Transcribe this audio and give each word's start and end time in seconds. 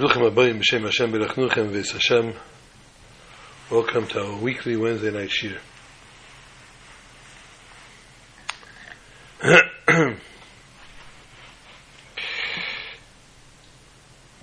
Bruchim 0.00 0.24
Abayim 0.32 0.58
B'Shem 0.62 0.84
Hashem 0.84 1.12
Berachnuchem 1.12 1.72
V'Es 1.72 1.92
Hashem 1.92 2.32
Welcome 3.68 4.06
to 4.06 4.24
our 4.24 4.36
weekly 4.38 4.74
Wednesday 4.74 5.10
night 5.10 5.30
shir. 5.30 5.58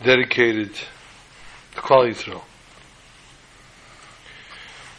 Dedicated 0.06 0.76
to 0.76 1.82
Klal 1.82 2.08
Yisrael. 2.12 2.44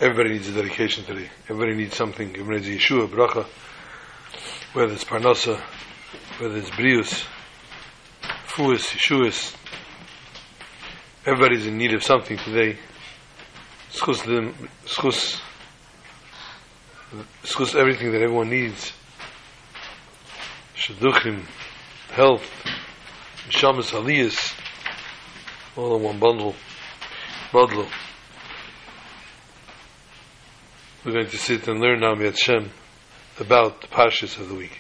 Everybody 0.00 0.30
needs 0.30 0.48
a 0.48 0.54
dedication 0.54 1.04
today. 1.04 1.30
Everybody 1.48 1.76
needs 1.76 1.94
something. 1.94 2.30
Everybody 2.30 2.68
needs 2.68 2.84
Yeshua, 2.84 3.06
Bracha, 3.06 3.46
whether 4.72 4.92
it's 4.92 5.04
Parnasa, 5.04 5.60
whether 6.40 6.56
it's 6.56 6.70
Brius, 6.70 7.24
Fuas, 8.48 8.88
Yeshuas, 8.96 9.54
everybody's 11.28 11.66
in 11.66 11.76
need 11.76 11.92
of 11.92 12.02
something 12.02 12.38
today. 12.38 12.78
Schus 13.90 14.24
them, 14.24 14.54
schus, 14.86 15.38
schus 17.42 17.74
everything 17.74 18.12
that 18.12 18.22
everyone 18.22 18.48
needs. 18.48 18.92
Shaduchim, 20.74 21.42
health, 22.10 22.42
shamas 23.50 23.90
aliyas, 23.92 24.54
all 25.76 25.96
in 25.96 26.02
one 26.02 26.18
bundle, 26.18 26.54
bundle. 27.52 27.86
We're 31.04 31.12
going 31.12 31.26
to 31.26 31.38
sit 31.38 31.68
and 31.68 31.80
learn 31.80 32.00
now 32.00 32.14
Miat 32.14 32.38
Shem 32.38 32.70
about 33.38 33.82
the 33.82 33.88
Parshas 33.88 34.38
of 34.40 34.48
the 34.48 34.54
week. 34.54 34.78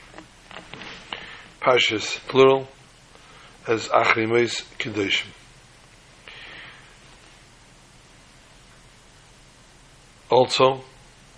Parshas, 1.60 2.18
plural, 2.26 2.68
as 3.66 3.88
Achrimais 3.88 4.64
Kedoshim. 4.78 5.26
Also, 10.30 10.82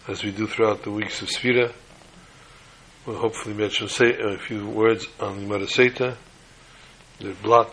as 0.08 0.24
we 0.24 0.32
do 0.32 0.48
throughout 0.48 0.82
the 0.82 0.90
weeks 0.90 1.22
of 1.22 1.28
Sfira, 1.28 1.72
we'll 3.06 3.18
hopefully 3.18 3.54
mention 3.54 3.88
say 3.88 4.18
a 4.18 4.36
few 4.36 4.68
words 4.68 5.06
on 5.20 5.48
the 5.48 5.68
Seta. 5.68 6.16
The 7.20 7.34
blot 7.34 7.72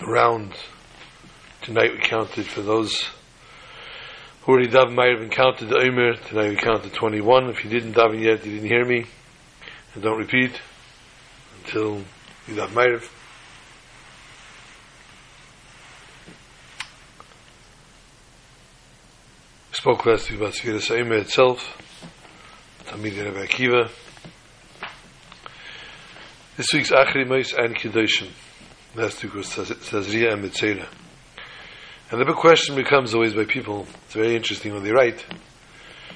around 0.00 0.52
tonight 1.60 1.92
we 1.92 2.00
counted 2.00 2.46
for 2.46 2.60
those 2.62 3.08
who 4.40 4.52
already 4.52 4.68
daven 4.68 4.96
might 4.96 5.10
have 5.10 5.20
been 5.20 5.30
counted 5.30 5.68
the 5.68 5.78
Omer. 5.78 6.14
Tonight 6.14 6.48
we 6.48 6.56
counted 6.56 6.92
21. 6.92 7.48
If 7.50 7.62
you 7.62 7.70
didn't 7.70 7.92
daven 7.92 8.20
yet, 8.20 8.44
you 8.44 8.54
didn't 8.54 8.68
hear 8.68 8.84
me. 8.84 9.04
And 9.94 10.02
don't 10.02 10.18
repeat 10.18 10.60
until 11.62 11.98
you 12.48 12.54
daven 12.56 12.74
might 12.74 12.90
have. 12.90 13.21
Spoke 19.82 20.06
last 20.06 20.30
week 20.30 20.38
about 20.38 20.52
Sfiras 20.52 20.96
Omer 20.96 21.16
itself, 21.16 21.76
Tamid 22.86 23.18
Rebbe 23.18 23.44
Akiva. 23.44 23.90
This 26.56 26.72
week's 26.72 26.92
Achri 26.92 27.26
Mois 27.26 27.52
and 27.52 27.74
Kedoshim. 27.74 28.28
Last 28.94 29.24
week 29.24 29.34
was 29.34 29.48
Tazria 29.48 30.34
and 30.34 30.44
Metzora. 30.44 30.86
And 32.12 32.20
the 32.20 32.24
big 32.24 32.36
question 32.36 32.76
becomes 32.76 33.12
always 33.12 33.34
by 33.34 33.44
people, 33.44 33.88
it's 34.04 34.14
very 34.14 34.36
interesting 34.36 34.72
when 34.72 34.84
they 34.84 34.92
write, 34.92 35.26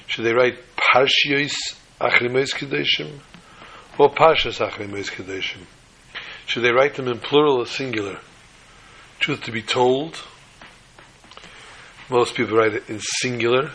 should 0.05 0.23
they 0.23 0.33
write 0.33 0.59
Parshios 0.77 1.51
Achri 1.99 2.31
Mois 2.31 2.53
Kedoshim 2.53 3.19
or 3.99 4.09
Parshas 4.13 4.65
Achri 4.65 4.89
Mois 4.89 5.09
Kedoshim? 5.09 5.65
Should 6.45 6.63
they 6.63 6.71
write 6.71 6.95
them 6.95 7.09
in 7.09 7.19
plural 7.19 7.57
or 7.57 7.65
singular? 7.65 8.21
Truth 9.19 9.43
to 9.43 9.51
be 9.51 9.61
told, 9.61 10.23
most 12.09 12.35
people 12.35 12.57
write 12.57 12.73
it 12.73 12.89
in 12.89 12.99
singular 12.99 13.71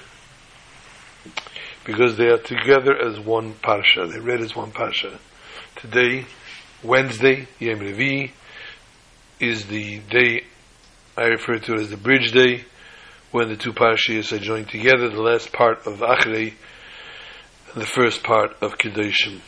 because 1.85 2.17
they 2.17 2.27
are 2.27 2.39
together 2.39 2.97
as 2.97 3.21
one 3.21 3.55
parsha. 3.55 4.11
They 4.11 4.21
read 4.21 4.41
as 4.41 4.57
one 4.57 4.73
parsha. 4.73 5.19
Today, 5.77 6.27
Wednesday, 6.83 7.49
Yom 7.59 7.81
Revi, 7.81 8.31
is 9.41 9.67
the 9.67 9.99
day 9.99 10.45
I 11.17 11.25
refer 11.25 11.59
to 11.59 11.75
as 11.75 11.91
the 11.91 11.97
bridge 11.97 12.33
day, 12.33 12.65
when 13.33 13.49
the 13.49 13.57
two 13.57 13.73
parshas 13.73 14.33
are 14.33 14.39
joined 14.39 14.69
together. 14.69 15.09
The 15.09 15.21
last 15.21 15.53
part 15.53 15.87
of 15.87 15.99
Achrei 15.99 16.55
and 17.73 17.83
the 17.83 17.87
first 17.87 18.23
part 18.23 18.53
of 18.63 18.79
Kedoshim. 18.79 19.41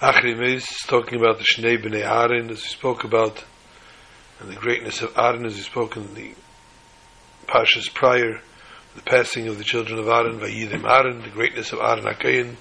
Achrim 0.00 0.40
is 0.54 0.64
talking 0.86 1.18
about 1.18 1.38
the 1.38 1.44
Shnei 1.44 1.76
B'nei 1.76 2.04
Aaron, 2.04 2.50
as 2.50 2.62
we 2.62 2.68
spoke 2.68 3.02
about, 3.02 3.44
and 4.38 4.48
the 4.48 4.54
greatness 4.54 5.02
of 5.02 5.12
Aaron, 5.18 5.44
as 5.44 5.56
we 5.56 5.62
spoke 5.62 5.96
in 5.96 6.14
the 6.14 6.34
Pashas 7.48 7.92
prior, 7.92 8.40
the 8.94 9.02
passing 9.02 9.48
of 9.48 9.58
the 9.58 9.64
children 9.64 9.98
of 9.98 10.06
Aaron, 10.06 10.38
Vayidem 10.38 10.88
Aaron, 10.88 11.22
the 11.22 11.30
greatness 11.30 11.72
of 11.72 11.80
Aaron 11.80 12.04
HaKayin. 12.04 12.54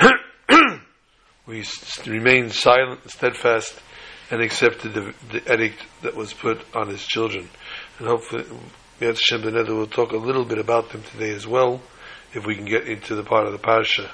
we 1.46 1.64
remained 2.04 2.50
silent 2.50 3.08
steadfast 3.12 3.80
and 4.32 4.42
accepted 4.42 4.92
the, 4.92 5.14
the 5.30 5.54
edict 5.54 5.84
that 6.02 6.16
was 6.16 6.32
put 6.32 6.58
on 6.74 6.88
his 6.88 7.06
children. 7.06 7.48
And 8.00 8.08
hopefully, 8.08 8.44
Yad 9.00 9.16
Shem 9.22 9.42
will 9.42 9.86
talk 9.86 10.10
a 10.10 10.16
little 10.16 10.44
bit 10.44 10.58
about 10.58 10.90
them 10.90 11.04
today 11.04 11.30
as 11.30 11.46
well, 11.46 11.80
if 12.34 12.44
we 12.44 12.56
can 12.56 12.64
get 12.64 12.88
into 12.88 13.14
the 13.14 13.22
part 13.22 13.46
of 13.46 13.52
the 13.52 13.60
Parsha. 13.60 14.10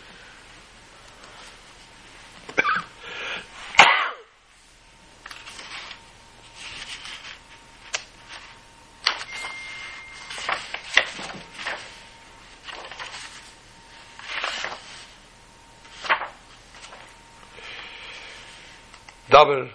Daber, 19.42 19.70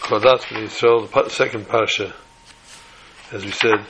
Chodat 0.00 0.40
Yisrael, 0.40 1.10
the 1.10 1.28
second 1.28 1.68
parasha, 1.68 2.14
as 3.30 3.44
we 3.44 3.50
said, 3.50 3.84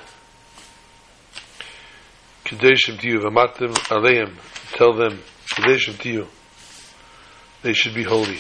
Kadeshim 2.45 2.99
to 2.99 3.09
you, 3.09 3.19
Vamatim 3.21 3.73
Aleim, 3.89 4.37
tell 4.73 4.95
them, 4.95 5.23
Kadeshim 5.51 5.99
to 6.01 6.09
you, 6.11 6.27
they 7.63 7.73
should 7.73 7.95
be 7.95 8.03
holy. 8.03 8.39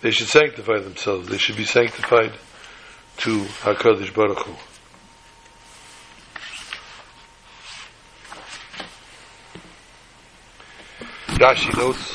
They 0.00 0.10
should 0.10 0.28
sanctify 0.28 0.80
themselves. 0.80 1.28
They 1.28 1.38
should 1.38 1.56
be 1.56 1.64
sanctified 1.64 2.32
to 3.18 3.40
Hakadosh 3.40 4.14
Baruch 4.14 4.46
Hu. 4.46 4.67
Rashi 11.38 11.72
notes, 11.78 12.12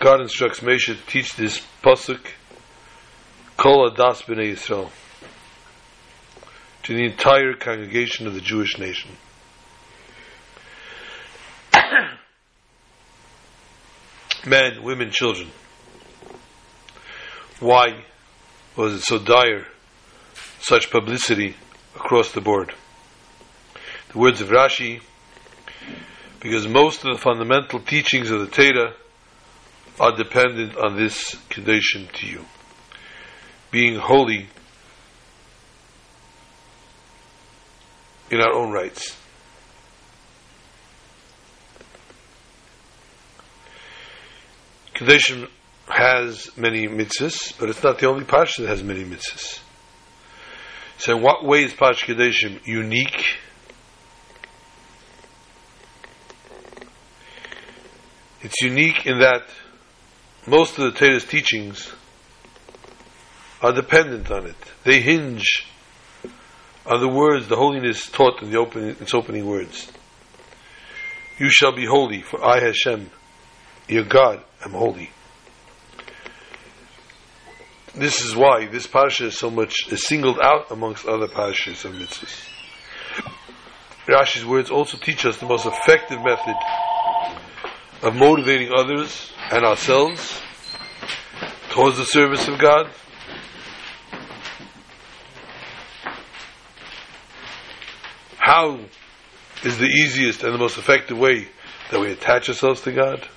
God 0.00 0.20
instructs 0.20 0.60
Moshe 0.60 0.84
to 0.84 0.96
teach 1.06 1.34
this 1.34 1.66
pasuk, 1.82 2.20
Kol 3.56 3.90
Adas 3.90 4.22
B'nai 4.24 4.52
Yisrael, 4.52 4.90
to 6.82 6.94
the 6.94 7.06
entire 7.06 7.54
congregation 7.54 8.26
of 8.26 8.34
the 8.34 8.42
Jewish 8.42 8.78
nation. 8.78 9.12
Men, 14.46 14.82
women, 14.82 15.10
children. 15.10 15.48
Why 17.60 18.04
was 18.76 18.92
it 18.92 19.00
so 19.04 19.18
dire, 19.18 19.66
such 20.60 20.90
publicity 20.90 21.56
across 21.96 22.30
the 22.32 22.42
board? 22.42 22.74
The 24.12 24.18
words 24.18 24.42
of 24.42 24.48
Rashi 24.50 25.00
because 26.40 26.66
most 26.66 27.04
of 27.04 27.12
the 27.14 27.18
fundamental 27.18 27.80
teachings 27.80 28.30
of 28.30 28.40
the 28.40 28.46
Torah 28.46 28.94
are 29.98 30.16
dependent 30.16 30.76
on 30.76 30.96
this 30.96 31.36
condition 31.50 32.08
to 32.14 32.26
you. 32.26 32.44
Being 33.70 33.96
holy 33.96 34.48
in 38.30 38.40
our 38.40 38.52
own 38.52 38.72
rights. 38.72 39.16
Kedoshim 44.94 45.48
has 45.88 46.56
many 46.56 46.86
mitzvahs, 46.86 47.58
but 47.58 47.68
it's 47.68 47.82
not 47.82 47.98
the 47.98 48.06
only 48.06 48.24
parsha 48.24 48.58
that 48.58 48.68
has 48.68 48.82
many 48.82 49.04
mitzvahs. 49.04 49.60
So 50.98 51.16
in 51.16 51.22
what 51.22 51.44
way 51.44 51.64
is 51.64 51.72
Parsha 51.72 52.14
Kedoshim 52.14 52.66
unique? 52.66 53.38
It's 58.42 58.62
unique 58.62 59.06
in 59.06 59.20
that 59.20 59.42
most 60.46 60.78
of 60.78 60.84
the 60.84 60.98
Torah's 60.98 61.24
teachings 61.24 61.92
are 63.60 63.72
dependent 63.72 64.30
on 64.30 64.46
it. 64.46 64.56
They 64.84 65.00
hinge 65.00 65.66
on 66.86 67.00
the 67.00 67.08
words, 67.08 67.48
the 67.48 67.56
holiness 67.56 68.08
taught 68.08 68.42
in 68.42 68.50
the 68.50 68.58
opening, 68.58 68.96
its 69.00 69.12
opening 69.12 69.46
words. 69.46 69.92
You 71.38 71.50
shall 71.50 71.74
be 71.74 71.84
holy, 71.86 72.22
for 72.22 72.42
I, 72.42 72.60
Hashem, 72.60 73.10
your 73.88 74.04
God, 74.04 74.42
am 74.64 74.72
holy. 74.72 75.10
This 77.94 78.24
is 78.24 78.34
why 78.34 78.66
this 78.66 78.86
parsha 78.86 79.26
is 79.26 79.38
so 79.38 79.50
much 79.50 79.74
is 79.90 80.06
singled 80.06 80.38
out 80.40 80.70
amongst 80.70 81.06
other 81.06 81.26
parashas 81.26 81.84
of 81.84 81.92
mitzvahs. 81.92 82.48
Rashi's 84.06 84.44
words 84.44 84.70
also 84.70 84.96
teach 84.96 85.26
us 85.26 85.38
the 85.38 85.46
most 85.46 85.66
effective 85.66 86.18
method 86.22 86.54
of 88.02 88.14
motivating 88.14 88.72
others 88.72 89.32
and 89.50 89.64
ourselves 89.64 90.40
towards 91.70 91.98
the 91.98 92.04
service 92.04 92.48
of 92.48 92.58
God. 92.58 92.90
How 98.38 98.80
is 99.62 99.78
the 99.78 99.86
easiest 99.86 100.42
and 100.42 100.54
the 100.54 100.58
most 100.58 100.78
effective 100.78 101.18
way 101.18 101.48
that 101.90 102.00
we 102.00 102.10
attach 102.10 102.48
ourselves 102.48 102.80
to 102.82 102.92
God? 102.92 103.28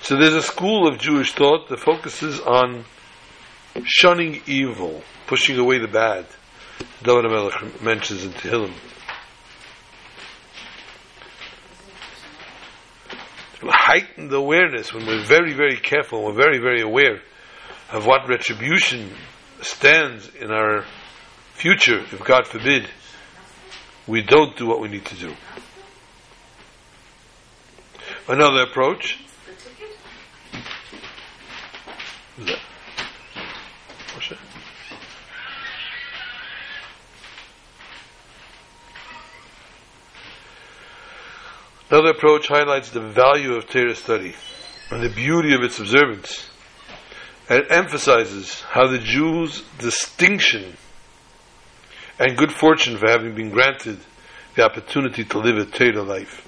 So 0.00 0.16
there's 0.16 0.34
a 0.34 0.42
school 0.42 0.86
of 0.86 0.98
Jewish 0.98 1.32
thought 1.32 1.68
that 1.68 1.80
focuses 1.80 2.40
on 2.40 2.84
shunning 3.84 4.40
evil, 4.46 5.02
pushing 5.26 5.58
away 5.58 5.78
the 5.78 5.88
bad. 5.88 6.26
David 7.02 7.24
HaMelech 7.24 7.82
mentions 7.82 8.24
in 8.24 8.30
Tehillim. 8.32 8.72
Heightened 13.60 14.32
awareness 14.32 14.92
when 14.92 15.06
we're 15.06 15.24
very, 15.24 15.52
very 15.52 15.76
careful, 15.76 16.24
we're 16.24 16.32
very, 16.32 16.58
very 16.58 16.80
aware 16.80 17.20
of 17.90 18.06
what 18.06 18.28
retribution 18.28 19.10
stands 19.62 20.32
in 20.34 20.50
our 20.50 20.84
future, 21.54 21.98
if 21.98 22.22
God 22.24 22.46
forbid, 22.46 22.88
we 24.06 24.22
don't 24.22 24.56
do 24.56 24.66
what 24.66 24.80
we 24.80 24.88
need 24.88 25.04
to 25.06 25.16
do. 25.16 25.34
Another 28.28 28.62
approach. 28.62 29.18
Another 41.90 42.10
approach 42.10 42.48
highlights 42.48 42.90
the 42.90 43.00
value 43.00 43.54
of 43.54 43.66
Torah 43.66 43.94
study 43.94 44.34
and 44.90 45.02
the 45.02 45.08
beauty 45.08 45.54
of 45.54 45.62
its 45.62 45.78
observance. 45.78 46.48
And 47.48 47.60
it 47.60 47.70
emphasizes 47.70 48.60
how 48.60 48.88
the 48.88 48.98
Jews' 48.98 49.62
distinction 49.78 50.76
and 52.18 52.36
good 52.36 52.52
fortune 52.52 52.98
for 52.98 53.08
having 53.08 53.34
been 53.34 53.50
granted 53.50 53.98
the 54.54 54.64
opportunity 54.64 55.24
to 55.24 55.38
live 55.38 55.56
a 55.56 55.64
Torah 55.64 56.02
life. 56.02 56.44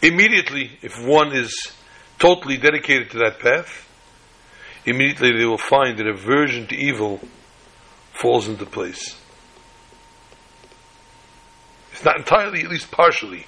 Immediately, 0.00 0.78
if 0.80 0.98
one 1.04 1.36
is 1.36 1.54
totally 2.18 2.56
dedicated 2.56 3.10
to 3.10 3.18
that 3.18 3.40
path, 3.40 3.86
immediately 4.86 5.36
they 5.36 5.44
will 5.44 5.58
find 5.58 5.98
that 5.98 6.06
aversion 6.06 6.66
to 6.68 6.74
evil 6.74 7.20
falls 8.14 8.48
into 8.48 8.64
place. 8.64 9.19
Not 12.04 12.16
entirely, 12.16 12.60
at 12.60 12.70
least 12.70 12.90
partially. 12.90 13.46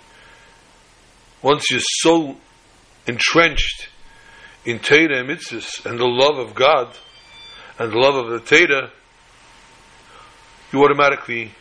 Once 1.43 1.71
you're 1.71 1.81
so 1.83 2.37
entrenched 3.07 3.89
in 4.65 4.79
Torah 4.79 5.21
and 5.21 5.29
mitzvahs 5.29 5.85
and 5.87 5.99
the 5.99 6.07
love 6.07 6.39
of 6.39 6.55
God 6.55 6.97
and 7.79 7.93
the 7.93 7.99
love 7.99 8.15
of 8.15 8.31
the 8.31 8.41
Torah, 8.41 8.91
you 10.73 10.85
automatically 10.85 11.53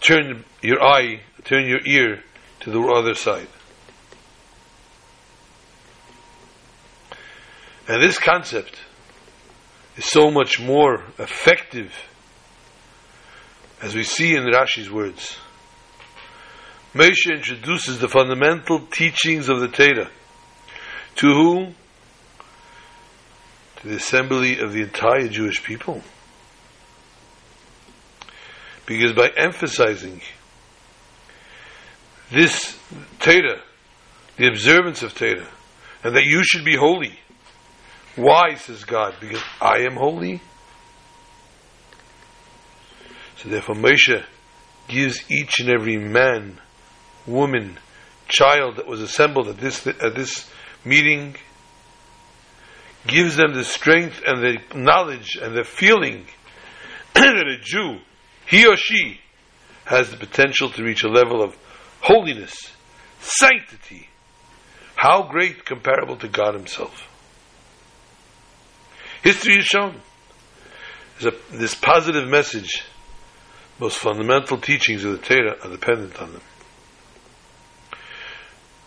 turn 0.00 0.44
your 0.62 0.82
eye, 0.82 1.20
turn 1.44 1.66
your 1.66 1.80
ear 1.84 2.22
to 2.60 2.70
the 2.70 2.80
other 2.80 3.14
side. 3.14 3.48
And 7.88 8.02
this 8.02 8.18
concept 8.18 8.80
is 9.96 10.04
so 10.04 10.30
much 10.30 10.60
more 10.60 11.04
effective 11.18 11.92
as 13.82 13.94
we 13.94 14.02
see 14.02 14.34
in 14.34 14.44
Rashi's 14.44 14.90
words. 14.90 15.36
Moshe 16.94 17.30
introduces 17.30 17.98
the 17.98 18.08
fundamental 18.08 18.80
teachings 18.80 19.48
of 19.48 19.60
the 19.60 19.68
Torah. 19.68 20.10
To 21.16 21.26
who? 21.26 21.66
To 23.80 23.88
the 23.88 23.96
assembly 23.96 24.60
of 24.60 24.72
the 24.72 24.82
entire 24.82 25.28
Jewish 25.28 25.62
people. 25.62 26.02
Because 28.86 29.12
by 29.12 29.30
emphasizing 29.36 30.22
this 32.30 32.78
Torah, 33.18 33.60
the 34.36 34.48
observance 34.48 35.02
of 35.02 35.14
Torah, 35.14 35.48
and 36.02 36.16
that 36.16 36.24
you 36.24 36.42
should 36.44 36.64
be 36.64 36.76
holy. 36.76 37.18
Why, 38.14 38.54
says 38.54 38.84
God? 38.84 39.16
Because 39.20 39.42
I 39.60 39.80
am 39.80 39.96
holy? 39.96 40.40
So 43.46 43.52
therefore 43.52 43.76
Moshe 43.76 44.24
gives 44.88 45.30
each 45.30 45.60
and 45.60 45.68
every 45.68 45.96
man, 45.96 46.58
woman, 47.28 47.78
child 48.26 48.74
that 48.76 48.88
was 48.88 49.00
assembled 49.00 49.46
at 49.46 49.58
this 49.58 49.86
at 49.86 50.16
this 50.16 50.50
meeting 50.84 51.36
gives 53.06 53.36
them 53.36 53.54
the 53.54 53.62
strength 53.62 54.20
and 54.26 54.42
the 54.42 54.76
knowledge 54.76 55.38
and 55.40 55.56
the 55.56 55.62
feeling 55.62 56.26
that 57.14 57.46
a 57.46 57.56
Jew, 57.62 58.00
he 58.48 58.66
or 58.66 58.76
she, 58.76 59.20
has 59.84 60.10
the 60.10 60.16
potential 60.16 60.68
to 60.70 60.82
reach 60.82 61.04
a 61.04 61.08
level 61.08 61.40
of 61.40 61.56
holiness, 62.00 62.72
sanctity. 63.20 64.08
How 64.96 65.22
great 65.22 65.64
comparable 65.64 66.16
to 66.16 66.26
God 66.26 66.54
Himself. 66.54 67.08
History 69.22 69.54
has 69.54 69.66
shown 69.66 70.00
this 71.52 71.76
positive 71.76 72.28
message 72.28 72.82
most 73.78 73.98
fundamental 73.98 74.58
teachings 74.58 75.04
of 75.04 75.12
the 75.12 75.18
Torah 75.18 75.56
are 75.62 75.70
dependent 75.70 76.20
on 76.20 76.32
them. 76.32 76.42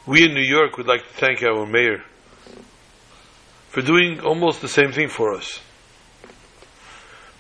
We 0.05 0.23
in 0.23 0.33
New 0.33 0.41
York 0.41 0.77
would 0.77 0.87
like 0.87 1.07
to 1.07 1.13
thank 1.13 1.43
our 1.43 1.65
mayor 1.65 2.03
for 3.69 3.81
doing 3.81 4.19
almost 4.21 4.61
the 4.61 4.67
same 4.67 4.91
thing 4.91 5.09
for 5.09 5.35
us. 5.35 5.59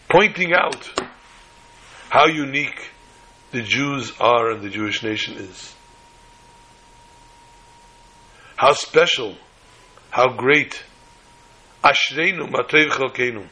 Pointing 0.07 0.53
out 0.53 0.89
how 2.09 2.27
unique 2.27 2.89
the 3.51 3.61
Jews 3.61 4.13
are 4.19 4.51
and 4.51 4.61
the 4.61 4.69
Jewish 4.69 5.01
nation 5.01 5.37
is. 5.37 5.73
How 8.55 8.73
special, 8.73 9.35
how 10.11 10.35
great. 10.35 10.83
Ashreinu 11.83 12.51
matrev 12.51 12.89
chalkeinu. 12.89 13.47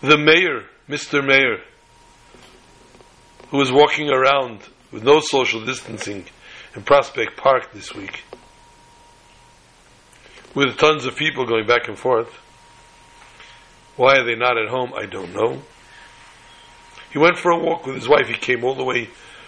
The 0.00 0.16
mayor, 0.16 0.64
Mr. 0.88 1.24
Mayor, 1.26 1.58
who 3.50 3.56
was 3.56 3.72
walking 3.72 4.10
around 4.10 4.60
with 4.92 5.02
no 5.02 5.20
social 5.20 5.64
distancing 5.64 6.24
in 6.74 6.82
Prospect 6.82 7.36
Park 7.36 7.72
this 7.72 7.94
week, 7.94 8.22
with 10.54 10.76
tons 10.76 11.04
of 11.04 11.16
people 11.16 11.46
going 11.46 11.66
back 11.66 11.88
and 11.88 11.98
forth. 11.98 12.32
Why 13.96 14.16
are 14.16 14.24
they 14.24 14.36
not 14.36 14.56
at 14.56 14.68
home? 14.68 14.92
I 14.94 15.06
don't 15.06 15.34
know. 15.34 15.62
He 17.12 17.18
went 17.18 17.38
for 17.38 17.50
a 17.50 17.58
walk 17.58 17.86
with 17.86 17.96
his 17.96 18.08
wife. 18.08 18.28
He 18.28 18.34
came 18.34 18.62
all 18.62 18.74
the 18.74 18.84
way 18.84 19.06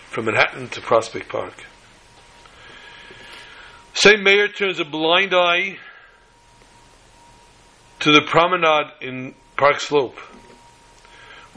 from 0.09 0.25
Manhattan 0.25 0.69
to 0.71 0.81
Prospect 0.81 1.29
Park. 1.29 1.65
Same 3.95 4.25
mayor 4.25 4.49
turns 4.49 4.81
a 4.81 4.85
blind 4.85 5.33
eye 5.33 5.79
to 8.01 8.13
the 8.13 8.23
promenade 8.23 8.93
in 9.01 9.35
Park 9.57 9.79
Slope 9.79 10.19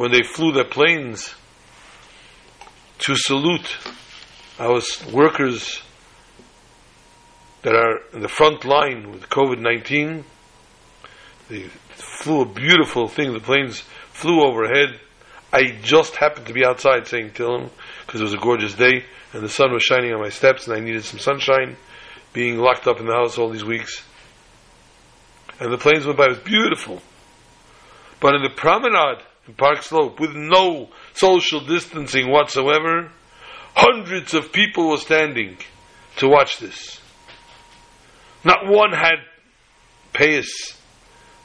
when 0.03 0.12
they 0.12 0.22
flew 0.22 0.51
their 0.51 0.65
planes 0.65 1.33
to 3.00 3.15
salute 3.15 3.77
our 4.60 4.81
workers 5.13 5.81
that 7.62 7.74
are 7.74 8.00
in 8.12 8.19
the 8.19 8.27
front 8.27 8.65
line 8.65 9.12
with 9.12 9.29
COVID 9.29 9.62
19. 9.62 10.25
They 11.48 11.63
flew 11.91 12.41
a 12.41 12.45
beautiful 12.45 13.07
thing. 13.07 13.31
The 13.31 13.39
planes 13.39 13.79
flew 14.12 14.45
overhead. 14.45 15.00
I 15.53 15.79
just 15.81 16.17
happened 16.17 16.48
to 16.48 16.53
be 16.53 16.65
outside 16.65 17.07
saying 17.07 17.31
them 17.38 17.69
because 18.05 18.19
it 18.19 18.25
was 18.25 18.33
a 18.33 18.38
gorgeous 18.38 18.74
day 18.74 19.05
and 19.31 19.41
the 19.41 19.48
sun 19.48 19.72
was 19.72 19.83
shining 19.83 20.12
on 20.12 20.19
my 20.19 20.27
steps 20.27 20.67
and 20.67 20.75
I 20.75 20.81
needed 20.81 21.05
some 21.05 21.19
sunshine, 21.19 21.77
being 22.33 22.57
locked 22.57 22.88
up 22.88 23.00
in 23.00 23.05
the 23.05 23.13
house 23.13 23.38
all 23.38 23.50
these 23.50 23.63
weeks. 23.63 24.03
And 25.62 25.72
the 25.72 25.77
planes 25.77 26.05
went 26.05 26.17
by. 26.17 26.25
It 26.25 26.29
was 26.31 26.39
beautiful. 26.39 27.01
But 28.19 28.36
in 28.36 28.43
the 28.43 28.50
promenade, 28.50 29.24
in 29.47 29.53
Park 29.53 29.83
Slope 29.83 30.19
with 30.19 30.33
no 30.33 30.89
social 31.13 31.62
distancing 31.65 32.29
whatsoever. 32.29 33.12
Hundreds 33.75 34.33
of 34.33 34.51
people 34.51 34.89
were 34.89 34.97
standing 34.97 35.57
to 36.17 36.27
watch 36.27 36.59
this. 36.59 37.00
Not 38.43 38.67
one 38.67 38.91
had 38.91 39.15
payas. 40.13 40.77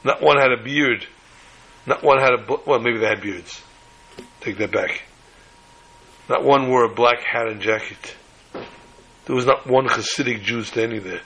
Not 0.03 0.21
one 0.21 0.37
had 0.37 0.51
a 0.51 0.61
beard. 0.61 1.05
Not 1.85 2.03
one 2.03 2.19
had 2.19 2.33
a, 2.33 2.59
well, 2.65 2.79
maybe 2.79 2.99
they 2.99 3.07
had 3.07 3.21
beards. 3.21 3.61
Take 4.41 4.57
that 4.59 4.71
back. 4.71 5.03
Not 6.29 6.43
one 6.43 6.69
wore 6.69 6.83
a 6.83 6.93
black 6.93 7.23
hat 7.23 7.47
and 7.47 7.61
jacket. 7.61 8.15
There 9.25 9.35
was 9.35 9.45
not 9.45 9.67
one 9.67 9.87
Hasidic 9.87 10.43
Jew 10.43 10.63
standing 10.63 11.03
there. 11.03 11.21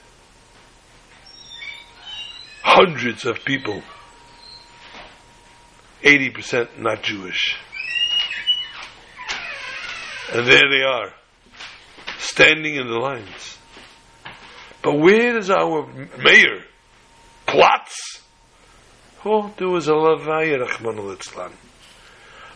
Hundreds 2.61 3.25
of 3.25 3.43
people. 3.43 3.83
80% 6.03 6.79
not 6.79 7.01
Jewish. 7.03 7.57
And 10.33 10.47
there 10.47 10.69
they 10.69 10.83
are, 10.83 11.13
standing 12.17 12.75
in 12.75 12.87
the 12.87 12.97
lines. 12.97 13.57
But 14.81 14.99
where 14.99 15.37
is 15.37 15.49
our 15.49 15.87
mayor? 16.17 16.63
Plots? 17.45 18.21
Oh, 19.25 19.53
there 19.57 19.69
was 19.69 19.87
a 19.87 19.91
Lavaya 19.91 20.59
Rahman 20.59 20.99
al 20.99 21.51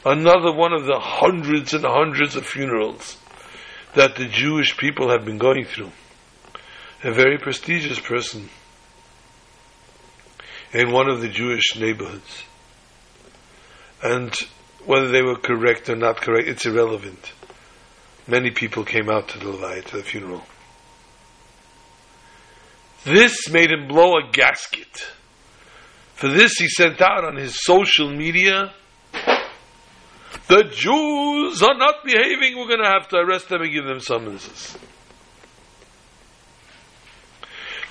Another 0.06 0.54
one 0.54 0.74
of 0.74 0.86
the 0.86 1.00
hundreds 1.00 1.74
and 1.74 1.86
hundreds 1.86 2.36
of 2.36 2.46
funerals 2.46 3.18
that 3.94 4.16
the 4.16 4.26
Jewish 4.26 4.76
people 4.78 5.10
have 5.10 5.24
been 5.24 5.38
going 5.38 5.66
through. 5.66 5.92
A 7.04 7.14
very 7.14 7.38
prestigious 7.38 8.00
person 8.00 8.50
in 10.74 10.92
one 10.92 11.10
of 11.10 11.22
the 11.22 11.30
Jewish 11.30 11.76
neighborhoods. 11.78 12.44
And 14.04 14.34
whether 14.86 15.10
they 15.10 15.22
were 15.22 15.38
correct 15.38 15.90
or 15.90 15.96
not 15.96 16.18
correct, 16.18 16.48
it's 16.48 16.66
irrelevant. 16.66 17.34
Many 18.28 18.52
people 18.52 18.84
came 18.84 19.10
out 19.10 19.30
to 19.30 19.40
the 19.40 19.46
Levaya, 19.46 19.84
to 19.86 19.98
the 19.98 20.04
funeral. 20.04 20.44
This 23.06 23.50
made 23.50 23.72
him 23.72 23.88
blow 23.88 24.18
a 24.18 24.32
gasket. 24.32 25.08
For 26.16 26.28
this, 26.28 26.54
he 26.58 26.68
sent 26.68 27.02
out 27.02 27.24
on 27.24 27.38
his 27.38 27.64
social 27.64 28.10
media 28.10 28.74
the 30.48 30.64
Jews 30.64 31.62
are 31.62 31.78
not 31.78 32.06
behaving, 32.06 32.58
we're 32.58 32.68
going 32.68 32.84
to 32.84 32.90
have 32.90 33.10
to 33.10 33.18
arrest 33.18 33.50
them 33.50 33.62
and 33.62 33.72
give 33.72 33.84
them 33.84 34.00
summonses. 34.00 34.78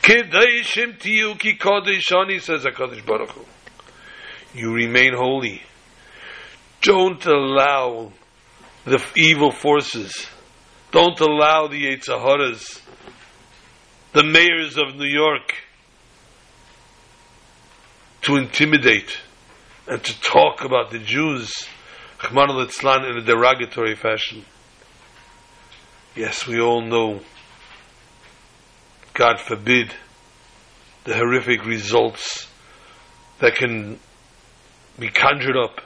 Kedeshim 0.02 0.98
tiyu 0.98 1.38
ki 1.38 1.56
kodeshani, 1.56 2.40
says 2.40 2.64
HaKadosh 2.64 3.04
Baruch 3.04 3.30
Hu. 3.30 3.44
You 4.54 4.72
remain 4.72 5.12
holy. 5.14 5.62
Don't 6.86 7.26
allow 7.26 8.12
the 8.84 9.04
evil 9.16 9.50
forces. 9.50 10.28
Don't 10.92 11.18
allow 11.18 11.66
the 11.66 11.82
Yetzaharas, 11.82 12.80
the 14.12 14.22
mayors 14.22 14.78
of 14.78 14.94
New 14.94 15.08
York, 15.08 15.52
to 18.22 18.36
intimidate 18.36 19.18
and 19.88 20.00
to 20.04 20.20
talk 20.20 20.62
about 20.62 20.92
the 20.92 21.00
Jews 21.00 21.52
Rahman 22.22 22.50
al 22.50 23.04
in 23.04 23.16
a 23.16 23.22
derogatory 23.22 23.96
fashion. 23.96 24.44
Yes, 26.14 26.46
we 26.46 26.60
all 26.60 26.82
know, 26.82 27.18
God 29.12 29.40
forbid, 29.40 29.92
the 31.02 31.16
horrific 31.16 31.66
results 31.66 32.46
that 33.40 33.56
can 33.56 33.98
be 35.00 35.08
conjured 35.08 35.56
up 35.56 35.80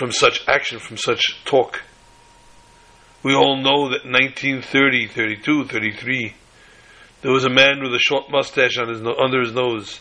from 0.00 0.12
such 0.12 0.48
action, 0.48 0.78
from 0.78 0.96
such 0.96 1.20
talk. 1.44 1.82
We 3.22 3.34
all 3.34 3.56
know 3.56 3.90
that 3.90 4.06
1930, 4.06 5.08
32, 5.08 5.66
33, 5.66 6.34
there 7.20 7.30
was 7.30 7.44
a 7.44 7.50
man 7.50 7.82
with 7.82 7.92
a 7.92 7.98
short 7.98 8.30
mustache 8.30 8.78
on 8.78 8.88
his 8.88 9.02
no- 9.02 9.14
under 9.22 9.42
his 9.42 9.52
nose, 9.52 10.00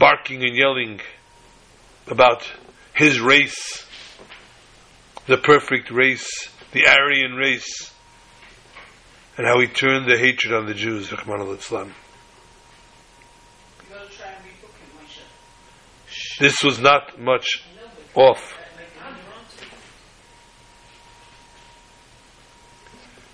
barking 0.00 0.42
and 0.42 0.56
yelling 0.56 1.00
about 2.08 2.50
his 2.92 3.20
race 3.20 3.86
the 5.28 5.36
perfect 5.36 5.92
race, 5.92 6.48
the 6.72 6.88
Aryan 6.88 7.34
race, 7.34 7.92
and 9.36 9.46
how 9.46 9.60
he 9.60 9.68
turned 9.68 10.10
the 10.10 10.18
hatred 10.18 10.54
on 10.54 10.66
the 10.66 10.74
Jews, 10.74 11.12
Rahman 11.12 11.46
al-Islam. 11.46 11.94
This 16.40 16.64
was 16.64 16.80
not 16.80 17.20
much 17.20 17.62
off. 18.16 18.57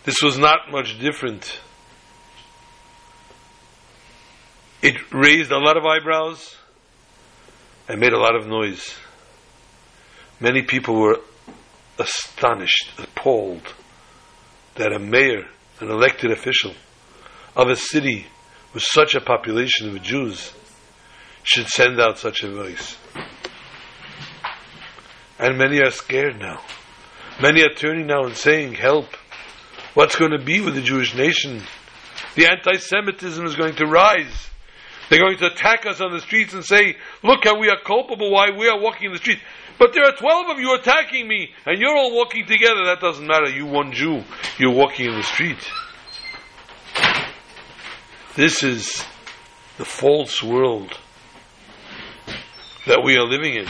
This 0.05 0.23
was 0.23 0.39
not 0.39 0.71
much 0.71 0.99
different. 0.99 1.61
It 4.83 4.97
raised 5.13 5.51
a 5.51 5.59
lot 5.59 5.79
of 5.79 5.85
eyebrows 5.85 6.57
and 7.89 8.01
made 8.01 8.13
a 8.13 8.19
lot 8.19 8.37
of 8.37 8.47
noise. 8.47 8.95
Many 10.41 10.63
people 10.63 11.01
were 11.01 11.21
astonished, 11.99 12.91
appalled 12.99 13.75
that 14.75 14.93
a 14.93 14.99
mayor, 14.99 15.47
an 15.81 15.91
elected 15.91 16.31
official 16.31 16.75
of 17.57 17.69
a 17.69 17.77
city 17.77 18.27
with 18.75 18.83
such 18.83 19.15
a 19.15 19.21
population 19.21 19.89
of 19.89 20.03
Jews 20.03 20.53
should 21.45 21.69
send 21.69 22.01
out 22.01 22.19
such 22.19 22.43
a 22.43 22.51
voice. 22.51 22.97
And 25.39 25.57
many 25.57 25.81
are 25.81 25.91
scared 25.91 26.39
now. 26.39 26.61
Many 27.41 27.63
are 27.63 27.75
turning 27.75 28.07
now 28.07 28.25
and 28.25 28.37
saying, 28.37 28.75
help. 28.75 29.07
What's 29.95 30.17
going 30.17 30.33
to 30.33 30.45
be 30.45 30.61
with 30.61 30.75
the 30.75 30.83
Jewish 30.83 31.15
nation? 31.15 31.63
The 32.35 32.47
anti-Semitism 32.47 33.47
is 33.47 33.55
going 33.55 33.77
to 33.77 33.87
rise. 33.87 34.51
They're 35.09 35.21
going 35.21 35.39
to 35.39 35.47
attack 35.47 35.87
us 35.87 36.01
on 36.01 36.13
the 36.13 36.21
streets 36.21 36.55
and 36.55 36.65
say, 36.65 36.97
look 37.23 37.45
how 37.45 37.59
we 37.59 37.69
are 37.69 37.79
culpable, 37.85 38.33
why 38.33 38.51
we 38.51 38.69
are 38.69 38.81
walking 38.81 39.07
in 39.07 39.13
the 39.13 39.19
streets. 39.19 39.43
But 39.79 39.93
there 39.93 40.05
are 40.05 40.17
12 40.17 40.51
of 40.51 40.59
you 40.59 40.75
attacking 40.75 41.29
me, 41.29 41.51
and 41.67 41.81
you're 41.81 41.97
all 41.97 42.15
walking 42.15 42.47
together. 42.47 42.85
That 42.87 43.01
doesn't 43.01 43.27
matter. 43.27 43.51
You 43.51 43.67
one 43.67 43.93
Jew. 43.93 44.23
You're 44.59 44.75
walking 44.75 45.07
in 45.07 45.17
the 45.17 45.23
street. 45.23 45.69
This 48.35 48.63
is 48.63 49.05
the 49.79 49.85
false 49.85 50.43
world 50.43 50.99
that 52.87 53.03
we 53.05 53.17
are 53.17 53.27
living 53.27 53.55
in. 53.55 53.67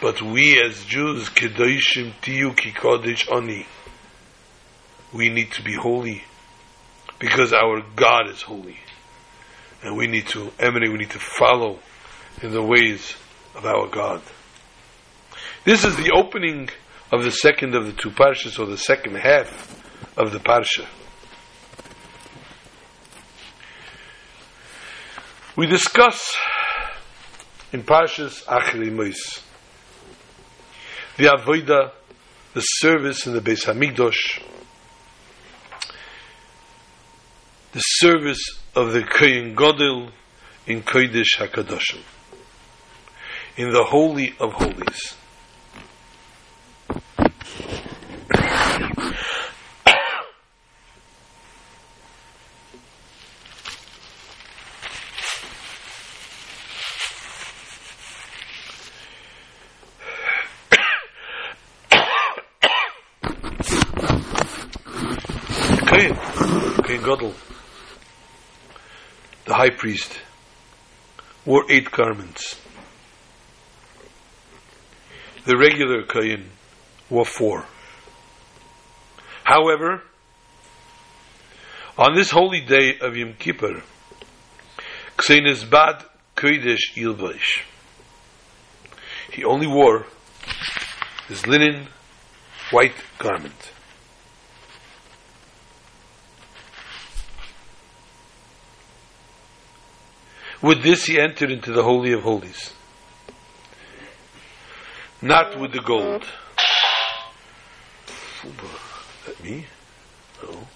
But 0.00 0.22
we 0.22 0.60
as 0.62 0.84
Jews, 0.84 1.28
Kedoshim 1.30 2.12
Tiyu 2.20 2.56
Ki 2.56 2.72
Kodesh 2.72 3.32
Ani, 3.32 3.66
we 5.14 5.28
need 5.28 5.52
to 5.52 5.62
be 5.62 5.74
holy 5.74 6.24
because 7.20 7.52
our 7.52 7.82
God 7.94 8.28
is 8.28 8.42
holy. 8.42 8.78
And 9.82 9.96
we 9.96 10.08
need 10.08 10.26
to 10.28 10.50
emanate, 10.58 10.90
we 10.90 10.98
need 10.98 11.10
to 11.10 11.20
follow 11.20 11.78
in 12.42 12.50
the 12.50 12.62
ways 12.62 13.14
of 13.54 13.64
our 13.64 13.86
God. 13.86 14.22
This 15.64 15.84
is 15.84 15.96
the 15.96 16.10
opening 16.14 16.68
of 17.12 17.22
the 17.22 17.30
second 17.30 17.74
of 17.76 17.86
the 17.86 17.92
two 17.92 18.10
parshas, 18.10 18.58
or 18.58 18.66
the 18.66 18.76
second 18.76 19.14
half 19.14 19.82
of 20.16 20.32
the 20.32 20.38
parsha. 20.38 20.86
We 25.56 25.66
discuss 25.66 26.34
in 27.72 27.84
parshas 27.84 28.44
Achri 28.46 28.90
Mois 28.92 29.42
the 31.16 31.26
avoda, 31.26 31.92
the 32.54 32.60
service 32.60 33.26
in 33.26 33.34
the 33.34 33.40
Beis 33.40 33.64
Hamikdash, 33.66 34.42
the 37.74 37.80
service 37.80 38.60
of 38.76 38.92
the 38.92 39.02
Kohen 39.02 39.56
Gadol 39.56 40.10
in 40.64 40.82
Kodesh 40.82 41.36
Hakadoshim, 41.36 42.00
in 43.56 43.72
the 43.72 43.82
Holy 43.82 44.32
of 44.38 44.52
Holies. 44.52 45.14
Gadol, 67.04 67.34
the 69.44 69.52
high 69.64 69.70
priest, 69.70 70.20
wore 71.46 71.64
eight 71.70 71.90
garments. 71.90 72.60
The 75.46 75.56
regular 75.56 76.02
Kayin 76.02 76.48
wore 77.08 77.24
four. 77.24 77.64
However, 79.42 80.02
on 81.96 82.14
this 82.14 82.30
holy 82.30 82.60
day 82.60 82.98
of 83.00 83.16
Yom 83.16 83.34
Kippur, 83.38 83.82
Ksenes 85.16 85.70
Bad 85.70 86.04
Kodesh 86.36 86.92
Ilvash, 86.94 87.62
he 89.32 89.44
only 89.44 89.66
wore 89.66 90.04
his 91.28 91.46
linen 91.46 91.88
white 92.70 92.96
garment. 93.18 93.73
With 100.64 100.82
this 100.82 101.04
he 101.04 101.20
entered 101.20 101.50
into 101.50 101.72
the 101.72 101.82
Holy 101.82 102.14
of 102.14 102.22
Holies. 102.22 102.72
Not 105.20 105.60
with 105.60 105.72
the 105.72 105.82
gold. 105.82 106.24
That 109.26 109.44
me? 109.44 109.66
No. 110.42 110.66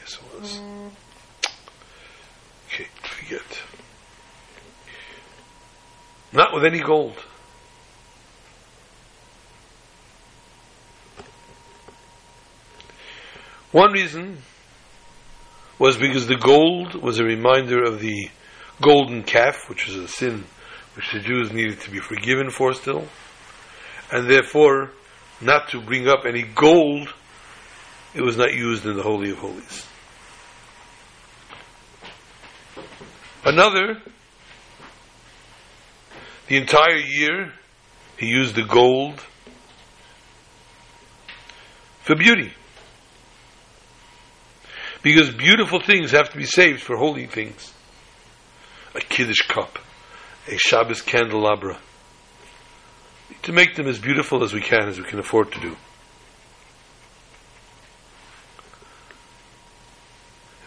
Yes, 0.00 0.14
it 0.14 0.40
was. 0.40 0.60
Okay, 2.68 2.86
forget. 3.02 3.62
Not 6.32 6.54
with 6.54 6.64
any 6.64 6.80
gold. 6.80 7.22
One 13.72 13.92
reason 13.92 14.38
was 15.78 15.96
because 15.96 16.26
the 16.26 16.36
gold 16.36 16.94
was 16.94 17.18
a 17.18 17.24
reminder 17.24 17.82
of 17.82 18.00
the 18.00 18.30
golden 18.80 19.22
calf, 19.22 19.68
which 19.68 19.86
was 19.86 19.96
a 19.96 20.08
sin 20.08 20.44
which 20.94 21.12
the 21.12 21.20
Jews 21.20 21.52
needed 21.52 21.80
to 21.82 21.90
be 21.90 21.98
forgiven 21.98 22.50
for 22.50 22.72
still, 22.72 23.06
and 24.10 24.30
therefore 24.30 24.90
not 25.42 25.68
to 25.70 25.80
bring 25.80 26.08
up 26.08 26.24
any 26.26 26.42
gold, 26.42 27.12
it 28.14 28.22
was 28.22 28.38
not 28.38 28.54
used 28.54 28.86
in 28.86 28.96
the 28.96 29.02
Holy 29.02 29.30
of 29.30 29.38
Holies. 29.38 29.86
Another, 33.44 34.00
the 36.48 36.56
entire 36.56 36.96
year, 36.96 37.52
he 38.16 38.26
used 38.26 38.54
the 38.54 38.64
gold 38.64 39.20
for 42.00 42.16
beauty. 42.16 42.52
Because 45.02 45.30
beautiful 45.34 45.80
things 45.80 46.10
have 46.12 46.30
to 46.30 46.36
be 46.36 46.44
saved 46.44 46.82
for 46.82 46.96
holy 46.96 47.26
things. 47.26 47.72
A 48.94 49.00
Kiddush 49.00 49.46
cup, 49.48 49.78
a 50.48 50.56
Shabbos 50.56 51.02
candelabra. 51.02 51.78
To 53.42 53.52
make 53.52 53.76
them 53.76 53.86
as 53.86 53.98
beautiful 53.98 54.42
as 54.42 54.52
we 54.52 54.60
can, 54.60 54.88
as 54.88 54.98
we 54.98 55.04
can 55.04 55.18
afford 55.18 55.52
to 55.52 55.60
do. 55.60 55.76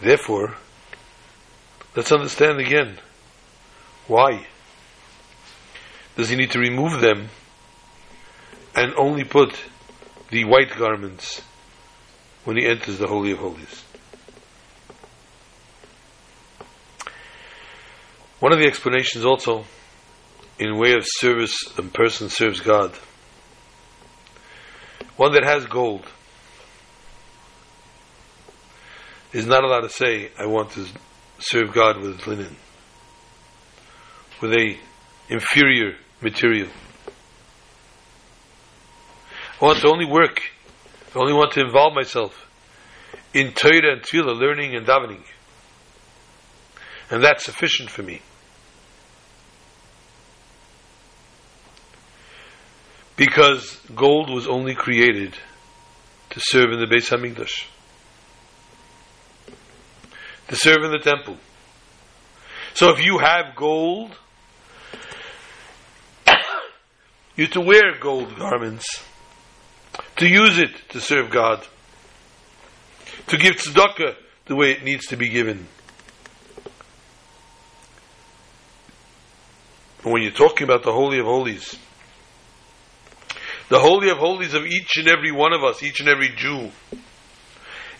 Therefore, 0.00 0.56
let's 1.94 2.12
understand 2.12 2.58
again 2.58 2.98
why 4.06 4.46
does 6.16 6.30
he 6.30 6.36
need 6.36 6.50
to 6.52 6.58
remove 6.58 7.00
them 7.00 7.28
and 8.74 8.92
only 8.96 9.24
put 9.24 9.54
the 10.30 10.44
white 10.44 10.76
garments 10.76 11.42
when 12.44 12.56
he 12.56 12.66
enters 12.66 12.98
the 12.98 13.06
Holy 13.06 13.32
of 13.32 13.38
Holies? 13.38 13.84
One 18.40 18.52
of 18.52 18.58
the 18.58 18.66
explanations 18.66 19.24
also, 19.24 19.64
in 20.58 20.78
way 20.78 20.94
of 20.94 21.04
service, 21.04 21.56
a 21.76 21.82
person 21.82 22.30
serves 22.30 22.60
God. 22.60 22.92
One 25.16 25.32
that 25.34 25.44
has 25.44 25.66
gold 25.66 26.06
is 29.34 29.46
not 29.46 29.62
allowed 29.62 29.82
to 29.82 29.90
say, 29.90 30.30
I 30.38 30.46
want 30.46 30.70
to 30.72 30.86
serve 31.38 31.72
God 31.74 32.00
with 32.00 32.26
linen, 32.26 32.56
with 34.40 34.52
a 34.52 34.76
inferior 35.28 35.96
material. 36.22 36.68
I 39.60 39.64
want 39.66 39.80
to 39.80 39.88
only 39.88 40.06
work, 40.06 40.40
I 41.14 41.18
only 41.18 41.34
want 41.34 41.52
to 41.52 41.60
involve 41.60 41.92
myself 41.94 42.46
in 43.34 43.52
Torah 43.52 43.92
and 43.92 44.02
Tefillah, 44.02 44.38
learning 44.38 44.74
and 44.74 44.86
davening. 44.86 45.24
And 47.10 47.22
that's 47.22 47.44
sufficient 47.44 47.90
for 47.90 48.02
me. 48.02 48.22
Because 53.20 53.78
gold 53.94 54.30
was 54.30 54.48
only 54.48 54.74
created 54.74 55.34
to 56.30 56.40
serve 56.42 56.72
in 56.72 56.80
the 56.80 56.86
Beis 56.86 57.10
Hamikdash, 57.10 57.66
to 60.48 60.56
serve 60.56 60.84
in 60.84 60.90
the 60.90 61.00
temple. 61.00 61.36
So 62.72 62.88
if 62.88 63.04
you 63.04 63.18
have 63.18 63.54
gold, 63.54 64.16
you 67.36 67.46
to 67.48 67.60
wear 67.60 67.98
gold 68.00 68.38
garments, 68.38 68.86
to 70.16 70.26
use 70.26 70.58
it 70.58 70.70
to 70.88 71.00
serve 71.02 71.28
God, 71.28 71.62
to 73.26 73.36
give 73.36 73.56
tzedakah 73.56 74.14
the 74.46 74.56
way 74.56 74.70
it 74.70 74.82
needs 74.82 75.08
to 75.08 75.18
be 75.18 75.28
given. 75.28 75.68
When 80.04 80.22
you're 80.22 80.32
talking 80.32 80.64
about 80.64 80.84
the 80.84 80.92
Holy 80.92 81.18
of 81.18 81.26
Holies, 81.26 81.76
the 83.70 83.78
Holy 83.78 84.10
of 84.10 84.18
Holies 84.18 84.52
of 84.52 84.66
each 84.66 84.96
and 84.96 85.08
every 85.08 85.30
one 85.30 85.52
of 85.52 85.62
us, 85.62 85.80
each 85.82 86.00
and 86.00 86.08
every 86.08 86.30
Jew, 86.36 86.70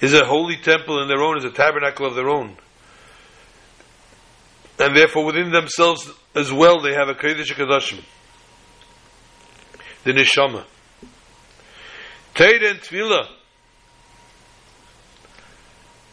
is 0.00 0.12
a 0.12 0.24
holy 0.24 0.56
temple 0.56 1.00
in 1.00 1.06
their 1.06 1.22
own, 1.22 1.38
is 1.38 1.44
a 1.44 1.50
tabernacle 1.50 2.06
of 2.06 2.16
their 2.16 2.28
own. 2.28 2.56
And 4.80 4.96
therefore 4.96 5.24
within 5.24 5.52
themselves 5.52 6.10
as 6.34 6.52
well 6.52 6.82
they 6.82 6.92
have 6.92 7.08
a 7.08 7.14
Kodesh 7.14 7.52
HaKadoshim. 7.52 8.02
The 10.02 10.12
Neshama. 10.12 10.64
Teir 12.34 12.70
and 12.70 12.80
Tefillah. 12.80 13.28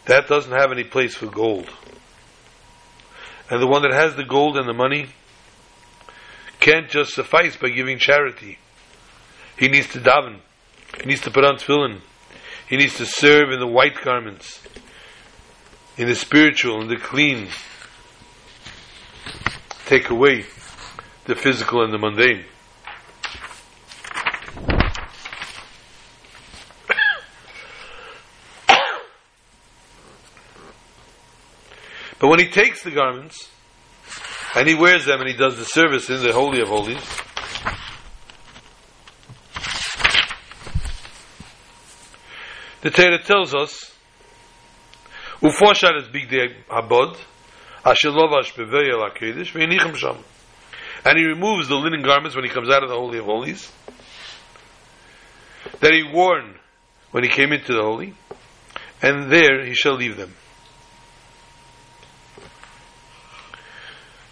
That 0.05 0.27
doesn't 0.27 0.51
have 0.51 0.71
any 0.71 0.83
place 0.83 1.15
for 1.15 1.27
gold. 1.27 1.67
And 3.49 3.59
the 3.59 3.67
one 3.67 3.81
that 3.81 3.93
has 3.93 4.15
the 4.15 4.23
gold 4.23 4.55
and 4.55 4.69
the 4.69 4.73
money 4.73 5.07
can't 6.59 6.89
just 6.89 7.15
suffice 7.15 7.55
by 7.55 7.69
giving 7.69 7.97
charity. 7.97 8.59
He 9.57 9.67
needs 9.67 9.87
to 9.89 9.99
daven. 9.99 10.39
He 10.99 11.07
needs 11.07 11.21
to 11.21 11.31
put 11.31 11.43
on 11.43 11.57
tefillin. 11.57 12.01
He 12.69 12.77
needs 12.77 12.97
to 12.97 13.05
serve 13.05 13.51
in 13.51 13.59
the 13.59 13.67
white 13.67 14.01
garments, 14.03 14.61
in 15.97 16.07
the 16.07 16.15
spiritual, 16.15 16.81
in 16.81 16.89
the 16.89 16.97
clean. 16.97 17.47
Take 19.85 20.09
away 20.09 20.45
the 21.25 21.35
physical 21.35 21.83
and 21.83 21.93
the 21.93 21.97
mundane. 21.97 22.45
But 32.19 32.29
when 32.29 32.39
he 32.39 32.49
takes 32.49 32.81
the 32.81 32.89
garments 32.89 33.47
and 34.55 34.67
he 34.67 34.73
wears 34.73 35.05
them 35.05 35.19
and 35.19 35.29
he 35.29 35.35
does 35.35 35.55
the 35.57 35.65
service 35.65 36.09
in 36.09 36.23
the 36.23 36.33
Holy 36.33 36.61
of 36.61 36.67
Holies, 36.67 36.97
The 42.87 42.93
Torah 42.93 43.21
tells 43.21 43.53
us, 43.53 43.93
Ufoshar 45.41 46.01
is 46.01 46.07
big 46.07 46.29
habod, 46.69 47.17
asher 47.83 48.11
lovash 48.11 48.53
bevei 48.53 48.93
el 48.93 49.09
HaKedesh, 49.09 49.97
sham. 49.97 50.15
And 51.03 51.19
he 51.19 51.25
removes 51.25 51.67
the 51.67 51.75
linen 51.75 52.01
garments 52.01 52.33
when 52.33 52.45
he 52.45 52.49
comes 52.49 52.69
out 52.69 52.83
of 52.83 52.89
the 52.89 52.95
Holy 52.95 53.17
of 53.17 53.25
Holies, 53.25 53.69
that 55.81 55.91
he 55.91 56.03
worn 56.03 56.55
when 57.11 57.25
he 57.25 57.29
came 57.29 57.51
into 57.51 57.73
the 57.73 57.81
Holy, 57.81 58.13
and 59.01 59.29
there 59.29 59.65
he 59.65 59.73
shall 59.73 59.95
leave 59.95 60.15
them. 60.15 60.33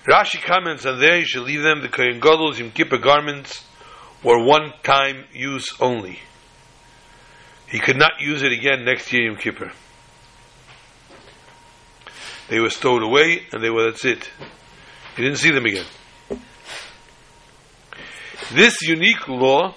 Rashi 0.08 0.41
comments, 0.41 0.86
and 0.86 1.02
there 1.02 1.18
he 1.18 1.26
shall 1.26 1.44
leave 1.44 1.62
them, 1.62 1.82
the 1.82 1.89
Kohen 1.89 2.22
Gadol's 2.22 2.58
Yom 2.58 2.72
Kippur 2.72 3.00
garments 3.00 3.65
were 4.24 4.41
one-time 4.46 5.26
use 5.34 5.74
only. 5.82 6.22
He 7.67 7.80
could 7.80 7.97
not 7.97 8.19
use 8.19 8.43
it 8.43 8.51
again 8.51 8.86
next 8.86 9.12
year 9.12 9.25
Yom 9.25 9.38
Kippur. 9.38 9.71
They 12.47 12.60
were 12.60 12.69
stowed 12.69 13.01
away, 13.01 13.47
and 13.51 13.63
they 13.63 13.69
were 13.69 13.89
that's 13.89 14.06
it. 14.06 14.30
He 15.15 15.23
didn't 15.23 15.39
see 15.39 15.51
them 15.51 15.65
again. 15.65 15.86
This 18.51 18.82
unique 18.84 19.28
law 19.28 19.73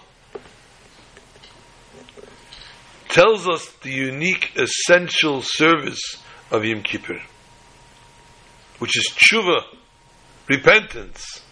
tells 3.08 3.48
us 3.48 3.66
the 3.82 3.90
unique 3.90 4.52
essential 4.56 5.40
service 5.42 6.22
of 6.50 6.64
Yom 6.64 6.82
Kippur, 6.82 7.20
which 8.78 8.98
is 8.98 9.08
tshuva, 9.08 9.62
repentance, 10.48 11.42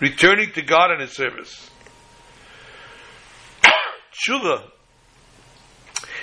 returning 0.00 0.50
to 0.52 0.62
God 0.62 0.90
and 0.90 1.00
His 1.00 1.14
service. 1.14 1.70
Tshuva 4.16 4.62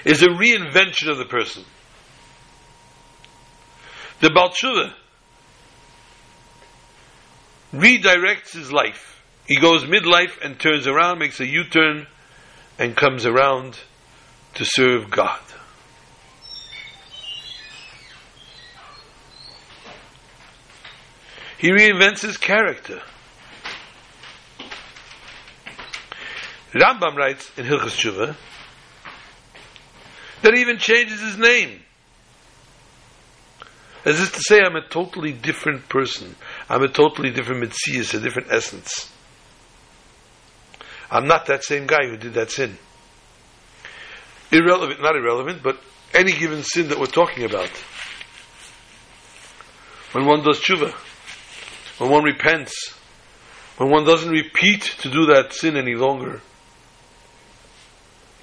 is 0.06 0.22
a 0.22 0.28
reinvention 0.28 1.10
of 1.10 1.18
the 1.18 1.26
person. 1.26 1.64
The 4.20 4.30
Baltshuva 4.30 4.94
redirects 7.74 8.54
his 8.54 8.72
life. 8.72 9.22
He 9.46 9.60
goes 9.60 9.84
midlife 9.84 10.42
and 10.42 10.60
turns 10.60 10.88
around, 10.88 11.20
makes 11.20 11.40
a 11.40 11.48
U 11.48 11.66
turn, 11.66 12.08
and 12.80 12.96
comes 12.96 13.26
around 13.26 13.80
to 14.56 14.66
serve 14.66 15.10
God. 15.10 15.42
He 21.58 21.72
reinvents 21.72 22.22
his 22.22 22.38
character. 22.38 23.02
Rambam 26.74 27.16
writes 27.16 27.52
in 27.58 27.66
Hilchas 27.66 27.96
Tshuva 27.96 28.36
that 30.42 30.54
he 30.54 30.62
even 30.62 30.78
changes 30.78 31.22
his 31.22 31.38
name. 31.38 31.80
As 34.06 34.20
is 34.20 34.32
to 34.32 34.42
say, 34.42 34.60
I'm 34.60 34.76
a 34.76 34.86
totally 34.88 35.32
different 35.32 35.88
person. 35.88 36.36
I'm 36.70 36.84
a 36.84 36.90
totally 36.90 37.30
different 37.30 37.64
Metzias, 37.64 38.14
a 38.14 38.20
different 38.20 38.52
essence. 38.52 39.10
I'm 41.10 41.28
not 41.28 41.46
that 41.46 41.64
same 41.64 41.86
guy 41.88 42.08
who 42.08 42.18
did 42.18 42.34
that 42.34 42.52
sin. 42.52 42.78
Irrelevant, 44.52 45.02
not 45.02 45.16
irrelevant, 45.16 45.64
but 45.64 45.80
any 46.14 46.34
given 46.34 46.64
sin 46.64 46.90
that 46.90 47.00
we're 47.00 47.06
talking 47.06 47.46
about. 47.46 47.70
When 50.12 50.26
one 50.26 50.44
does 50.44 50.60
tshuva, 50.60 50.92
when 52.00 52.10
one 52.10 52.24
repents, 52.24 52.94
when 53.78 53.90
one 53.90 54.06
doesn't 54.06 54.30
repeat 54.30 54.82
to 55.00 55.10
do 55.10 55.28
that 55.28 55.54
sin 55.54 55.78
any 55.78 55.96
longer, 55.96 56.42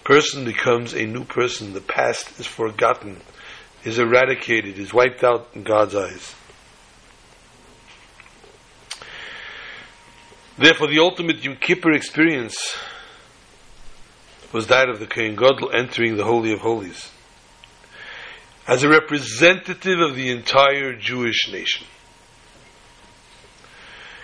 person 0.04 0.44
becomes 0.44 0.94
a 0.94 1.06
new 1.06 1.24
person. 1.24 1.72
The 1.72 1.80
past 1.80 2.38
is 2.40 2.46
forgotten 2.46 3.20
is 3.84 3.98
eradicated, 3.98 4.78
is 4.78 4.92
wiped 4.92 5.24
out 5.24 5.48
in 5.54 5.62
God's 5.62 5.94
eyes. 5.94 6.34
Therefore, 10.58 10.88
the 10.88 10.98
ultimate 10.98 11.42
Yom 11.42 11.56
Kippur 11.56 11.92
experience 11.92 12.76
was 14.52 14.66
that 14.66 14.90
of 14.90 14.98
the 14.98 15.06
Kohen 15.06 15.36
Gadol 15.36 15.70
entering 15.72 16.16
the 16.16 16.24
Holy 16.24 16.52
of 16.52 16.60
Holies 16.60 17.10
as 18.66 18.84
a 18.84 18.88
representative 18.88 20.00
of 20.00 20.14
the 20.14 20.30
entire 20.30 20.94
Jewish 20.94 21.50
nation. 21.50 21.86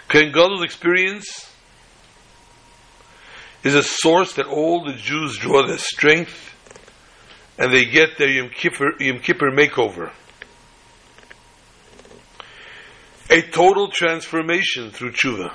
Kohen 0.08 0.30
Gadol's 0.30 0.62
experience 0.62 1.50
is 3.66 3.74
a 3.74 3.83
source 3.83 4.35
that 4.35 4.46
all 4.46 4.85
the 4.85 4.92
Jews 4.92 5.38
draw 5.38 5.66
their 5.66 5.79
strength 5.79 6.55
and 7.59 7.72
they 7.72 7.85
get 7.85 8.16
their 8.16 8.29
Yom 8.29 8.50
Kippur, 8.50 8.92
Yom 9.00 9.18
Kippur 9.18 9.50
makeover. 9.50 10.12
A 13.29 13.42
total 13.42 13.88
transformation 13.88 14.90
through 14.90 15.12
tshuva. 15.12 15.52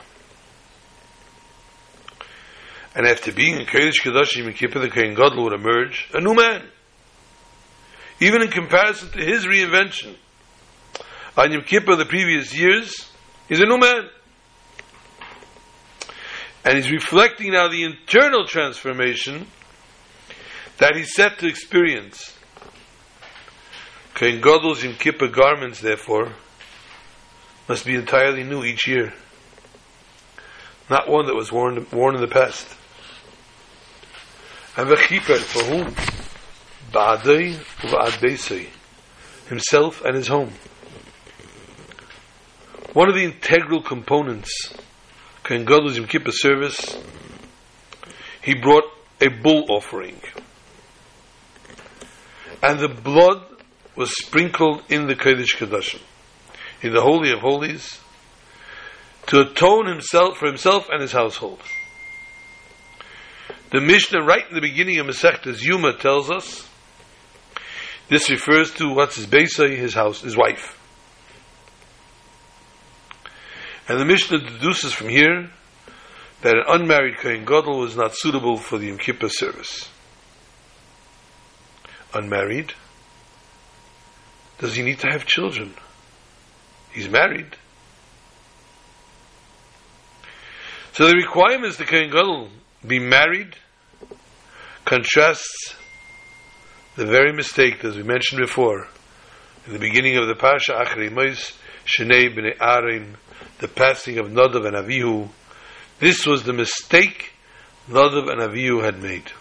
And 2.94 3.08
after 3.08 3.32
being 3.32 3.58
in 3.58 3.66
Kodesh 3.66 4.02
Kodashim 4.02 4.44
Yom 4.44 4.54
Kippur, 4.54 4.80
the 4.80 4.90
Kohen 4.90 5.16
Gadol 5.16 5.46
would 5.46 5.54
emerge 5.54 6.10
a 6.14 6.20
new 6.20 6.34
man. 6.34 6.64
Even 8.20 8.42
in 8.42 8.50
comparison 8.50 9.10
to 9.12 9.20
his 9.20 9.46
reinvention 9.46 10.16
on 11.38 11.52
Yom 11.52 11.62
Kippur 11.62 11.96
the 11.96 12.06
previous 12.06 12.54
years, 12.54 13.10
he's 13.48 13.62
a 13.62 13.66
new 13.66 13.78
man. 13.78 14.10
And 16.64 16.78
he's 16.78 16.92
reflecting 16.92 17.54
now 17.54 17.68
the 17.68 17.84
internal 17.84 18.46
transformation 18.46 19.48
that 20.78 20.96
he's 20.96 21.14
set 21.16 21.40
to 21.40 21.48
experience. 21.48 22.38
Kohen 24.14 24.42
Gadol's 24.42 24.84
Yom 24.84 24.94
Kippur 24.96 25.28
garments, 25.28 25.80
therefore, 25.82 26.34
must 27.68 27.86
be 27.86 27.96
entirely 27.96 28.44
new 28.44 28.64
each 28.64 28.88
year. 28.88 29.14
Not 30.90 31.10
one 31.10 31.26
that 31.26 31.36
was 31.36 31.52
worn, 31.52 31.88
worn 31.92 32.16
in 32.16 32.22
the 32.22 32.28
past. 32.28 32.68
And 34.78 34.90
the 34.90 34.98
Kippur, 34.98 35.38
for 35.38 35.64
whom? 35.64 35.96
Ba'adei 36.92 37.56
u'ba'adbeisei. 37.56 38.68
Himself 39.48 40.02
and 40.04 40.16
his 40.16 40.28
home. 40.28 40.52
One 42.94 43.10
of 43.10 43.16
the 43.16 43.24
integral 43.24 43.82
components, 43.82 44.74
Kohen 45.52 45.66
Gadol's 45.66 45.98
Yom 45.98 46.08
Kippur 46.08 46.32
service, 46.32 46.98
he 48.42 48.54
brought 48.54 48.86
a 49.20 49.28
bull 49.28 49.66
offering 49.68 50.16
and 52.64 52.80
the 52.80 52.88
blood 52.88 53.44
was 53.98 54.16
sprinkled 54.16 54.82
in 54.88 55.08
the 55.08 55.16
Kodesh 55.16 55.58
Kodashim, 55.58 56.00
in 56.82 56.94
the 56.94 57.02
Holy 57.02 57.34
of 57.34 57.40
Holies, 57.40 58.00
to 59.28 59.42
atone 59.42 59.88
himself 59.88 60.38
for 60.38 60.48
himself 60.48 60.88
and 60.90 61.02
his 61.02 61.12
household. 61.12 61.60
The 63.72 63.82
Mishnah, 63.82 64.24
right 64.24 64.48
in 64.48 64.56
the 64.56 64.62
beginning 64.62 65.00
of 65.00 65.08
Masechtas 65.08 65.62
Yuma, 65.62 65.98
tells 65.98 66.32
us 66.32 66.66
this 68.08 68.30
refers 68.30 68.74
to 68.76 68.94
what's 68.94 69.18
his 69.18 69.28
Beisai, 69.28 69.76
his 69.76 69.94
house, 69.94 70.22
his 70.22 70.38
wife. 70.38 70.81
And 73.88 74.00
the 74.00 74.06
Mishnah 74.06 74.40
deduces 74.40 74.94
from 74.94 75.10
here 75.10 75.50
that 76.42 76.56
an 76.56 76.64
unmarried 76.68 77.18
Kohen 77.18 77.46
Gadol 77.46 77.80
was 77.80 77.96
not 77.96 78.16
suitable 78.16 78.58
for 78.58 78.78
the 78.78 78.88
Yom 78.88 78.98
Kippur 78.98 79.30
service 79.30 79.90
unmarried, 82.14 82.74
does 84.60 84.76
he 84.76 84.84
need 84.84 85.00
to 85.00 85.08
have 85.08 85.26
children? 85.26 85.74
He's 86.92 87.10
married. 87.10 87.56
So 90.94 91.08
the 91.08 91.16
requirements 91.16 91.78
the 91.78 91.86
Kohen 91.86 92.12
Gadol 92.12 92.50
be 92.86 93.00
married 93.00 93.56
contrasts 94.86 95.76
the 96.96 97.06
very 97.06 97.32
mistake 97.32 97.84
as 97.86 97.96
we 97.96 98.04
mentioned 98.04 98.42
before 98.42 98.88
in 99.66 99.74
the 99.74 99.80
beginning 99.80 100.18
of 100.18 100.28
the 100.28 100.36
Pasha 100.36 100.74
Achrei 100.74 101.12
Mois 101.12 101.54
Shnei 101.86 102.36
Bnei 102.36 102.58
Arim 102.58 103.16
the 103.62 103.68
passing 103.68 104.18
of 104.18 104.28
Nadav 104.28 104.66
and 104.68 104.76
Avihu 104.76 105.30
this 106.00 106.26
was 106.26 106.44
the 106.44 106.54
mistake 106.54 107.32
Nadav 107.90 108.30
and 108.30 108.42
Avihu 108.42 108.84
had 108.84 109.02
made 109.02 109.32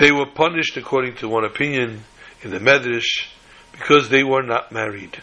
they 0.00 0.10
were 0.10 0.24
punished, 0.24 0.78
according 0.78 1.16
to 1.16 1.28
one 1.28 1.44
opinion, 1.44 2.04
in 2.40 2.50
the 2.50 2.58
Medrash, 2.58 3.28
because 3.72 4.08
they 4.08 4.24
were 4.24 4.42
not 4.42 4.72
married. 4.72 5.20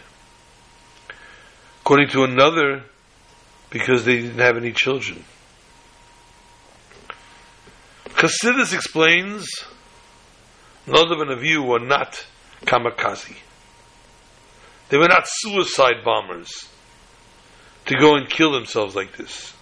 According 1.80 2.10
to 2.10 2.22
another, 2.22 2.84
because 3.70 4.04
they 4.04 4.20
didn't 4.20 4.38
have 4.38 4.56
any 4.56 4.70
children. 4.70 5.24
Chassidus 8.10 8.72
explains, 8.72 9.48
Nadav 10.86 11.22
and 11.22 11.30
Avihu 11.32 11.66
were 11.66 11.84
not 11.84 12.24
kamikaze. 12.64 13.34
They 14.88 14.96
were 14.96 15.08
not 15.08 15.24
suicide 15.26 16.02
bombers 16.04 16.68
to 17.86 17.96
go 17.96 18.16
and 18.16 18.28
kill 18.28 18.52
themselves 18.52 18.94
like 18.94 19.16
this. 19.16 19.52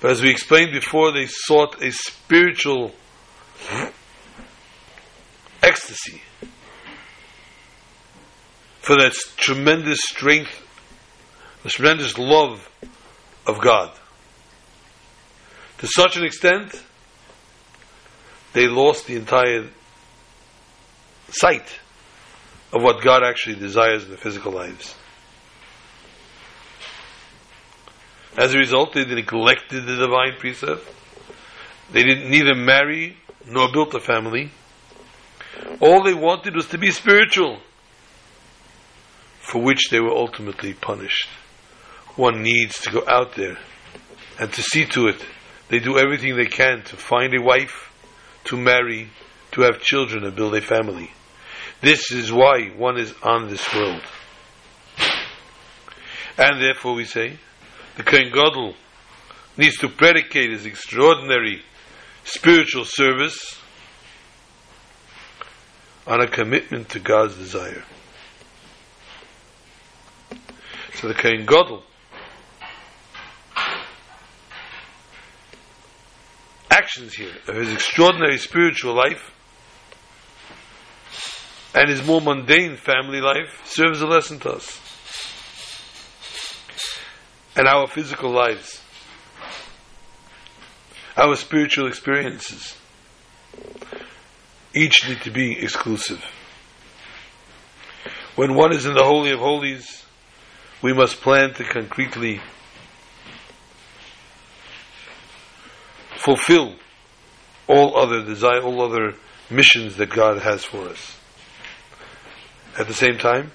But 0.00 0.12
as 0.12 0.22
we 0.22 0.30
explained 0.30 0.72
before, 0.72 1.12
they 1.12 1.26
sought 1.26 1.82
a 1.82 1.90
spiritual 1.90 2.92
ecstasy 5.62 6.22
for 8.80 8.96
that 8.96 9.12
tremendous 9.36 10.00
strength, 10.02 10.66
the 11.62 11.68
tremendous 11.68 12.16
love 12.16 12.70
of 13.46 13.60
God. 13.60 13.90
To 15.78 15.86
such 15.86 16.16
an 16.16 16.24
extent, 16.24 16.82
they 18.52 18.66
lost 18.66 19.06
the 19.06 19.16
entire 19.16 19.68
sight 21.30 21.80
of 22.72 22.82
what 22.82 23.02
God 23.02 23.22
actually 23.22 23.56
desires 23.56 24.04
in 24.04 24.10
the 24.10 24.16
physical 24.16 24.52
lives. 24.52 24.94
As 28.36 28.54
a 28.54 28.58
result, 28.58 28.92
they 28.94 29.04
neglected 29.04 29.86
the 29.86 29.96
divine 29.96 30.38
precept. 30.38 30.86
They 31.90 32.04
didn't 32.04 32.30
neither 32.30 32.54
marry 32.54 33.16
nor 33.46 33.72
built 33.72 33.94
a 33.94 34.00
family. 34.00 34.50
All 35.80 36.04
they 36.04 36.14
wanted 36.14 36.54
was 36.54 36.66
to 36.68 36.78
be 36.78 36.90
spiritual, 36.90 37.58
for 39.40 39.62
which 39.62 39.88
they 39.90 39.98
were 39.98 40.14
ultimately 40.14 40.74
punished. 40.74 41.28
One 42.16 42.42
needs 42.42 42.80
to 42.82 42.90
go 42.90 43.02
out 43.08 43.34
there 43.34 43.58
and 44.38 44.52
to 44.52 44.62
see 44.62 44.84
to 44.86 45.08
it 45.08 45.24
they 45.68 45.78
do 45.78 45.98
everything 45.98 46.36
they 46.36 46.46
can 46.46 46.82
to 46.84 46.96
find 46.96 47.34
a 47.34 47.42
wife, 47.42 47.92
to 48.44 48.56
marry, 48.56 49.10
to 49.52 49.62
have 49.62 49.80
children, 49.80 50.24
and 50.24 50.34
build 50.34 50.54
a 50.54 50.60
family. 50.60 51.10
This 51.80 52.10
is 52.10 52.32
why 52.32 52.68
one 52.76 52.98
is 52.98 53.14
on 53.22 53.48
this 53.48 53.72
world. 53.74 54.02
And 56.36 56.60
therefore 56.60 56.94
we 56.94 57.04
say, 57.04 57.38
the 57.96 58.02
Kohen 58.02 58.30
Gadol 58.32 58.74
needs 59.56 59.76
to 59.78 59.88
predicate 59.88 60.50
his 60.50 60.66
extraordinary 60.66 61.62
spiritual 62.24 62.84
service 62.84 63.60
on 66.06 66.20
a 66.20 66.26
commitment 66.26 66.88
to 66.90 67.00
God's 67.00 67.36
desire. 67.36 67.84
So 70.94 71.08
the 71.08 71.14
Kohen 71.14 71.46
Gadol 71.46 71.82
actions 76.70 77.14
here 77.14 77.34
of 77.46 77.54
his 77.54 77.72
extraordinary 77.72 78.38
spiritual 78.38 78.94
life 78.94 79.32
and 81.78 81.88
his 81.90 82.04
more 82.04 82.20
mundane 82.20 82.76
family 82.76 83.20
life 83.20 83.62
serves 83.64 84.00
a 84.00 84.06
lesson 84.06 84.40
to 84.40 84.50
us. 84.50 84.80
And 87.54 87.68
our 87.68 87.86
physical 87.86 88.32
lives, 88.32 88.82
our 91.16 91.36
spiritual 91.36 91.86
experiences, 91.86 92.74
each 94.74 95.08
need 95.08 95.20
to 95.20 95.30
be 95.30 95.56
exclusive. 95.56 96.20
When 98.34 98.56
one 98.56 98.72
is 98.72 98.84
in 98.84 98.94
the 98.94 99.04
Holy 99.04 99.30
of 99.30 99.38
Holies, 99.38 100.04
we 100.82 100.92
must 100.92 101.20
plan 101.20 101.54
to 101.54 101.64
concretely 101.64 102.40
fulfill 106.16 106.74
all 107.68 107.96
other 107.96 108.24
desire, 108.24 108.62
all 108.62 108.82
other 108.82 109.14
missions 109.48 109.96
that 109.98 110.10
God 110.10 110.42
has 110.42 110.64
for 110.64 110.88
us. 110.88 111.17
At 112.78 112.86
the 112.86 112.94
same 112.94 113.18
time, 113.18 113.50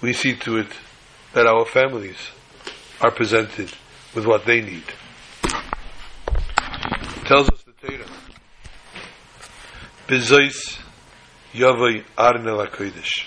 we 0.00 0.12
see 0.12 0.34
to 0.34 0.56
it 0.56 0.66
that 1.34 1.46
our 1.46 1.64
families 1.64 2.16
are 3.00 3.12
presented 3.12 3.72
with 4.12 4.26
what 4.26 4.44
they 4.44 4.60
need. 4.60 4.82
tells 7.26 7.48
us 7.48 7.62
the 7.62 7.72
Torah. 7.86 8.06
Bezois 10.08 10.80
Yavai 11.54 12.04
Arnel 12.18 12.66
HaKodesh. 12.66 13.26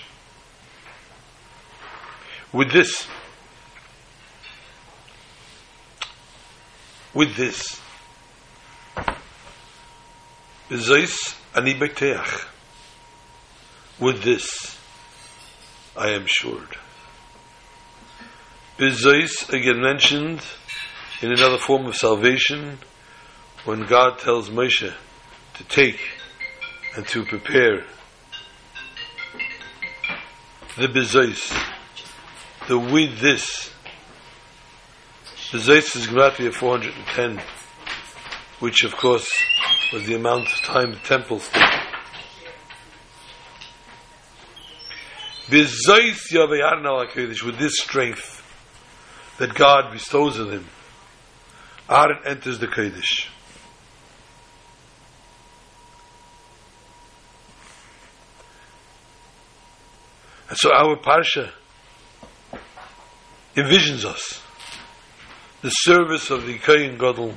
With 2.52 2.70
this, 2.70 3.06
with 7.14 7.34
this, 7.34 7.80
Bezois 10.68 11.34
Ani 11.54 11.74
Beteach. 11.74 12.46
With 14.00 14.22
this, 14.22 14.78
I 15.94 16.10
am 16.12 16.24
assured. 16.24 16.78
Bezois, 18.78 19.52
again 19.52 19.82
mentioned 19.82 20.40
in 21.20 21.30
another 21.32 21.58
form 21.58 21.84
of 21.84 21.94
salvation, 21.94 22.78
when 23.66 23.84
God 23.84 24.18
tells 24.18 24.48
Moshe 24.48 24.90
to 25.54 25.64
take 25.64 26.00
and 26.96 27.06
to 27.08 27.26
prepare 27.26 27.84
the 30.78 30.86
bezois, 30.86 31.52
the 32.68 32.78
with 32.78 33.20
this. 33.20 33.70
Bezois 35.50 35.94
is 35.94 36.06
Gmatria 36.06 36.54
410, 36.54 37.44
which 38.60 38.82
of 38.84 38.96
course 38.96 39.30
was 39.92 40.06
the 40.06 40.14
amount 40.14 40.46
of 40.46 40.58
time 40.62 40.92
the 40.92 40.98
temple 41.00 41.38
stood. 41.40 41.62
Bezois 41.62 41.88
Yavayarna 45.20 45.39
HaKadosh, 45.39 45.39
with 47.42 47.58
this 47.58 47.78
strength 47.78 48.42
that 49.38 49.54
God 49.54 49.92
bestows 49.92 50.38
on 50.38 50.50
him, 50.50 50.66
Aaron 51.88 52.18
enters 52.24 52.58
the 52.58 52.66
Kodesh. 52.66 53.26
And 60.48 60.58
so 60.58 60.72
our 60.72 60.96
Parsha 60.96 61.50
envisions 63.56 64.04
us 64.04 64.42
the 65.62 65.70
service 65.70 66.30
of 66.30 66.46
the 66.46 66.58
Kohen 66.58 66.98
Gadol, 66.98 67.34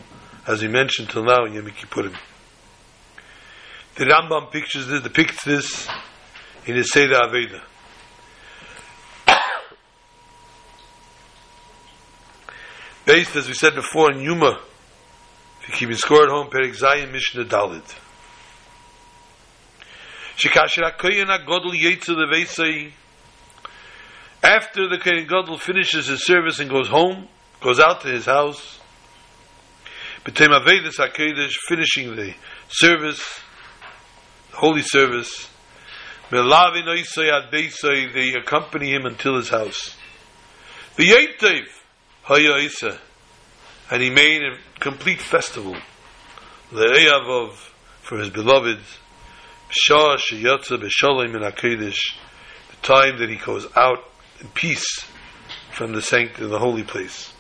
as 0.48 0.62
we 0.62 0.68
mentioned 0.68 1.10
till 1.10 1.24
now 1.24 1.46
in 1.46 1.54
Yom 1.54 1.68
Kippurim. 1.68 2.16
The 3.96 4.06
Rambam 4.06 4.52
pictures 4.52 4.88
this, 4.88 5.02
depicts 5.02 5.44
this 5.44 5.88
in 6.66 6.76
his 6.76 6.92
Seder 6.92 7.16
Aveda. 7.16 7.62
Based, 13.06 13.36
as 13.36 13.48
we 13.48 13.54
said 13.54 13.76
before, 13.76 14.12
in 14.14 14.22
Yuma, 14.22 14.60
if 15.62 15.70
you 15.70 15.74
keep 15.76 15.90
it 15.90 15.98
score 15.98 16.24
at 16.24 16.30
home, 16.30 16.50
Perik 16.50 16.78
Zayin 16.78 17.12
Mishnah 17.12 17.46
Dalit. 17.46 17.96
Shekasher 20.38 20.90
HaKoyen 20.90 21.28
HaGodol 21.28 22.92
after 24.42 24.90
the 24.90 24.98
Kohen 24.98 25.26
Gadol 25.28 25.58
finishes 25.58 26.08
his 26.08 26.26
service 26.26 26.60
and 26.60 26.70
goes 26.70 26.88
home, 26.88 27.28
goes 27.62 27.80
out 27.80 28.02
to 28.02 28.10
his 28.10 28.26
house, 28.26 28.80
B'tem 30.26 30.50
Avedis 30.50 30.98
HaKodesh, 30.98 31.54
finishing 31.68 32.16
the 32.16 32.34
service, 32.70 33.42
the 34.52 34.58
holy 34.58 34.82
service, 34.82 35.50
Melavin 36.30 36.86
Oisei 36.86 37.32
Ad 37.32 37.52
they 37.52 38.34
accompany 38.38 38.92
him 38.94 39.06
until 39.06 39.36
his 39.38 39.50
house. 39.50 39.96
V'yetev 40.98 41.64
Haya 41.64 41.83
Isa, 42.30 43.00
and 43.92 44.02
he 44.02 44.10
made 44.10 44.42
a 44.44 44.58
complete 44.80 45.20
festival, 45.20 45.76
Le'eyav 46.72 47.50
of, 47.50 47.74
for 48.02 48.18
his 48.18 48.30
beloved, 48.30 48.80
Shah 49.70 50.18
Sheyatza 50.18 50.82
B'Shalom 50.82 51.36
in 51.36 51.42
HaKodesh, 51.42 51.98
the 52.70 52.76
time 52.82 53.20
that 53.20 53.30
he 53.30 53.36
goes 53.36 53.68
out 53.76 54.04
in 54.40 54.48
peace 54.50 55.06
from 55.74 55.94
the 55.94 56.02
sanctum, 56.02 56.50
the 56.50 56.60
holy 56.60 56.84
place. 56.84 57.34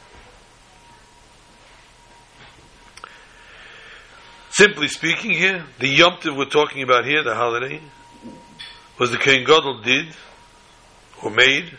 Simply 4.50 4.88
speaking 4.88 5.32
here, 5.32 5.65
the 5.80 5.88
Yom 5.88 6.17
we're 6.36 6.46
talking 6.46 6.84
about 6.84 7.06
here, 7.06 7.24
the 7.24 7.36
holiday, 7.36 7.82
was 9.00 9.12
the 9.12 9.17
Kohen 9.17 9.46
Gadol 9.46 9.82
did, 9.82 10.08
or 11.24 11.32
made, 11.32 11.78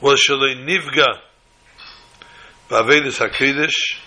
was 0.00 0.20
Shalei 0.26 0.56
Nivga 0.56 1.20
Ba'avedis 2.68 3.18
HaKadosh 3.18 3.98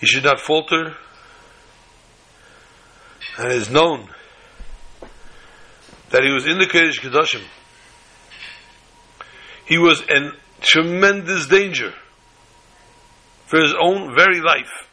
He 0.00 0.06
should 0.06 0.22
not 0.22 0.38
falter. 0.38 0.96
And 3.36 3.52
is 3.52 3.68
known 3.68 4.08
that 6.10 6.22
he 6.22 6.30
was 6.32 6.46
in 6.46 6.58
the 6.58 6.66
Kodesh 6.66 7.00
Kedoshim. 7.00 7.44
He 9.66 9.76
was 9.76 10.02
in 10.08 10.32
tremendous 10.60 11.46
danger 11.46 11.94
for 13.48 13.60
his 13.60 13.74
own 13.80 14.14
very 14.14 14.40
life. 14.40 14.88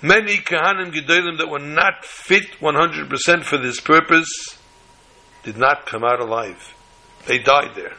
Many 0.00 0.36
Kahanim 0.36 0.92
Gedolim 0.92 1.38
that 1.38 1.48
were 1.50 1.58
not 1.58 2.04
fit 2.04 2.52
100% 2.60 3.44
for 3.44 3.58
this 3.58 3.80
purpose 3.80 4.58
did 5.42 5.56
not 5.56 5.86
come 5.86 6.04
out 6.04 6.20
alive. 6.20 6.74
They 7.26 7.38
died 7.38 7.74
there. 7.74 7.96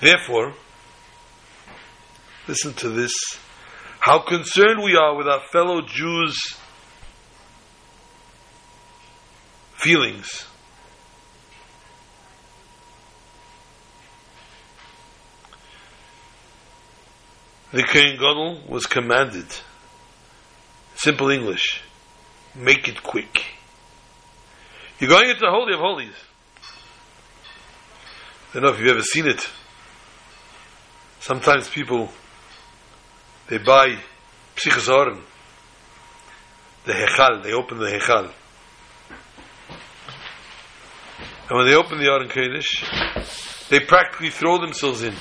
Therefore, 0.00 0.54
Listen 2.50 2.74
to 2.74 2.88
this. 2.88 3.12
How 4.00 4.18
concerned 4.18 4.82
we 4.82 4.96
are 4.96 5.14
with 5.14 5.28
our 5.28 5.38
fellow 5.52 5.82
Jews' 5.82 6.56
feelings. 9.74 10.46
The 17.72 17.84
Kohen 17.84 18.16
Gadol 18.16 18.62
was 18.68 18.86
commanded, 18.86 19.46
simple 20.96 21.30
English, 21.30 21.80
make 22.54 22.88
it 22.88 23.00
quick. 23.02 23.44
You're 24.98 25.10
going 25.10 25.30
into 25.30 25.40
the 25.40 25.50
Holy 25.50 25.74
of 25.74 25.78
Holies. 25.78 26.14
I 28.50 28.54
don't 28.54 28.64
know 28.64 28.70
if 28.70 28.80
you've 28.80 28.88
ever 28.88 29.02
seen 29.02 29.28
it. 29.28 29.48
Sometimes 31.20 31.68
people 31.68 32.10
they 33.50 33.58
buy 33.58 33.98
Psichazoren, 34.56 35.20
the 36.84 36.92
Hechal, 36.92 37.42
they 37.42 37.52
open 37.52 37.78
the 37.78 37.86
Hechal. 37.86 38.32
And 41.48 41.58
when 41.58 41.66
they 41.66 41.74
open 41.74 41.98
the 41.98 42.06
Aron 42.06 42.28
Kodesh, 42.28 43.68
they 43.68 43.80
practically 43.80 44.30
throw 44.30 44.58
themselves 44.58 45.02
in. 45.02 45.14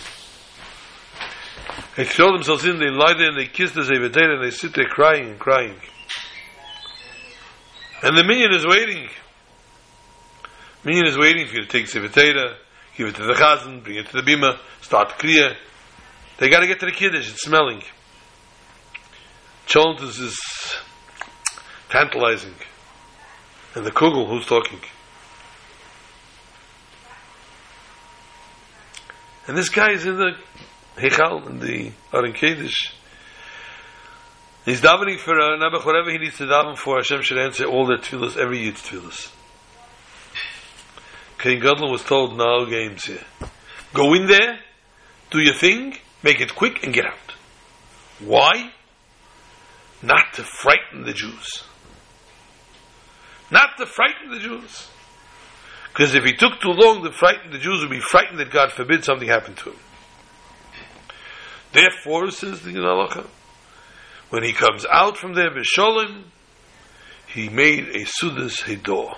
They 1.99 2.05
throw 2.05 2.31
themselves 2.31 2.63
in, 2.63 2.79
they 2.79 2.89
lie 2.89 3.13
there 3.17 3.27
and 3.27 3.37
they 3.37 3.47
kiss 3.47 3.73
the 3.73 3.81
Zevedera 3.81 4.35
and 4.35 4.41
they 4.45 4.51
sit 4.51 4.73
there 4.73 4.85
crying 4.85 5.31
and 5.31 5.37
crying. 5.37 5.75
And 8.01 8.17
the 8.17 8.23
minyan 8.23 8.53
is 8.53 8.65
waiting. 8.65 9.09
Minyan 10.85 11.07
is 11.07 11.17
waiting 11.17 11.45
for 11.45 11.55
you 11.55 11.63
to 11.63 11.67
take 11.67 11.87
Zevedera, 11.87 12.55
give 12.95 13.09
it 13.09 13.15
to 13.15 13.23
the 13.23 13.33
Chazan, 13.33 13.83
bring 13.83 13.97
it 13.97 14.07
to 14.11 14.13
the 14.13 14.21
Bima, 14.21 14.57
start 14.79 15.19
Kriya. 15.19 15.57
They 16.37 16.47
got 16.47 16.61
to 16.61 16.67
get 16.67 16.79
to 16.79 16.85
the 16.85 16.93
Kiddush. 16.93 17.29
It's 17.31 17.41
smelling. 17.41 17.83
Cholent 19.67 20.01
is 20.01 20.31
tantalizing. 21.89 22.55
And 23.75 23.85
the 23.85 23.91
Kugel, 23.91 24.29
who's 24.29 24.45
talking? 24.45 24.79
And 29.47 29.57
this 29.57 29.67
guy 29.67 29.91
is 29.91 30.05
in 30.05 30.15
the 30.15 30.37
Hechal, 30.99 31.49
in 31.49 31.59
the 31.59 31.91
Aron 32.13 32.33
Kiddush. 32.33 32.91
He's 34.65 34.81
davening 34.81 35.19
for 35.19 35.39
uh, 35.39 35.57
Nebuch, 35.57 35.85
whatever 35.85 36.11
he 36.11 36.17
needs 36.17 36.37
to 36.37 36.43
daven 36.43 36.77
for, 36.77 36.97
Hashem 36.97 37.21
should 37.21 37.37
answer 37.37 37.65
all 37.65 37.87
their 37.87 37.97
tefillahs, 37.97 38.37
every 38.37 38.59
yid's 38.59 38.81
tefillahs. 38.81 39.31
Kohen 41.37 41.59
Gadol 41.59 41.89
was 41.89 42.03
told, 42.03 42.37
no 42.37 42.65
games 42.65 43.05
here. 43.05 43.23
Go 43.93 44.13
in 44.13 44.27
there, 44.27 44.59
do 45.31 45.39
your 45.39 45.53
thing, 45.53 45.95
make 46.21 46.41
it 46.41 46.53
quick, 46.53 46.83
and 46.83 46.93
get 46.93 47.05
out. 47.05 47.33
Why? 48.19 48.71
Not 50.03 50.33
to 50.33 50.43
frighten 50.43 51.03
the 51.03 51.13
Jews. 51.13 51.63
Not 53.49 53.77
to 53.77 53.85
frighten 53.85 54.31
the 54.31 54.39
Jews. 54.39 54.87
Because 55.87 56.13
if 56.13 56.23
he 56.23 56.33
took 56.33 56.59
too 56.61 56.71
long 56.71 57.03
to 57.03 57.11
frighten 57.11 57.51
the 57.51 57.57
Jews, 57.57 57.81
would 57.81 57.89
be 57.89 57.99
frightened 57.99 58.39
that 58.39 58.51
God 58.51 58.71
forbid 58.71 59.03
something 59.03 59.27
happened 59.27 59.57
to 59.57 59.71
him. 59.71 59.79
Therefore, 61.71 62.31
says 62.31 62.61
the 62.61 62.71
Halacha, 62.71 63.27
when 64.29 64.43
he 64.43 64.53
comes 64.53 64.85
out 64.91 65.17
from 65.17 65.33
there, 65.33 65.51
Bisholim, 65.51 66.23
he 67.27 67.49
made 67.49 67.87
a 67.89 68.05
Sudas 68.05 68.61
Hedor, 68.63 69.15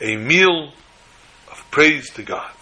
a 0.00 0.16
meal 0.16 0.72
of 1.50 1.70
praise 1.70 2.10
to 2.14 2.22
God. 2.22 2.52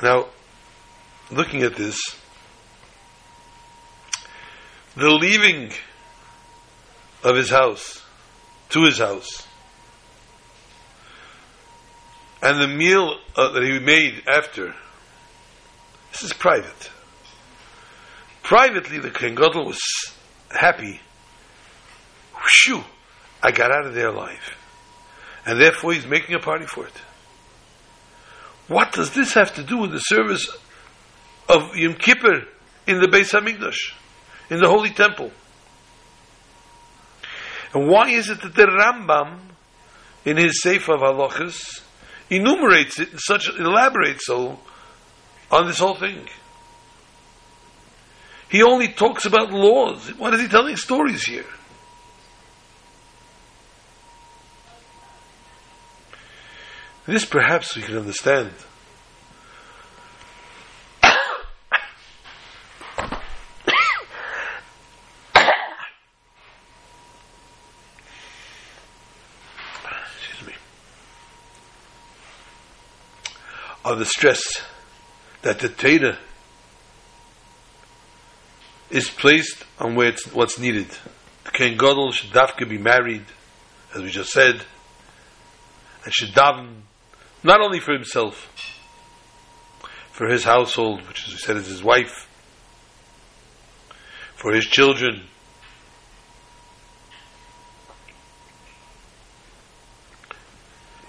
Now, 0.00 0.26
looking 1.32 1.62
at 1.62 1.74
this, 1.74 1.98
the 4.96 5.10
leaving 5.10 5.72
of 7.24 7.34
his 7.34 7.50
house 7.50 8.04
to 8.70 8.84
his 8.84 8.98
house 8.98 9.47
and 12.42 12.60
the 12.60 12.68
meal 12.68 13.18
uh, 13.36 13.52
that 13.52 13.62
he 13.62 13.78
made 13.78 14.22
after 14.28 14.74
this 16.12 16.22
is 16.22 16.32
private. 16.32 16.90
Privately 18.42 18.98
the 18.98 19.10
Kohen 19.10 19.34
Gadol 19.34 19.66
was 19.66 19.80
happy. 20.50 21.00
Shoo 22.46 22.82
I 23.42 23.50
got 23.50 23.70
out 23.70 23.86
of 23.86 23.94
there 23.94 24.08
alive. 24.08 24.56
And 25.46 25.60
therefore 25.60 25.92
he's 25.92 26.06
making 26.06 26.34
a 26.34 26.40
party 26.40 26.66
for 26.66 26.86
it. 26.86 26.94
What 28.68 28.92
does 28.92 29.12
this 29.14 29.34
have 29.34 29.54
to 29.54 29.62
do 29.62 29.78
with 29.78 29.92
the 29.92 29.98
service 29.98 30.48
of 31.48 31.74
Yom 31.74 31.94
Kippur 31.94 32.44
in 32.86 33.00
the 33.00 33.06
Beis 33.06 33.32
Hamikdash, 33.32 33.94
in 34.50 34.60
the 34.60 34.68
Holy 34.68 34.90
Temple? 34.90 35.32
And 37.72 37.88
why 37.88 38.10
is 38.10 38.28
it 38.28 38.42
that 38.42 38.54
the 38.54 38.66
Rambam, 38.66 39.40
in 40.24 40.36
his 40.36 40.60
Sefer 40.62 40.94
of 40.94 41.00
Halachas, 41.00 41.82
enumerates 42.30 42.98
it 42.98 43.12
in 43.12 43.18
such, 43.18 43.48
elaborates 43.48 44.26
so 44.26 44.58
on 45.50 45.66
this 45.66 45.78
whole 45.78 45.94
thing? 45.94 46.28
He 48.50 48.62
only 48.62 48.88
talks 48.88 49.26
about 49.26 49.52
laws. 49.52 50.08
Why 50.16 50.30
is 50.32 50.40
he 50.40 50.48
telling 50.48 50.76
stories 50.76 51.24
here? 51.24 51.44
This 57.06 57.24
perhaps 57.24 57.74
we 57.76 57.82
can 57.82 57.96
understand. 57.96 58.52
The 73.98 74.04
stress 74.04 74.62
that 75.42 75.58
the 75.58 75.68
Torah 75.68 76.18
is 78.90 79.10
placed 79.10 79.64
on 79.80 79.96
where 79.96 80.10
it's, 80.10 80.24
what's 80.32 80.56
needed. 80.56 80.86
The 81.42 81.50
Kohen 81.50 81.76
Gadol 81.76 82.12
should 82.12 82.32
be 82.68 82.78
married, 82.78 83.24
as 83.92 84.02
we 84.02 84.10
just 84.10 84.30
said, 84.30 84.62
and 86.04 86.14
should 86.14 86.28
daven 86.28 86.82
not 87.42 87.60
only 87.60 87.80
for 87.80 87.92
himself, 87.92 88.48
for 90.12 90.28
his 90.28 90.44
household, 90.44 91.04
which 91.08 91.26
as 91.26 91.34
we 91.34 91.38
said 91.40 91.56
is 91.56 91.66
his 91.66 91.82
wife, 91.82 92.28
for 94.36 94.52
his 94.54 94.64
children, 94.64 95.24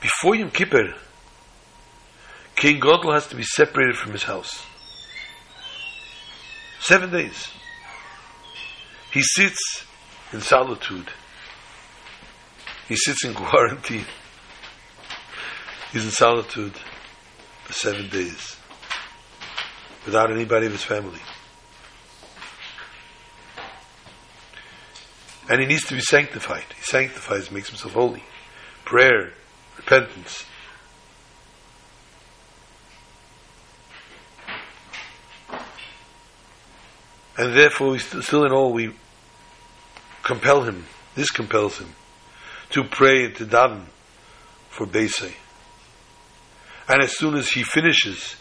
before 0.02 0.34
Yom 0.34 0.50
Kippur, 0.50 0.96
Kohen 2.60 2.80
Gadol 2.82 3.14
has 3.14 3.28
to 3.28 3.38
be 3.38 3.44
separated 3.44 3.96
from 3.96 4.12
his 4.12 4.24
house. 4.24 4.66
Seven 6.82 7.10
days. 7.10 7.48
He 9.14 9.22
sits 9.22 9.86
in 10.34 10.42
solitude. 10.42 11.10
He 12.90 12.98
sits 12.98 13.24
in 13.24 13.34
quarantine. 13.36 14.06
He's 15.94 16.04
in 16.04 16.12
solitude 16.12 16.74
for 17.64 17.74
seven 17.74 18.10
days 18.10 18.58
without 20.06 20.30
anybody 20.30 20.66
of 20.66 20.74
his 20.74 20.84
family. 20.84 21.20
And 25.50 25.62
he 25.62 25.66
needs 25.66 25.86
to 25.86 25.96
be 25.96 26.02
sanctified. 26.02 26.66
He 26.76 26.84
sanctifies, 26.84 27.52
makes 27.52 27.70
himself 27.70 27.94
holy. 27.94 28.24
Prayer, 28.84 29.32
repentance. 29.78 30.44
And 37.40 37.54
therefore, 37.54 37.98
still 37.98 38.44
in 38.44 38.52
all, 38.52 38.74
we 38.74 38.94
compel 40.24 40.64
him, 40.64 40.86
this 41.16 41.32
compels 41.32 41.78
him, 41.78 41.88
to 42.72 42.84
pray 42.84 43.28
and 43.28 43.36
to 43.38 43.46
daven 43.46 43.86
for 44.68 44.86
Beisei. 44.86 45.32
And 46.90 47.02
as 47.02 47.18
soon 47.18 47.36
as 47.36 47.50
he 47.50 47.64
finishes, 47.64 48.36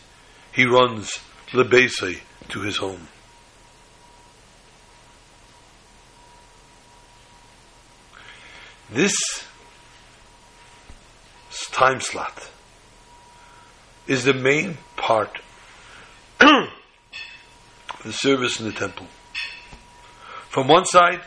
he 0.51 0.67
runs 0.67 1.21
Lebesei 1.53 2.19
to 2.49 2.61
his 2.63 2.79
home. 2.79 3.07
This 8.91 9.15
time 11.71 12.01
slot 12.01 12.51
is 14.09 14.25
the 14.25 14.35
main 14.35 14.77
part 14.97 15.39
the 18.05 18.13
service 18.13 18.61
in 18.61 18.67
the 18.67 18.73
temple. 18.73 19.07
From 20.51 20.69
one 20.69 20.85
side, 20.85 21.21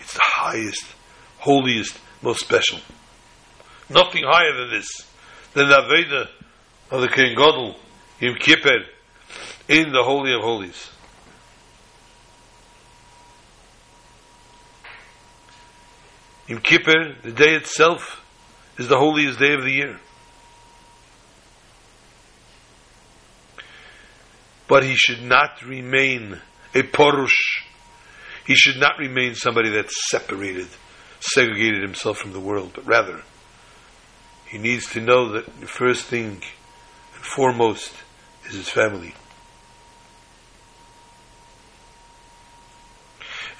it's 0.00 0.14
the 0.14 0.20
highest, 0.22 0.86
holiest, 1.38 1.98
most 2.22 2.40
special. 2.40 2.78
Nothing 3.88 4.24
higher 4.26 4.52
than 4.52 4.70
this, 4.70 4.88
than 5.54 5.68
the 5.68 5.74
Avodah 5.74 6.28
of 6.90 7.00
the 7.02 7.08
Kohen 7.08 7.34
Gadol, 7.34 7.76
Yom 8.20 8.36
Kippur, 8.36 8.84
in 9.68 9.92
the 9.92 10.02
Holy 10.02 10.32
of 10.34 10.40
Holies. 10.40 10.90
Yom 16.48 16.60
Kippur, 16.60 17.16
the 17.22 17.32
day 17.32 17.54
itself, 17.54 18.24
is 18.78 18.88
the 18.88 18.98
holiest 18.98 19.38
day 19.38 19.54
of 19.54 19.62
the 19.62 19.72
year. 19.72 20.00
But 24.68 24.84
he 24.84 24.94
should 24.96 25.22
not 25.22 25.62
remain 25.62 26.40
a 26.74 26.82
porush. 26.82 27.62
He 28.46 28.54
should 28.54 28.78
not 28.78 28.98
remain 28.98 29.34
somebody 29.34 29.70
that's 29.70 30.10
separated, 30.10 30.68
segregated 31.20 31.82
himself 31.82 32.18
from 32.18 32.32
the 32.32 32.40
world, 32.40 32.72
but 32.74 32.86
rather, 32.86 33.22
he 34.48 34.58
needs 34.58 34.90
to 34.92 35.00
know 35.00 35.32
that 35.32 35.60
the 35.60 35.66
first 35.66 36.04
thing 36.04 36.42
and 37.14 37.24
foremost 37.24 37.92
is 38.48 38.54
his 38.54 38.68
family. 38.68 39.14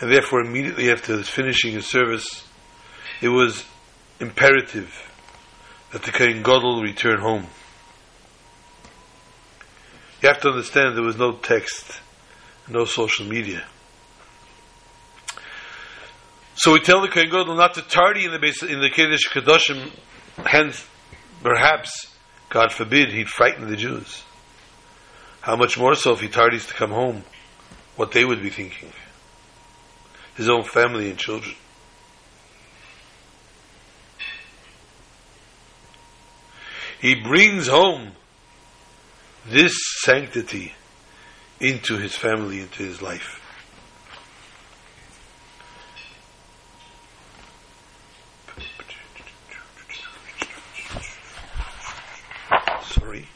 And 0.01 0.13
therefore, 0.13 0.41
immediately 0.41 0.91
after 0.91 1.23
finishing 1.23 1.73
his 1.73 1.87
service, 1.87 2.47
it 3.23 3.29
was 3.29 3.65
imperative 4.21 4.93
that 5.93 6.03
the 6.03 6.13
Kohen 6.13 6.43
Gadol 6.43 6.83
return 6.83 7.19
home. 7.19 7.47
You 10.23 10.29
have 10.29 10.41
to 10.41 10.49
understand 10.49 10.97
there 10.97 11.03
was 11.03 11.19
no 11.19 11.33
text, 11.33 12.01
no 12.69 12.85
social 12.85 13.27
media. 13.27 13.65
So 16.55 16.73
we 16.73 16.81
tell 16.81 17.03
the 17.03 17.09
Kohen 17.09 17.29
Gadol 17.29 17.55
not 17.55 17.75
to 17.75 17.83
tardy 17.83 18.25
in 18.25 18.33
the 18.33 18.39
base, 18.39 18.63
in 18.63 18.81
the 18.81 18.89
Kodesh 18.89 19.29
Kedoshim 19.31 19.91
hence, 20.45 20.87
perhaps, 21.43 22.15
God 22.49 22.73
forbid, 22.73 23.11
he'd 23.11 23.29
frighten 23.29 23.69
the 23.69 23.77
Jews. 23.77 24.23
How 25.41 25.57
much 25.57 25.79
more 25.79 25.95
so 25.95 26.13
if 26.13 26.21
he 26.21 26.29
tardies 26.29 26.67
to 26.69 26.75
come 26.75 26.91
home, 26.91 27.25
what 27.97 28.13
they 28.13 28.25
would 28.25 28.43
be 28.43 28.51
thinking. 28.51 28.93
His 30.35 30.49
own 30.49 30.65
family 30.65 31.09
and 31.09 31.19
children. 31.19 31.55
He 37.01 37.15
brings 37.15 37.69
home 37.69 38.13
this 39.49 39.75
sanctity 40.01 40.73
into 41.61 41.97
his 41.99 42.15
family, 42.15 42.61
into 42.61 42.83
his 42.83 43.01
life. 43.01 43.41
Sorry. 52.89 53.29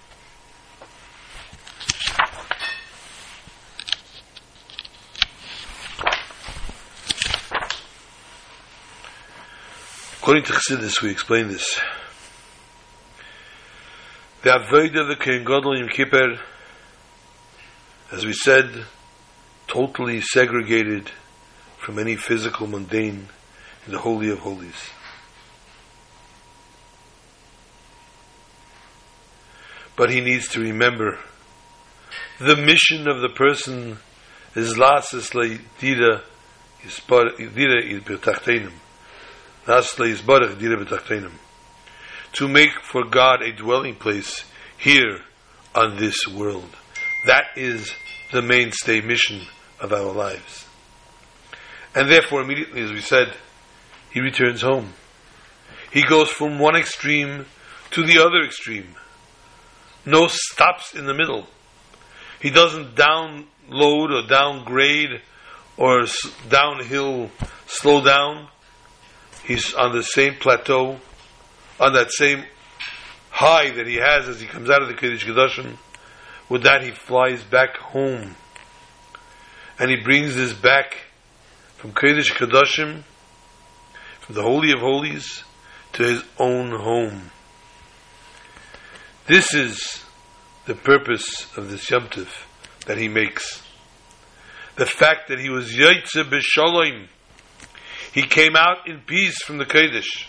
According 10.18 10.44
to 10.44 10.52
Chassidus, 10.52 11.02
we 11.02 11.10
explain 11.10 11.48
this. 11.48 11.80
The 14.42 14.52
Avodah 14.52 15.06
the 15.06 15.16
Kohen 15.16 15.44
Gadol 15.44 15.78
Yom 15.78 15.88
Kippur, 15.88 16.38
as 18.10 18.24
we 18.24 18.32
said, 18.32 18.86
totally 19.66 20.22
segregated 20.22 21.10
from 21.76 21.98
any 21.98 22.16
physical 22.16 22.66
mundane 22.66 23.28
in 23.84 23.92
the 23.92 23.98
Holy 23.98 24.30
of 24.30 24.38
Holies. 24.38 24.90
But 29.94 30.08
he 30.08 30.22
needs 30.22 30.48
to 30.52 30.60
remember 30.60 31.18
the 32.38 32.56
mission 32.56 33.08
of 33.08 33.20
the 33.20 33.28
person 33.36 33.98
is 34.56 34.78
lasas 34.78 35.32
dira 35.78 36.22
dira 37.12 37.82
b'tachtenim. 38.00 38.72
Lasas 39.66 40.58
dira 40.58 40.82
b'tachtenim 40.82 41.32
to 42.32 42.48
make 42.48 42.72
for 42.82 43.04
God 43.04 43.42
a 43.42 43.52
dwelling 43.52 43.94
place 43.94 44.44
here 44.78 45.20
on 45.74 45.96
this 45.96 46.16
world. 46.28 46.76
That 47.26 47.44
is 47.56 47.92
the 48.32 48.42
mainstay 48.42 49.00
mission 49.00 49.42
of 49.80 49.92
our 49.92 50.12
lives. 50.12 50.66
And 51.94 52.08
therefore, 52.08 52.42
immediately, 52.42 52.82
as 52.82 52.92
we 52.92 53.00
said, 53.00 53.34
he 54.12 54.20
returns 54.20 54.62
home. 54.62 54.92
He 55.92 56.02
goes 56.02 56.30
from 56.30 56.58
one 56.58 56.76
extreme 56.76 57.46
to 57.90 58.04
the 58.04 58.18
other 58.18 58.40
extreme. 58.44 58.94
No 60.06 60.28
stops 60.28 60.94
in 60.94 61.06
the 61.06 61.14
middle. 61.14 61.46
He 62.40 62.50
doesn't 62.50 62.94
download 62.94 63.44
or 64.10 64.26
downgrade 64.26 65.20
or 65.76 66.06
downhill 66.48 67.30
slow 67.66 68.02
down. 68.02 68.48
He's 69.44 69.74
on 69.74 69.92
the 69.92 70.02
same 70.02 70.36
plateau 70.36 71.00
on 71.80 71.94
that 71.94 72.12
same 72.12 72.44
high 73.30 73.70
that 73.70 73.86
he 73.86 73.96
has 73.96 74.28
as 74.28 74.40
he 74.40 74.46
comes 74.46 74.68
out 74.68 74.82
of 74.82 74.88
the 74.88 74.94
Kodesh 74.94 75.24
Kedoshim, 75.24 75.76
with 76.48 76.64
that 76.64 76.82
he 76.82 76.90
flies 76.90 77.42
back 77.42 77.76
home. 77.78 78.36
And 79.78 79.90
he 79.90 79.96
brings 79.96 80.36
this 80.36 80.52
back 80.52 80.98
from 81.76 81.92
Kodesh 81.92 82.32
Kedoshim, 82.32 83.02
from 84.20 84.34
the 84.34 84.42
Holy 84.42 84.72
of 84.72 84.80
Holies, 84.80 85.42
to 85.94 86.02
his 86.02 86.22
own 86.38 86.70
home. 86.70 87.30
This 89.26 89.54
is 89.54 90.04
the 90.66 90.74
purpose 90.74 91.46
of 91.56 91.70
this 91.70 91.88
Yom 91.90 92.08
Tov 92.08 92.28
that 92.86 92.98
he 92.98 93.08
makes. 93.08 93.62
The 94.76 94.86
fact 94.86 95.28
that 95.28 95.38
he 95.38 95.48
was 95.48 95.72
Yaitze 95.72 96.24
B'Shalom, 96.24 97.06
he 98.12 98.22
came 98.22 98.54
out 98.54 98.86
in 98.86 99.00
peace 99.00 99.42
from 99.42 99.58
the 99.58 99.64
Kodesh. 99.64 100.26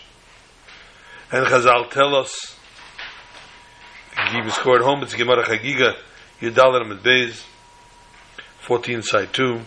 And 1.32 1.46
Chazal 1.46 1.90
tell 1.90 2.14
us, 2.14 2.58
he 4.32 4.42
was 4.42 4.52
scored 4.52 4.82
home, 4.82 5.02
it's 5.02 5.14
Gemara 5.14 5.42
Chagiga, 5.44 5.96
Yudal 6.42 6.82
Amid 6.82 6.98
Beis, 6.98 7.42
14 8.60 9.00
side 9.00 9.32
2. 9.32 9.62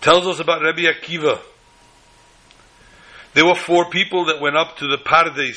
Tells 0.00 0.28
us 0.28 0.38
about 0.38 0.62
Rabbi 0.62 0.82
Akiva. 0.82 1.40
There 3.34 3.44
were 3.44 3.56
four 3.56 3.90
people 3.90 4.26
that 4.26 4.40
went 4.40 4.56
up 4.56 4.76
to 4.76 4.86
the 4.86 4.98
Pardes. 4.98 5.56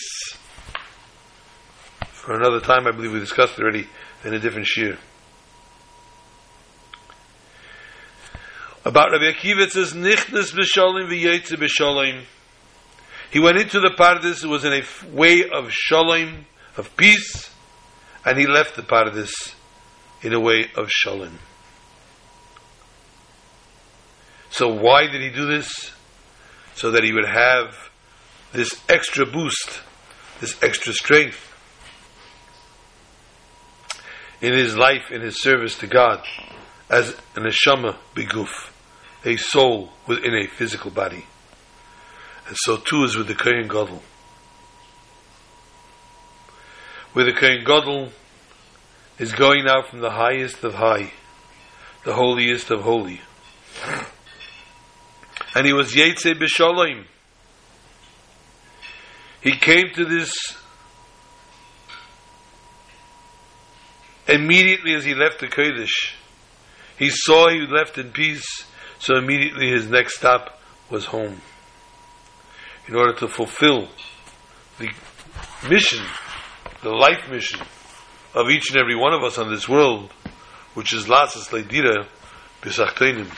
For 2.07 2.33
another 2.33 2.59
time, 2.59 2.87
I 2.87 2.91
believe 2.91 3.13
we 3.13 3.19
discussed 3.19 3.59
already 3.59 3.87
in 4.25 4.33
a 4.33 4.39
different 4.39 4.65
shir. 4.65 4.97
About 8.83 9.11
Rabbi 9.11 9.25
Akiva, 9.25 9.59
it 9.59 9.73
says, 9.73 9.93
Nichnes 9.93 10.55
b'sholim 10.55 11.07
v'yetze 11.07 11.53
b'sholim. 11.55 12.23
He 13.31 13.39
went 13.39 13.57
into 13.57 13.79
the 13.79 13.91
Pardes, 13.91 14.43
it 14.43 14.47
was 14.47 14.65
in 14.65 14.73
a 14.73 14.83
way 15.15 15.43
of 15.49 15.71
shalom, 15.71 16.45
of 16.77 16.95
peace, 16.97 17.51
and 18.25 18.37
he 18.37 18.47
left 18.47 18.75
the 18.75 18.81
Pardes 18.81 19.53
in 20.21 20.33
a 20.33 20.39
way 20.39 20.69
of 20.75 20.89
shalom. 20.89 21.37
So 24.49 24.67
why 24.73 25.07
did 25.07 25.21
he 25.21 25.29
do 25.29 25.45
this? 25.45 25.91
So 26.75 26.91
that 26.91 27.03
he 27.03 27.13
would 27.13 27.27
have 27.27 27.75
this 28.51 28.73
extra 28.89 29.25
boost, 29.25 29.81
this 30.39 30.61
extra 30.63 30.93
strength 30.93 31.45
in 34.41 34.53
his 34.53 34.75
life, 34.75 35.11
in 35.11 35.21
his 35.21 35.41
service 35.41 35.77
to 35.79 35.87
God, 35.87 36.25
as 36.89 37.15
an 37.35 37.43
neshama 37.43 37.97
biguf, 38.15 38.71
a 39.23 39.35
soul 39.35 39.91
within 40.07 40.33
a 40.33 40.47
physical 40.47 40.89
body. 40.89 41.25
And 42.49 42.57
so 42.61 42.77
too 42.77 43.03
is 43.03 43.15
with 43.15 43.27
the 43.27 43.35
Kohen 43.35 43.67
Gadol. 43.67 44.01
With 47.13 47.27
the 47.27 47.33
Kohen 47.33 47.63
Gadol 47.63 48.09
is 49.19 49.33
going 49.33 49.67
out 49.67 49.87
from 49.87 49.99
the 49.99 50.09
highest 50.09 50.63
of 50.63 50.73
high, 50.73 51.13
the 52.05 52.15
holiest 52.15 52.71
of 52.71 52.81
holy. 52.81 53.21
And 55.53 55.67
he 55.67 55.73
was 55.73 55.93
Yetze 55.93 56.33
B'Shalom. 56.33 57.05
He 59.41 59.51
came 59.51 59.93
to 59.93 60.05
this 60.05 60.33
immediately 64.27 64.95
as 64.95 65.05
he 65.05 65.13
left 65.13 65.39
the 65.39 65.47
Kodesh. 65.47 66.13
He 66.97 67.11
saw 67.11 67.47
he 67.49 67.67
left 67.67 67.99
in 67.99 68.11
peace, 68.11 68.65
so 68.97 69.17
immediately 69.17 69.69
his 69.69 69.87
next 69.87 70.15
stop 70.15 70.59
was 70.89 71.05
home 71.05 71.41
in 72.89 72.95
order 72.95 73.13
to 73.13 73.27
fulfill 73.27 73.87
the 74.79 74.89
mission, 75.69 76.03
the 76.81 76.89
life 76.89 77.29
mission 77.29 77.59
of 78.33 78.49
each 78.49 78.71
and 78.71 78.79
every 78.79 78.95
one 78.95 79.13
of 79.13 79.23
us 79.23 79.37
on 79.37 79.51
this 79.51 79.69
world, 79.69 80.11
which 80.73 80.91
is 80.91 81.05
Lasas 81.05 81.49
Leidira 81.49 82.07
B'Sachtenim, 82.63 83.31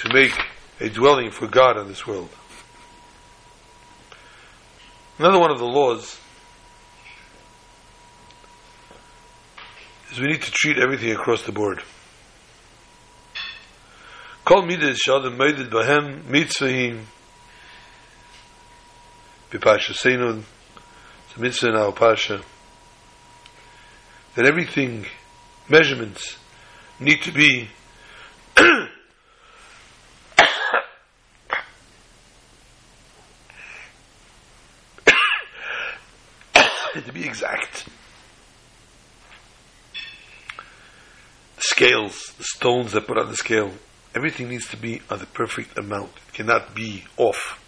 to 0.00 0.12
make 0.12 0.38
a 0.78 0.90
dwelling 0.90 1.30
for 1.30 1.46
God 1.46 1.78
on 1.78 1.88
this 1.88 2.06
world. 2.06 2.28
Another 5.18 5.38
one 5.38 5.50
of 5.50 5.58
the 5.58 5.64
laws 5.64 6.18
is 10.12 10.20
we 10.20 10.26
need 10.26 10.42
to 10.42 10.50
treat 10.52 10.76
everything 10.76 11.12
across 11.12 11.44
the 11.44 11.52
board. 11.52 11.82
Kol 14.44 14.66
midas 14.66 14.98
shadam 15.02 15.38
meided 15.38 15.70
bahem 15.70 16.24
mitzvahim 16.24 17.04
Bipasha 19.50 19.94
mitzvah 21.38 21.68
in 21.68 21.76
our 21.76 21.92
Pasha, 21.92 22.42
that 24.34 24.46
everything, 24.46 25.06
measurements, 25.68 26.36
need 26.98 27.22
to 27.22 27.32
be 27.32 27.68
to 37.04 37.12
be 37.12 37.24
exact. 37.26 37.84
The 41.56 41.62
scales, 41.62 42.32
the 42.38 42.44
stones 42.44 42.92
that 42.92 43.06
put 43.06 43.18
on 43.18 43.28
the 43.28 43.36
scale, 43.36 43.72
everything 44.14 44.48
needs 44.48 44.68
to 44.70 44.76
be 44.76 45.02
on 45.10 45.18
the 45.18 45.26
perfect 45.26 45.76
amount. 45.78 46.10
It 46.28 46.34
cannot 46.34 46.74
be 46.74 47.04
off. 47.16 47.62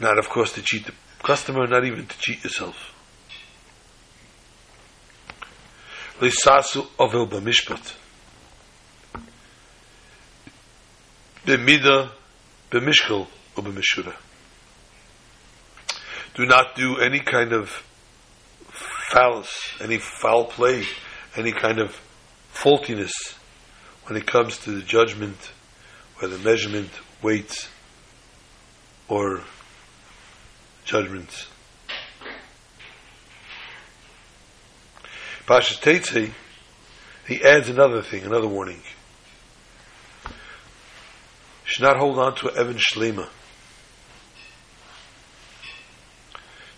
Not, 0.00 0.18
of 0.18 0.28
course, 0.28 0.52
to 0.52 0.62
cheat 0.62 0.86
the 0.86 0.92
customer, 1.22 1.66
not 1.66 1.84
even 1.84 2.06
to 2.06 2.18
cheat 2.18 2.44
yourself. 2.44 2.94
Lisasu 6.20 6.86
ovel 6.98 7.26
b'mishpat. 7.26 7.94
B'mida, 11.44 12.10
b'mishkel, 12.70 13.26
or 13.56 13.64
b'mishura. 13.64 14.14
Do 16.34 16.46
not 16.46 16.76
do 16.76 16.98
any 16.98 17.20
kind 17.20 17.52
of 17.52 17.84
phallus, 18.68 19.72
any 19.80 19.98
foul 19.98 20.44
play, 20.44 20.84
any 21.36 21.52
kind 21.52 21.80
of 21.80 22.00
faultiness 22.52 23.12
when 24.04 24.16
it 24.16 24.26
comes 24.26 24.58
to 24.58 24.70
the 24.70 24.82
judgment 24.82 25.52
the 26.26 26.38
measurement, 26.38 26.90
weights, 27.22 27.68
or 29.06 29.42
judgments. 30.88 31.46
Pashas 35.46 35.78
Tetzei, 35.80 36.30
he 37.26 37.42
adds 37.44 37.68
another 37.68 38.02
thing, 38.02 38.24
another 38.24 38.48
warning. 38.48 38.80
Should 41.64 41.82
not 41.82 41.98
hold 41.98 42.18
on 42.18 42.34
to 42.36 42.50
Evan 42.50 42.78
Shlema. 42.78 43.28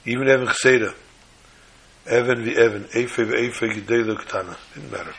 Even 0.04 0.28
Evan 0.28 0.48
Chseda. 0.48 0.92
Evan 2.06 2.42
v 2.42 2.56
Evan. 2.56 2.84
Efe 2.84 3.24
v 3.24 3.32
Efe 3.32 3.70
Gedele 3.70 4.16
Ktana. 4.16 4.56
Didn't 4.74 4.90
matter. 4.90 5.14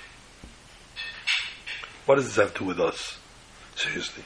What 2.05 2.15
does 2.15 2.25
this 2.25 2.35
have 2.35 2.53
to 2.55 2.59
do 2.59 2.65
with 2.65 2.79
us? 2.81 3.17
Seriously. 3.75 4.23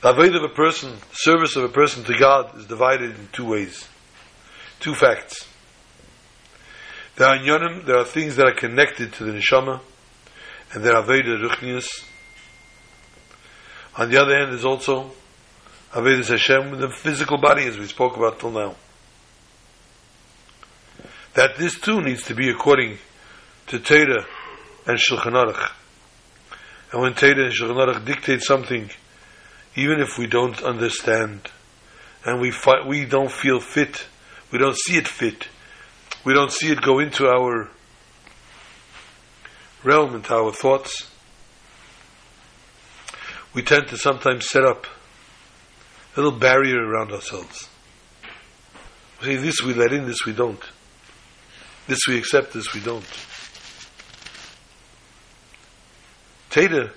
The 0.00 0.10
avoid 0.10 0.34
of 0.36 0.44
a 0.44 0.48
person, 0.48 0.96
service 1.12 1.56
of 1.56 1.64
a 1.64 1.68
person 1.68 2.04
to 2.04 2.16
God 2.16 2.56
is 2.56 2.66
divided 2.66 3.18
in 3.18 3.28
two 3.32 3.46
ways. 3.46 3.88
Two 4.78 4.94
facts. 4.94 5.46
There 7.16 7.26
are 7.26 7.36
yonim, 7.36 7.84
there 7.84 7.98
are 7.98 8.04
things 8.04 8.36
that 8.36 8.46
are 8.46 8.54
connected 8.54 9.12
to 9.14 9.24
the 9.24 9.32
neshama, 9.32 9.80
and 10.72 10.84
there 10.84 10.94
are 10.94 11.02
Aveda 11.02 11.42
Ruchnius. 11.42 11.88
On 13.96 14.08
the 14.08 14.22
other 14.22 14.38
hand, 14.38 14.52
there's 14.52 14.64
also 14.64 15.10
Aveda 15.92 16.24
Hashem, 16.24 16.70
with 16.70 16.80
the 16.80 16.90
physical 16.90 17.38
body, 17.38 17.64
as 17.64 17.76
we 17.76 17.86
spoke 17.86 18.16
about 18.16 18.38
till 18.38 18.52
now. 18.52 18.76
That 21.34 21.56
this 21.56 21.80
too 21.80 22.00
needs 22.00 22.22
to 22.24 22.36
be 22.36 22.48
according 22.50 22.98
to 23.66 23.80
Teda 23.80 24.24
and 24.86 24.96
Shulchan 24.96 25.32
Aruch. 25.32 25.72
And 26.92 27.02
when 27.02 27.14
Teda 27.14 27.46
and 27.46 27.52
Shulchan 27.52 27.84
Aruch 27.84 28.04
dictate 28.04 28.42
something, 28.42 28.90
even 29.78 30.00
if 30.00 30.18
we 30.18 30.26
don't 30.26 30.60
understand, 30.62 31.40
and 32.24 32.40
we 32.40 32.50
fi- 32.50 32.84
we 32.84 33.04
don't 33.04 33.30
feel 33.30 33.60
fit, 33.60 34.06
we 34.50 34.58
don't 34.58 34.76
see 34.76 34.96
it 34.96 35.06
fit, 35.06 35.46
we 36.24 36.34
don't 36.34 36.50
see 36.50 36.72
it 36.72 36.82
go 36.82 36.98
into 36.98 37.28
our 37.28 37.70
realm, 39.84 40.16
into 40.16 40.34
our 40.34 40.52
thoughts. 40.52 41.08
We 43.54 43.62
tend 43.62 43.86
to 43.88 43.96
sometimes 43.96 44.48
set 44.48 44.64
up 44.64 44.86
a 46.16 46.20
little 46.20 46.36
barrier 46.36 46.84
around 46.84 47.12
ourselves. 47.12 47.68
We 49.20 49.26
say, 49.28 49.36
this 49.36 49.62
we 49.62 49.74
let 49.74 49.92
in, 49.92 50.06
this 50.06 50.26
we 50.26 50.32
don't. 50.32 50.62
This 51.86 52.00
we 52.08 52.18
accept, 52.18 52.52
this 52.52 52.74
we 52.74 52.80
don't. 52.80 53.06
Teda 56.50 56.90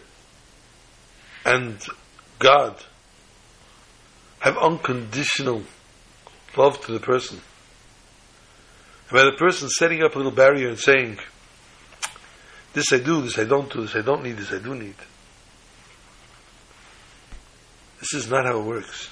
and 1.46 1.80
God 2.42 2.76
have 4.40 4.58
unconditional 4.58 5.62
love 6.58 6.84
to 6.86 6.92
the 6.92 7.00
person. 7.00 7.40
And 9.10 9.18
by 9.18 9.24
the 9.24 9.34
person 9.34 9.70
setting 9.70 10.02
up 10.02 10.16
a 10.16 10.18
little 10.18 10.32
barrier 10.32 10.70
and 10.70 10.80
saying, 10.80 11.20
this 12.74 12.92
I 12.92 12.98
do, 12.98 13.22
this 13.22 13.38
I 13.38 13.44
don't 13.44 13.72
do, 13.72 13.82
this 13.82 13.96
I 13.96 14.02
don't 14.02 14.24
need, 14.24 14.38
this 14.38 14.52
I 14.52 14.58
do 14.58 14.74
need. 14.74 14.96
This 18.00 18.16
is 18.16 18.32
not 18.32 18.46
how 18.46 18.60
it 18.60 18.66
works. 18.66 19.12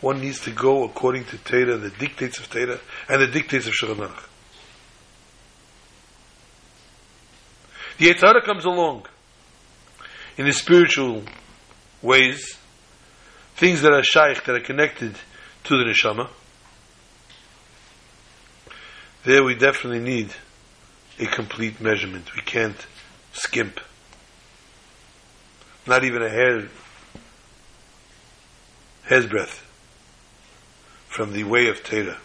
One 0.00 0.22
needs 0.22 0.40
to 0.44 0.50
go 0.50 0.84
according 0.84 1.26
to 1.26 1.36
Teda, 1.36 1.78
the 1.78 1.90
dictates 1.90 2.38
of 2.38 2.48
Teda, 2.48 2.80
and 3.10 3.20
the 3.20 3.26
dictates 3.26 3.66
of 3.66 3.74
Shulchan 3.74 4.10
The 7.98 8.06
Yetzirah 8.06 8.42
comes 8.42 8.64
along 8.64 9.06
in 10.38 10.46
the 10.46 10.52
spiritual 10.52 11.24
ways, 12.04 12.58
things 13.56 13.82
that 13.82 13.92
are 13.92 14.02
shaykh, 14.02 14.44
that 14.44 14.54
are 14.54 14.60
connected 14.60 15.16
to 15.64 15.76
the 15.76 15.84
neshama. 15.84 16.28
There 19.24 19.42
we 19.42 19.54
definitely 19.54 20.00
need 20.00 20.30
a 21.18 21.26
complete 21.26 21.80
measurement. 21.80 22.34
We 22.36 22.42
can't 22.42 22.86
skimp. 23.32 23.80
Not 25.86 26.04
even 26.04 26.22
a 26.22 26.28
hair, 26.28 26.68
hair's 29.04 29.26
breadth 29.26 29.64
from 31.08 31.32
the 31.32 31.44
way 31.44 31.68
of 31.68 31.82
Teda. 31.82 32.18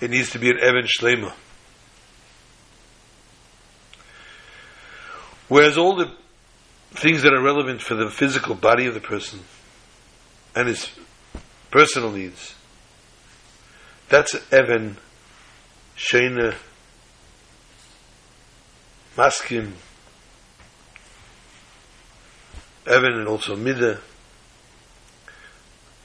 It 0.00 0.10
needs 0.10 0.30
to 0.30 0.38
be 0.38 0.50
an 0.50 0.58
Evan 0.60 0.86
Shlema. 0.86 1.32
Whereas 5.48 5.78
all 5.78 5.96
the 5.96 6.12
things 6.92 7.22
that 7.22 7.32
are 7.32 7.42
relevant 7.42 7.82
for 7.82 7.94
the 7.94 8.10
physical 8.10 8.54
body 8.54 8.86
of 8.86 8.94
the 8.94 9.00
person 9.00 9.40
and 10.54 10.68
his 10.68 10.90
personal 11.70 12.10
needs 12.10 12.54
that's 14.08 14.36
Evan, 14.52 14.98
Shena, 15.96 16.54
Maskim, 19.16 19.72
Evan 22.86 23.12
and 23.14 23.26
also 23.26 23.56
Mida. 23.56 24.00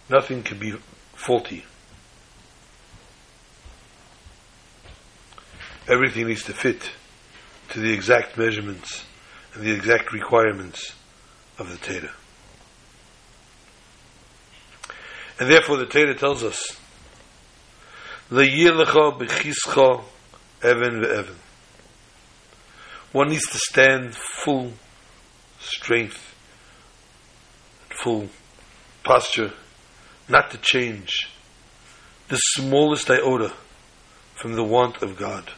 Nothing 0.10 0.42
can 0.42 0.58
be 0.58 0.74
faulty. 1.14 1.64
Everything 5.88 6.28
needs 6.28 6.44
to 6.46 6.54
fit 6.54 6.92
to 7.70 7.80
the 7.80 7.94
exact 7.94 8.38
measurements 8.38 9.06
and 9.54 9.64
the 9.64 9.72
exact 9.72 10.14
requirements 10.14 10.94
of 11.58 11.70
the 11.70 11.78
Teda. 11.78 12.12
And 15.40 15.50
therefore 15.50 15.78
the 15.78 15.86
Teda 15.86 16.18
tells 16.18 16.44
us 16.44 16.78
Le'yilecha 18.30 19.20
b'chischa 19.20 20.04
even 20.64 21.02
ve'even. 21.02 21.36
One 23.12 23.30
needs 23.30 23.48
to 23.48 23.58
stand 23.58 24.16
full 24.16 24.72
strength, 25.60 26.34
full 27.90 28.30
posture, 29.04 29.52
not 30.30 30.52
to 30.52 30.58
change 30.58 31.30
the 32.30 32.38
smallest 32.38 33.10
iota 33.12 33.52
from 34.36 34.54
the 34.54 34.64
want 34.64 35.04
of 35.04 35.18
God. 35.18 35.52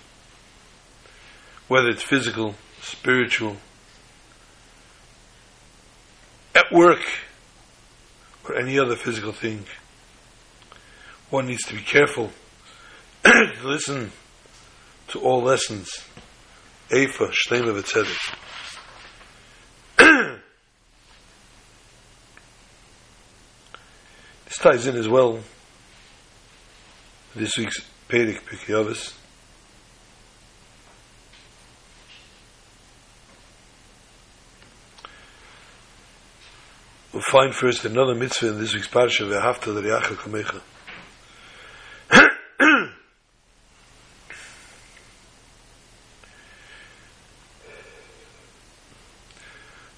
Whether 1.67 1.89
it's 1.89 2.01
physical, 2.01 2.55
spiritual, 2.81 3.57
at 6.55 6.71
work, 6.71 7.03
or 8.47 8.55
any 8.57 8.77
other 8.79 8.95
physical 8.95 9.31
thing. 9.31 9.65
One 11.29 11.47
needs 11.47 11.63
to 11.67 11.75
be 11.75 11.81
careful 11.81 12.31
listen 13.63 14.11
to 15.07 15.19
all 15.19 15.41
lessons. 15.41 16.03
Eifa, 16.89 17.31
Shlema 17.31 17.73
V'Tzedek. 17.81 18.35
this 24.45 24.57
ties 24.57 24.85
in 24.87 24.97
as 24.97 25.07
well 25.07 25.39
this 27.33 27.57
week's 27.57 27.79
Pedic 28.09 28.41
Pikiyavis. 28.41 29.13
We'll 37.13 37.21
find 37.21 37.53
first 37.53 37.85
another 37.85 38.15
mitzvah 38.15 38.47
in 38.47 38.59
this 38.59 38.73
week's 38.73 38.87
parsha, 38.87 39.27
Ve'hafta 39.29 39.67
l'riacha 39.67 40.15
kamecha. 40.15 40.61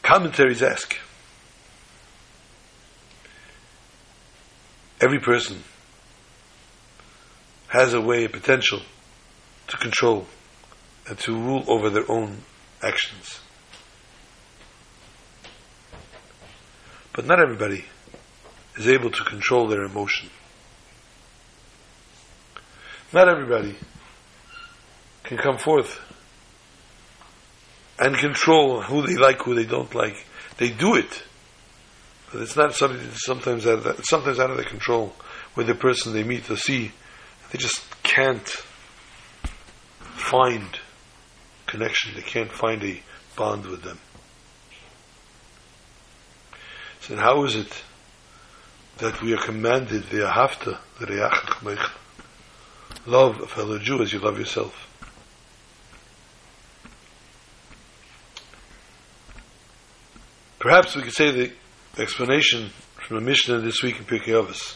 Commentaries 0.01 0.61
ask 0.61 0.97
every 4.99 5.19
person 5.19 5.63
has 7.69 7.93
a 7.93 8.01
way, 8.01 8.25
a 8.25 8.29
potential 8.29 8.81
to 9.67 9.77
control 9.77 10.27
and 11.07 11.17
to 11.19 11.33
rule 11.33 11.63
over 11.69 11.89
their 11.89 12.11
own 12.11 12.39
actions. 12.83 13.39
But 17.15 17.25
not 17.25 17.39
everybody 17.39 17.85
is 18.75 18.87
able 18.87 19.09
to 19.09 19.23
control 19.23 19.67
their 19.67 19.83
emotion. 19.83 20.29
Not 23.13 23.29
everybody 23.29 23.77
can 25.23 25.37
come 25.37 25.57
forth 25.57 26.01
and 27.97 28.17
control 28.17 28.81
who 28.81 29.07
they 29.07 29.15
like, 29.15 29.41
who 29.43 29.55
they 29.55 29.65
don't 29.65 29.95
like. 29.95 30.25
They 30.57 30.69
do 30.69 30.95
it. 30.95 31.23
but 32.33 32.41
it's 32.41 32.57
not 32.57 32.73
something 32.73 32.99
that's 33.01 33.25
sometimes 33.25 33.65
out 33.65 33.77
of 33.77 33.83
the, 33.85 34.03
sometimes 34.03 34.37
out 34.37 34.49
of 34.49 34.57
their 34.57 34.65
control, 34.65 35.15
where 35.53 35.65
the 35.65 35.73
person 35.73 36.11
they 36.11 36.23
meet 36.23 36.51
or 36.51 36.57
see, 36.57 36.91
they 37.51 37.57
just 37.57 37.81
can't 38.03 38.47
find 39.99 40.79
connection. 41.65 42.13
They 42.13 42.21
can't 42.21 42.51
find 42.51 42.83
a 42.83 43.01
bond 43.37 43.65
with 43.67 43.83
them. 43.83 43.99
So 47.07 47.15
how 47.17 47.43
is 47.43 47.55
it 47.55 47.83
that 48.97 49.21
we 49.21 49.31
are 49.35 49.37
commanded 49.37 50.05
the 50.09 50.27
ahafta, 50.27 50.79
the 50.99 51.05
reach 51.05 51.79
love 53.05 53.41
a 53.41 53.45
fellow 53.45 53.77
Jew 53.77 54.01
as 54.01 54.11
you 54.11 54.17
love 54.17 54.39
yourself? 54.39 54.73
Perhaps 60.57 60.95
we 60.95 61.03
could 61.03 61.13
say 61.13 61.29
the 61.29 61.51
explanation 62.01 62.71
from 63.07 63.17
the 63.17 63.21
Mishnah 63.23 63.59
this 63.59 63.83
week 63.83 63.99
in 63.99 64.05
Pirkei 64.05 64.43
Avos. 64.43 64.75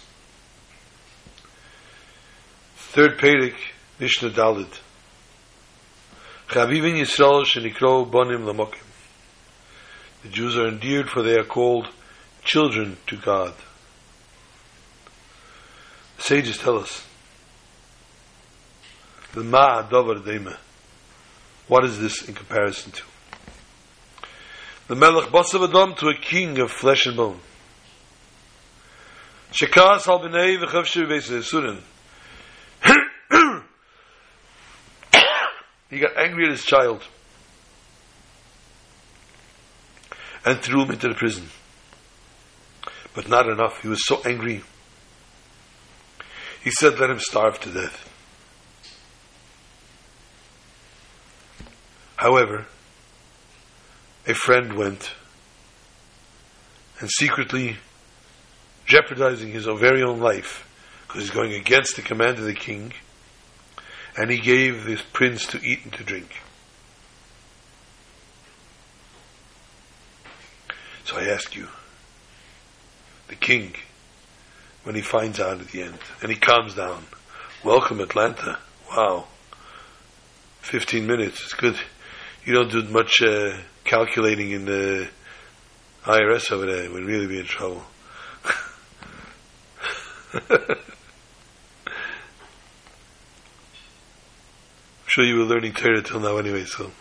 Third 2.76 3.18
Perek, 3.18 3.56
Mishnah 4.00 4.30
Dalid. 4.30 4.80
Chavivin 6.50 7.00
Yisrael 7.02 7.44
shenikro 7.44 8.08
bonim 8.08 8.44
lamokim. 8.44 8.86
The 10.22 10.30
Jews 10.30 10.58
are 10.60 10.68
endeared 10.68 11.10
for 11.10 11.24
they 11.24 11.36
are 11.36 11.44
called 11.44 11.88
children 12.50 12.98
to 13.06 13.16
God. 13.16 13.54
The 16.18 16.24
sages 16.24 16.58
tell 16.58 16.80
us 16.80 17.06
the 19.34 19.44
ma 19.44 19.84
davar 19.84 20.24
dema. 20.24 20.58
What 21.68 21.86
is 21.86 22.00
this 22.00 22.28
in 22.28 22.34
comparison 22.34 22.92
to? 22.94 23.04
the 24.88 24.96
melech 24.96 25.30
basav 25.30 25.70
adam 25.70 25.94
to 25.94 26.08
a 26.08 26.16
king 26.16 26.58
of 26.58 26.72
flesh 26.72 27.06
and 27.06 27.16
bone. 27.16 27.40
Shekas 29.52 30.08
al 30.08 30.20
b'nei 30.20 30.58
v'chav 30.58 30.86
surin. 31.44 31.80
He 35.92 36.00
got 36.00 36.18
angry 36.18 36.46
at 36.46 36.52
his 36.52 36.64
child 36.64 37.04
and 40.44 40.60
threw 40.60 40.84
him 40.84 40.92
into 40.92 41.08
the 41.08 41.16
prison. 41.16 41.48
But 43.20 43.28
not 43.28 43.50
enough. 43.50 43.82
He 43.82 43.90
was 43.90 44.00
so 44.06 44.22
angry. 44.24 44.64
He 46.64 46.72
said, 46.72 46.98
let 47.00 47.10
him 47.10 47.20
starve 47.20 47.60
to 47.60 47.70
death. 47.70 48.10
However, 52.16 52.66
a 54.26 54.34
friend 54.34 54.72
went 54.72 55.12
and 57.02 57.10
secretly 57.12 57.76
jeopardizing 58.86 59.50
his 59.50 59.66
very 59.66 60.02
own 60.02 60.22
life 60.22 60.66
because 61.06 61.24
he's 61.24 61.32
going 61.32 61.52
against 61.52 61.98
the 61.98 62.02
command 62.02 62.38
of 62.38 62.46
the 62.46 62.54
king 62.54 62.94
and 64.16 64.32
he 64.32 64.40
gave 64.40 64.86
this 64.86 65.02
prince 65.12 65.46
to 65.48 65.62
eat 65.62 65.80
and 65.84 65.92
to 65.92 66.06
drink. 66.06 66.38
So 71.04 71.18
I 71.18 71.26
ask 71.26 71.54
you, 71.54 71.68
the 73.30 73.36
king, 73.36 73.74
when 74.84 74.96
he 74.96 75.02
finds 75.02 75.40
out 75.40 75.62
at 75.62 75.68
the 75.70 75.84
end, 75.84 75.98
and 76.22 76.32
he 76.32 76.38
calms 76.38 76.76
down, 76.76 77.04
welcome 77.64 78.00
Atlanta, 78.00 78.58
wow, 78.90 79.26
15 80.62 81.06
minutes, 81.08 81.42
it's 81.44 81.54
good. 81.54 81.80
You 82.44 82.54
don't 82.54 82.72
do 82.72 82.84
much 82.84 83.22
uh, 83.22 83.58
calculating 83.84 84.52
in 84.52 84.66
the 84.66 85.08
IRS 86.04 86.52
over 86.52 86.66
there, 86.66 86.92
we'd 86.92 87.04
really 87.04 87.28
be 87.28 87.40
in 87.40 87.46
trouble. 87.46 87.84
I'm 90.34 90.78
sure 95.06 95.24
you 95.24 95.38
were 95.38 95.46
learning 95.46 95.74
Torah 95.74 96.02
till 96.02 96.20
now 96.20 96.38
anyway, 96.38 96.66
so 96.66 96.92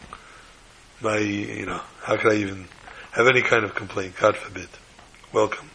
my, 1.00 1.18
you 1.18 1.66
know, 1.66 1.80
how 2.02 2.16
could 2.16 2.32
I 2.32 2.36
even 2.36 2.68
have 3.12 3.28
any 3.28 3.42
kind 3.42 3.64
of 3.64 3.74
complaint? 3.74 4.14
God 4.18 4.36
forbid. 4.36 4.68
Welcome. 5.32 5.70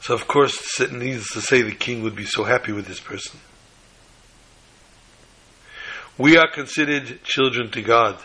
So 0.00 0.14
of 0.14 0.26
course, 0.26 0.80
needs 0.92 1.28
to 1.30 1.40
say 1.42 1.62
the 1.62 1.72
king 1.72 2.02
would 2.02 2.16
be 2.16 2.24
so 2.24 2.44
happy 2.44 2.72
with 2.72 2.86
this 2.86 3.00
person. 3.00 3.38
We 6.16 6.36
are 6.36 6.50
considered 6.50 7.22
children 7.22 7.70
to 7.72 7.82
God. 7.82 8.18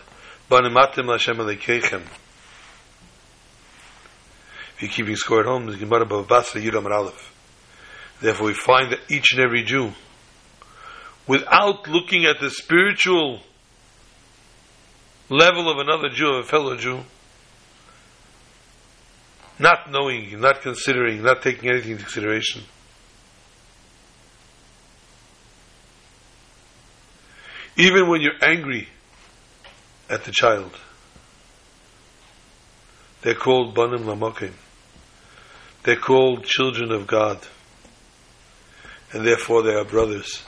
If 4.76 4.82
you're 4.82 4.92
keeping 4.92 5.16
score 5.16 5.40
at 5.42 5.46
home, 5.46 5.68
Therefore, 8.22 8.48
we 8.48 8.54
find 8.54 8.92
that 8.92 9.00
each 9.10 9.32
and 9.34 9.42
every 9.42 9.64
Jew, 9.64 9.92
without 11.28 11.88
looking 11.88 12.26
at 12.26 12.40
the 12.40 12.50
spiritual 12.50 13.42
level 15.30 15.70
of 15.70 15.80
another 15.80 16.10
Jew, 16.10 16.28
of 16.36 16.46
a 16.46 16.48
fellow 16.48 16.76
Jew, 16.76 17.04
not 19.60 19.92
knowing, 19.92 20.40
not 20.40 20.62
considering, 20.62 21.24
not 21.24 21.42
taking 21.42 21.70
anything 21.70 21.92
into 21.92 22.04
consideration, 22.04 22.64
Even 27.78 28.10
when 28.10 28.22
you're 28.22 28.42
angry 28.42 28.88
at 30.10 30.24
the 30.24 30.32
child, 30.32 30.72
they're 33.22 33.36
called 33.36 33.76
Banim 33.76 34.04
Lamokim. 34.04 34.54
They're 35.84 35.96
called 35.98 36.46
children 36.46 36.92
of 36.92 37.06
God. 37.06 37.40
And 39.12 39.26
therefore 39.26 39.64
they 39.64 39.74
are 39.74 39.84
brothers. 39.84 40.44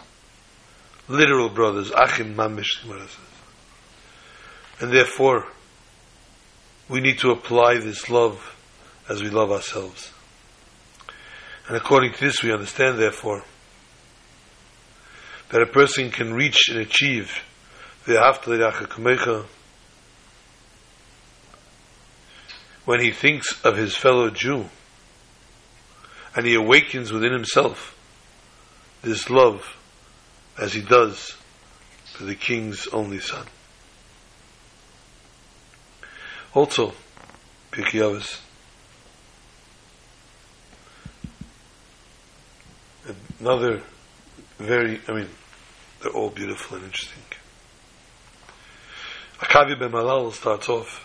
Literal 1.08 1.50
brothers. 1.50 1.92
Achim 1.92 2.36
Mamish, 2.36 2.84
And 4.80 4.92
therefore, 4.92 5.48
we 6.90 7.02
need 7.02 7.20
to 7.20 7.32
apply 7.32 7.80
this 7.80 8.10
love 8.10 8.57
as 9.10 9.22
we 9.22 9.30
love 9.30 9.52
ourselves. 9.52 10.12
And 11.68 11.76
according 11.76 12.14
to 12.14 12.20
this, 12.20 12.44
we 12.44 12.54
understand, 12.54 12.98
therefore, 12.98 13.44
that 15.50 15.62
a 15.62 15.66
person 15.66 16.12
can 16.12 16.34
reach 16.34 16.70
and 16.70 16.80
achieve 16.80 17.44
the 18.06 18.20
afterlife 18.20 18.76
Kamecha 18.90 19.46
when 22.86 23.02
he 23.02 23.12
thinks 23.12 23.64
of 23.66 23.76
his 23.76 23.96
fellow 23.96 24.30
Jew 24.30 24.70
and 26.36 26.46
he 26.46 26.56
awakens 26.56 27.12
within 27.12 27.34
himself 27.34 27.98
this 29.02 29.30
love 29.30 29.78
as 30.58 30.74
he 30.74 30.82
does 30.82 31.36
for 32.14 32.24
the 32.24 32.36
king's 32.36 32.88
only 32.88 33.20
son. 33.20 33.46
Also, 36.54 36.94
Pirkei 37.72 38.00
Avos, 38.00 38.40
another 43.40 43.82
very, 44.60 45.00
I 45.08 45.14
mean, 45.14 45.30
they're 46.02 46.12
all 46.12 46.30
beautiful 46.30 46.78
and 46.78 46.86
interesting. 46.86 47.24
Akavi 49.40 49.80
ben 49.80 49.92
Malal 49.92 50.32
starts 50.34 50.68
off. 50.70 51.04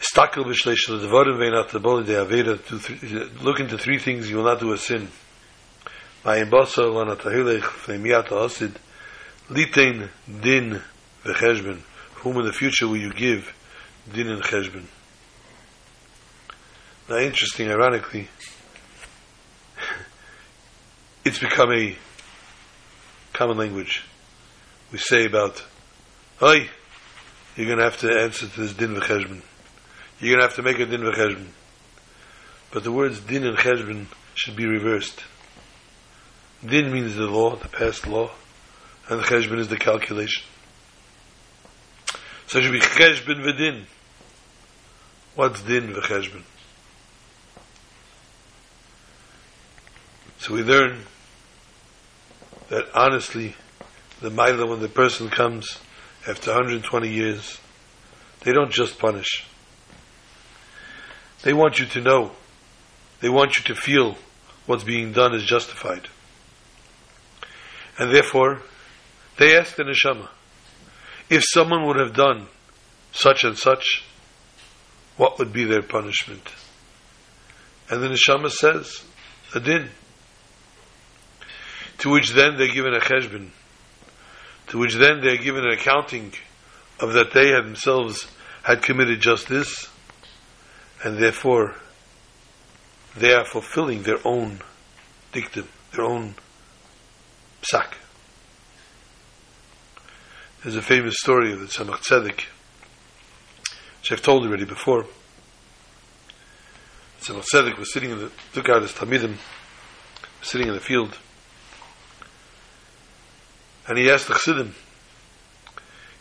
Stakel 0.00 0.44
b'shleish 0.44 0.88
l'devarim 0.88 1.38
ve'inat 1.38 1.72
l'boli 1.74 2.04
de'aveda. 2.04 3.42
Look 3.42 3.60
into 3.60 3.78
three 3.78 3.98
things 3.98 4.30
you 4.30 4.36
will 4.36 4.44
not 4.44 4.60
do 4.60 4.72
a 4.72 4.78
sin. 4.78 5.08
Ma'im 6.24 6.50
basa 6.50 6.82
l'anatahilech 6.82 7.62
f'neimiyat 7.62 8.28
ha'asid. 8.28 8.76
Litein 9.50 10.08
din 10.40 10.80
v'cheshben. 11.24 11.80
Whom 12.16 12.38
in 12.38 12.46
the 12.46 12.52
future 12.52 12.86
will 12.86 12.96
you 12.96 13.12
give 13.12 13.54
din 14.12 14.28
and 14.28 14.42
cheshben? 14.42 14.84
Now 17.08 17.16
interesting, 17.16 17.70
ironically, 17.70 18.28
it's 21.28 21.38
become 21.38 21.70
a 21.70 21.94
common 23.34 23.58
language. 23.58 24.02
We 24.90 24.96
say 24.98 25.26
about, 25.26 25.62
"Hey, 26.40 26.70
you're 27.54 27.66
going 27.66 27.78
to 27.78 27.84
have 27.84 27.98
to 27.98 28.20
answer 28.20 28.48
to 28.48 28.60
this 28.60 28.72
din 28.72 28.94
v'cheshbon. 28.94 29.42
You're 30.20 30.36
going 30.36 30.40
to 30.40 30.46
have 30.46 30.56
to 30.56 30.62
make 30.62 30.78
a 30.78 30.86
din 30.86 31.02
v'cheshbon." 31.02 31.48
But 32.70 32.82
the 32.82 32.92
words 32.92 33.20
din 33.20 33.44
and 33.44 33.58
cheshbon 33.58 34.06
should 34.34 34.56
be 34.56 34.66
reversed. 34.66 35.22
Din 36.64 36.90
means 36.90 37.14
the 37.14 37.26
law, 37.26 37.56
the 37.56 37.68
past 37.68 38.06
law, 38.06 38.30
and 39.10 39.22
cheshbon 39.22 39.58
is 39.58 39.68
the 39.68 39.76
calculation. 39.76 40.44
So 42.46 42.58
it 42.58 42.62
should 42.62 42.72
be 42.72 42.80
cheshbon 42.80 43.44
v'din. 43.44 43.84
What's 45.34 45.60
din 45.60 45.92
v'cheshbon? 45.92 46.44
So 50.38 50.54
we 50.54 50.62
learn 50.62 51.04
that 52.68 52.86
honestly, 52.94 53.54
the 54.20 54.30
Maila, 54.30 54.68
when 54.68 54.80
the 54.80 54.88
person 54.88 55.28
comes 55.30 55.78
after 56.26 56.50
120 56.50 57.08
years, 57.08 57.58
They 58.44 58.52
don't 58.52 58.70
just 58.70 58.98
punish. 58.98 59.44
They 61.42 61.52
want 61.52 61.78
you 61.78 61.86
to 61.86 62.00
know. 62.00 62.32
They 63.20 63.28
want 63.28 63.56
you 63.58 63.64
to 63.64 63.74
feel 63.74 64.16
what's 64.66 64.84
being 64.84 65.12
done 65.12 65.34
is 65.34 65.44
justified. 65.44 66.08
And 67.98 68.14
therefore, 68.14 68.62
they 69.38 69.56
ask 69.56 69.74
the 69.74 69.82
neshama, 69.82 70.28
if 71.28 71.42
someone 71.46 71.86
would 71.86 71.98
have 71.98 72.14
done 72.14 72.46
such 73.12 73.44
and 73.44 73.58
such, 73.58 74.04
what 75.16 75.38
would 75.38 75.52
be 75.52 75.64
their 75.64 75.82
punishment? 75.82 76.48
And 77.90 78.02
the 78.02 78.08
neshama 78.08 78.50
says, 78.50 79.02
a 79.54 79.60
din. 79.60 79.90
To 81.98 82.10
which 82.10 82.30
then 82.30 82.56
they're 82.56 82.72
given 82.72 82.94
a 82.94 83.00
cheshbon. 83.00 83.50
To 84.68 84.78
which 84.78 84.94
then 84.94 85.20
they're 85.20 85.36
given 85.36 85.64
an 85.64 85.72
accounting 85.72 86.32
of 87.00 87.12
that 87.14 87.32
they 87.32 87.48
had 87.48 87.64
themselves 87.64 88.26
had 88.62 88.82
committed 88.82 89.20
just 89.20 89.48
this, 89.48 89.88
and 91.02 91.18
therefore 91.18 91.74
they 93.16 93.32
are 93.32 93.44
fulfilling 93.44 94.02
their 94.02 94.18
own 94.24 94.60
dictum, 95.32 95.68
their 95.92 96.04
own 96.04 96.34
psak. 97.62 97.94
There's 100.62 100.76
a 100.76 100.82
famous 100.82 101.16
story 101.18 101.52
of 101.52 101.60
the 101.60 101.66
Tzemach 101.66 102.04
Tzedek, 102.04 102.44
which 104.00 104.12
I've 104.12 104.22
told 104.22 104.44
already 104.44 104.64
before. 104.64 105.06
Tzemach 107.20 107.44
Tzedek 107.52 107.78
was 107.78 107.92
sitting 107.92 108.10
in 108.10 108.18
the, 108.18 108.30
took 108.52 108.68
out 108.68 108.82
his 108.82 108.92
Talmidim, 108.92 109.36
sitting 110.42 110.68
in 110.68 110.74
the 110.74 110.80
field, 110.80 111.16
and 113.88 113.96
he 113.96 114.10
asked 114.10 114.28
the 114.28 114.34
Chassidim, 114.34 114.74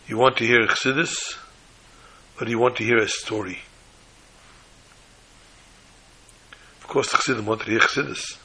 you 0.07 0.18
want 0.18 0.38
to 0.38 0.45
hear 0.45 0.65
Chassidus, 0.65 1.38
or 2.39 2.45
do 2.45 2.51
you 2.51 2.59
want 2.59 2.78
to 2.78 2.84
hear 2.84 2.97
a 2.97 3.09
story? 3.09 3.59
Of 6.80 6.88
course, 6.88 7.11
the 7.11 7.18
Chassidim 7.18 7.45
wanted 7.45 7.65
to 7.65 7.72
hear 7.72 7.82
Chassidus. 7.82 8.38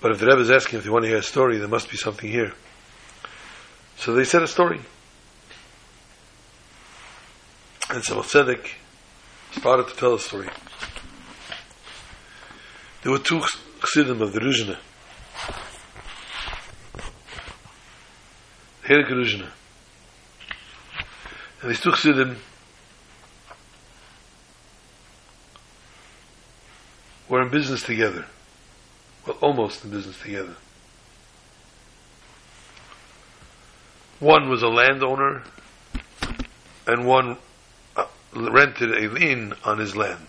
But 0.00 0.10
if 0.10 0.18
the 0.18 0.26
Rebbe 0.26 0.40
is 0.40 0.50
asking 0.50 0.80
if 0.80 0.84
they 0.84 0.90
want 0.90 1.04
to 1.04 1.08
hear 1.08 1.18
a 1.18 1.22
story, 1.22 1.58
there 1.58 1.68
must 1.68 1.90
be 1.90 1.96
something 1.96 2.28
here. 2.28 2.52
So 3.96 4.12
they 4.12 4.24
said 4.24 4.42
a 4.42 4.48
story. 4.48 4.80
And 7.90 8.02
so 8.04 8.20
Tzedek 8.20 8.68
started 9.52 9.88
to 9.88 9.96
tell 9.96 10.14
a 10.14 10.20
story. 10.20 10.48
There 13.02 13.12
were 13.12 13.18
two 13.18 13.40
Chassidim 13.80 14.20
of 14.20 14.32
the 14.32 14.40
Ruzhna. 14.40 14.76
Helik 18.88 19.08
Ruzhna. 19.08 19.50
And 21.60 21.70
these 21.70 21.80
two 21.80 21.90
Chassidim 21.90 22.38
were 27.28 27.42
in 27.42 27.50
business 27.50 27.82
together. 27.82 28.24
Well, 29.26 29.36
almost 29.42 29.84
in 29.84 29.90
business 29.90 30.18
together. 30.18 30.56
One 34.20 34.48
was 34.48 34.62
a 34.62 34.68
landowner, 34.68 35.42
and 36.86 37.06
one 37.06 37.36
uh, 37.94 38.06
rented 38.34 38.90
a 38.90 39.08
lien 39.10 39.52
on 39.64 39.78
his 39.78 39.94
land. 39.94 40.26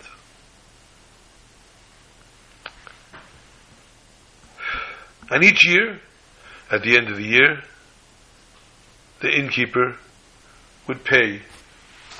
And 5.30 5.42
each 5.42 5.66
year, 5.66 6.00
at 6.70 6.82
the 6.82 6.98
end 6.98 7.08
of 7.08 7.16
the 7.16 7.26
year, 7.26 7.62
the 9.20 9.30
innkeeper 9.30 9.96
would 10.86 11.04
pay 11.04 11.42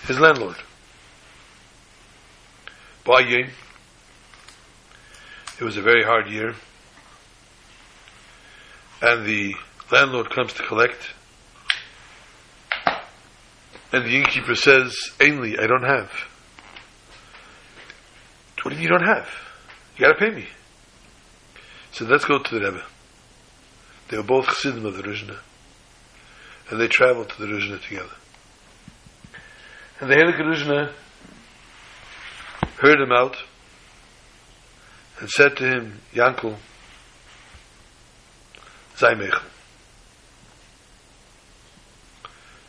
his 0.07 0.20
landlord. 0.20 0.57
By 3.05 3.22
it 5.59 5.64
was 5.64 5.76
a 5.76 5.82
very 5.82 6.05
hard 6.05 6.28
year, 6.28 6.55
and 9.03 9.26
the 9.26 9.55
landlord 9.90 10.30
comes 10.30 10.53
to 10.55 10.62
collect, 10.62 11.11
and 13.92 14.05
the 14.05 14.16
innkeeper 14.16 14.55
says, 14.55 14.94
Ainley, 15.20 15.59
I 15.59 15.66
don't 15.66 15.82
have. 15.82 16.11
What 18.62 18.72
do 18.72 18.76
you, 18.76 18.82
you 18.82 18.88
don't 18.88 19.07
have? 19.07 19.28
You 19.96 20.07
gotta 20.07 20.18
pay 20.18 20.30
me. 20.30 20.46
So 21.92 22.05
let's 22.05 22.24
go 22.24 22.38
to 22.38 22.55
the 22.55 22.61
Rebbe. 22.61 22.84
They 24.09 24.16
were 24.16 24.22
both 24.22 24.46
Chassidim 24.46 24.84
of 24.84 24.96
the 24.96 25.03
Ruzhna. 25.03 25.38
And 26.71 26.81
they 26.81 26.87
traveled 26.89 27.31
to 27.31 27.41
the 27.41 27.47
Ruzhna 27.47 27.83
together. 27.83 28.14
And 30.01 30.11
the 30.11 30.14
Heilige 30.14 30.41
Ruzhna 30.41 30.93
heard 32.79 33.01
him 33.01 33.12
out 33.12 33.37
and 35.18 35.29
said 35.29 35.57
to 35.59 35.64
him, 35.64 36.01
Yankel, 36.14 36.57
Zaymech, 38.97 39.43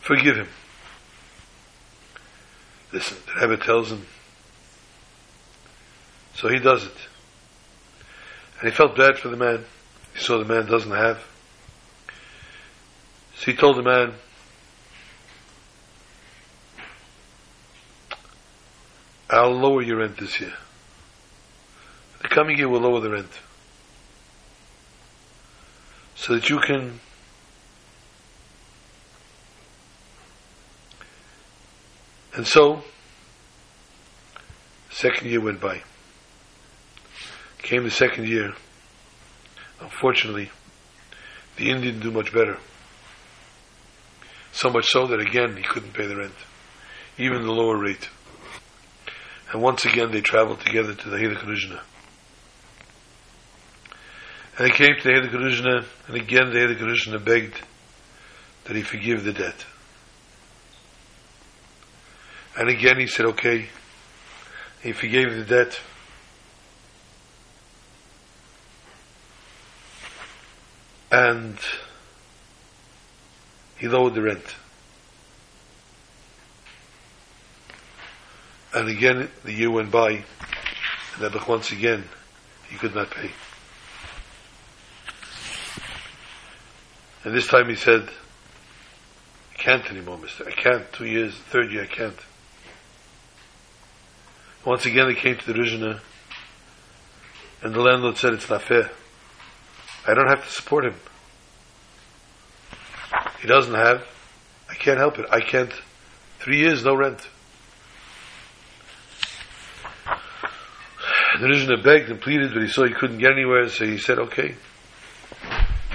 forgive 0.02 0.36
him. 0.36 0.48
Listen, 2.92 3.18
the 3.28 3.48
Rebbe 3.48 3.64
tells 3.64 3.92
him. 3.92 4.06
So 6.36 6.50
he 6.50 6.60
does 6.60 6.86
it. 6.86 6.98
And 8.60 8.70
he 8.70 8.76
felt 8.76 8.98
bad 8.98 9.18
for 9.18 9.30
the 9.30 9.38
man. 9.38 9.64
He 10.14 10.20
saw 10.20 10.38
the 10.38 10.46
man 10.46 10.66
doesn't 10.66 10.92
have. 10.92 11.24
So 13.42 13.50
he 13.50 13.58
told 13.58 13.76
the 13.76 13.82
man, 13.82 14.14
I'll 19.32 19.50
lower 19.50 19.82
your 19.82 19.98
rent 19.98 20.18
this 20.18 20.40
year. 20.40 20.54
The 22.22 22.28
coming 22.28 22.60
year 22.60 22.70
will 22.70 22.82
lower 22.82 23.00
the 23.00 23.10
rent. 23.10 23.32
So 26.14 26.36
that 26.36 26.50
you 26.50 26.60
can 26.60 27.00
And 32.36 32.46
so, 32.46 32.84
second 34.92 35.32
year 35.32 35.42
went 35.42 35.60
by. 35.60 35.82
Came 37.58 37.86
the 37.86 37.90
second 37.90 38.28
year. 38.28 38.54
Unfortunately, 39.80 40.52
the 41.58 41.72
inn 41.72 41.82
didn't 41.82 42.02
do 42.02 42.12
much 42.12 42.32
better. 42.32 42.60
So 44.52 44.70
much 44.70 44.88
so 44.88 45.08
that 45.08 45.20
again 45.20 45.56
he 45.58 45.64
couldn't 45.64 45.94
pay 45.94 46.08
the 46.08 46.18
rent, 46.18 46.34
even 47.18 47.44
the 47.44 47.52
lower 47.52 47.78
rate. 47.78 48.10
And 49.52 49.62
once 49.62 49.86
again 49.86 50.12
they 50.12 50.22
traveled 50.22 50.62
together 50.62 50.94
to 50.94 51.10
the 51.10 51.18
Heilig 51.18 51.44
Ruzhna. 51.44 51.82
And 54.58 54.68
they 54.68 54.76
came 54.76 54.96
to 54.96 55.04
the 55.04 55.10
Heilig 55.10 55.32
Ruzhna, 55.32 55.86
and 56.08 56.16
again 56.16 56.52
the 56.52 56.60
Heilig 56.60 56.80
Ruzhna 56.80 57.24
begged 57.24 57.62
that 58.66 58.76
he 58.76 58.84
forgive 58.84 59.24
the 59.24 59.34
debt. 59.34 59.66
And 62.58 62.70
again 62.70 63.00
he 63.00 63.08
said, 63.08 63.26
okay. 63.28 63.70
He 64.84 64.94
forgave 64.94 65.36
the 65.36 65.46
debt. 65.46 65.80
And 71.12 71.58
he 73.82 73.88
lowered 73.88 74.14
the 74.14 74.22
rent. 74.22 74.56
And 78.76 78.88
again, 78.88 79.28
the 79.44 79.52
year 79.52 79.72
went 79.72 79.90
by, 79.90 80.12
and 80.12 80.24
then 81.18 81.32
once 81.48 81.72
again, 81.72 82.04
he 82.70 82.78
could 82.78 82.94
not 82.94 83.10
pay. 83.10 83.32
And 87.24 87.34
this 87.34 87.48
time 87.48 87.70
he 87.70 87.76
said, 87.76 88.08
I 89.52 89.58
can't 89.58 89.90
anymore, 89.90 90.20
mister. 90.20 90.48
I 90.48 90.52
can't. 90.52 90.94
Two 90.94 91.08
years, 91.08 91.34
third 91.34 91.72
year, 91.72 91.82
I 91.82 91.88
can't. 91.88 92.20
Once 94.64 94.86
again, 94.86 95.08
they 95.08 95.16
came 95.16 95.38
to 95.38 95.54
the 95.54 95.60
Ruzhna, 95.60 96.00
and 97.64 97.74
the 97.74 97.82
landlord 97.82 98.18
said, 98.18 98.34
It's 98.34 98.50
not 98.50 98.62
fair. 98.62 98.92
I 100.08 100.14
don't 100.14 100.30
have 100.30 100.46
to 100.46 100.52
support 100.52 100.86
him. 100.86 100.96
He 103.42 103.48
doesn't 103.48 103.74
have. 103.74 104.06
I 104.70 104.76
can't 104.76 105.00
help 105.00 105.18
it. 105.18 105.26
I 105.32 105.42
can't. 105.42 105.74
Three 106.40 106.60
years, 106.60 106.86
no 106.86 106.96
rent. 106.96 107.28
The 111.40 111.48
Ruzhna 111.48 111.84
begged 111.84 112.10
and 112.10 112.22
pleaded, 112.22 112.54
but 112.54 112.62
he 112.62 112.68
saw 112.68 112.86
he 112.86 112.94
couldn't 112.94 113.18
get 113.18 113.32
anywhere, 113.32 113.68
so 113.70 113.86
he 113.86 113.98
said, 113.98 114.20
Okay. 114.20 114.56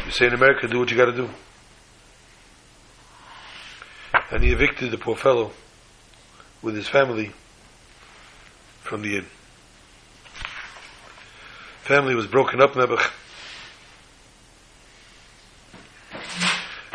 You 0.05 0.11
say 0.11 0.27
in 0.27 0.35
America, 0.35 0.67
do 0.67 0.79
what 0.79 0.91
you 0.91 0.97
got 0.97 1.07
to 1.07 1.17
do. 1.17 1.29
And 4.31 4.43
he 4.43 4.51
evicted 4.51 4.91
the 4.91 4.99
poor 4.99 5.17
fellow 5.17 5.53
with 6.63 6.75
his 6.75 6.89
family 6.89 7.33
from 8.81 9.03
the 9.03 9.19
inn. 9.19 9.27
Family 11.83 12.15
was 12.15 12.27
broken 12.27 12.61
up, 12.61 12.73
Nebuch. 12.73 13.13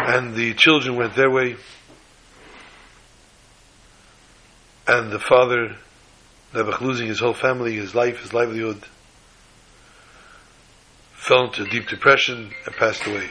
And 0.08 0.36
the 0.36 0.54
children 0.54 0.96
went 0.96 1.16
their 1.16 1.30
way. 1.30 1.58
and 4.92 5.10
the 5.10 5.20
father, 5.20 5.78
Nebuch, 6.54 6.82
losing 6.82 7.08
his 7.08 7.20
whole 7.20 7.34
family, 7.34 7.76
his 7.76 7.96
life, 7.96 8.20
his 8.20 8.34
livelihood, 8.34 8.84
fell 11.14 11.46
into 11.46 11.64
deep 11.66 11.88
depression 11.88 12.52
and 12.66 12.76
passed 12.76 13.06
away. 13.08 13.30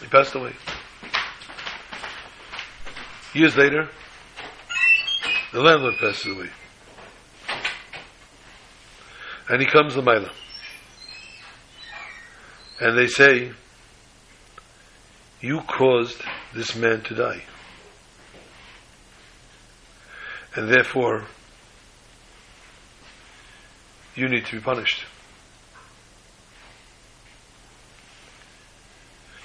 He 0.00 0.06
passed 0.08 0.34
away. 0.34 0.52
Years 3.34 3.56
later, 3.56 3.88
the 5.52 5.60
landlord 5.60 5.94
passes 6.00 6.26
away. 6.26 6.50
And 9.48 9.60
he 9.60 9.66
comes 9.66 9.94
to 9.94 10.02
Mila. 10.02 10.32
And 12.80 12.98
they 12.98 13.06
say, 13.06 13.52
You 15.40 15.60
caused 15.60 16.20
this 16.54 16.74
man 16.74 17.02
to 17.02 17.14
die. 17.14 17.42
And 20.54 20.68
therefore, 20.68 21.24
you 24.14 24.28
need 24.28 24.44
to 24.46 24.56
be 24.56 24.60
punished. 24.60 25.04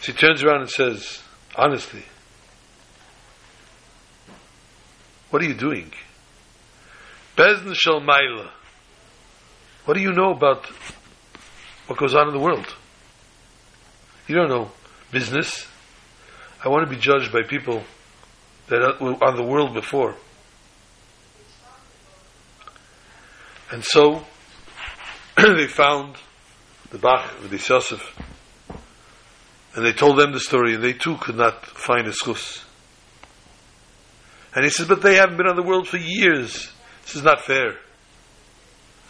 So 0.01 0.11
he 0.11 0.17
turns 0.17 0.43
around 0.43 0.61
and 0.61 0.69
says, 0.69 1.21
honestly, 1.55 2.03
what 5.29 5.41
are 5.41 5.45
you 5.45 5.53
doing? 5.53 5.91
Bezn 7.35 7.73
shel 7.75 8.01
Maila. 8.01 8.49
What 9.85 9.95
do 9.95 10.01
you 10.01 10.11
know 10.11 10.31
about 10.31 10.65
what 11.87 11.97
goes 11.99 12.15
on 12.15 12.27
in 12.27 12.33
the 12.33 12.39
world? 12.39 12.73
You 14.27 14.35
don't 14.35 14.49
know 14.49 14.71
business. 15.11 15.65
I 16.63 16.69
want 16.69 16.87
to 16.87 16.93
be 16.93 16.99
judged 16.99 17.31
by 17.31 17.43
people 17.43 17.83
that 18.67 18.99
were 18.99 19.23
on 19.23 19.37
the 19.37 19.43
world 19.43 19.73
before. 19.73 20.15
And 23.71 23.83
so 23.83 24.23
they 25.37 25.67
found 25.67 26.15
the 26.89 26.97
Bach, 26.97 27.31
of 27.43 27.49
the 27.49 27.57
Yosef, 27.57 28.01
and 29.75 29.85
they 29.85 29.93
told 29.93 30.17
them 30.17 30.31
the 30.31 30.39
story, 30.39 30.75
and 30.75 30.83
they 30.83 30.93
too 30.93 31.17
could 31.17 31.35
not 31.35 31.65
find 31.65 32.07
a 32.07 32.11
schus. 32.11 32.63
And 34.55 34.63
he 34.63 34.71
says, 34.71 34.87
but 34.87 35.01
they 35.01 35.15
haven't 35.15 35.37
been 35.37 35.47
on 35.47 35.55
the 35.55 35.63
world 35.63 35.87
for 35.87 35.97
years. 35.97 36.71
This 37.03 37.15
is 37.15 37.23
not 37.23 37.41
fair. 37.41 37.75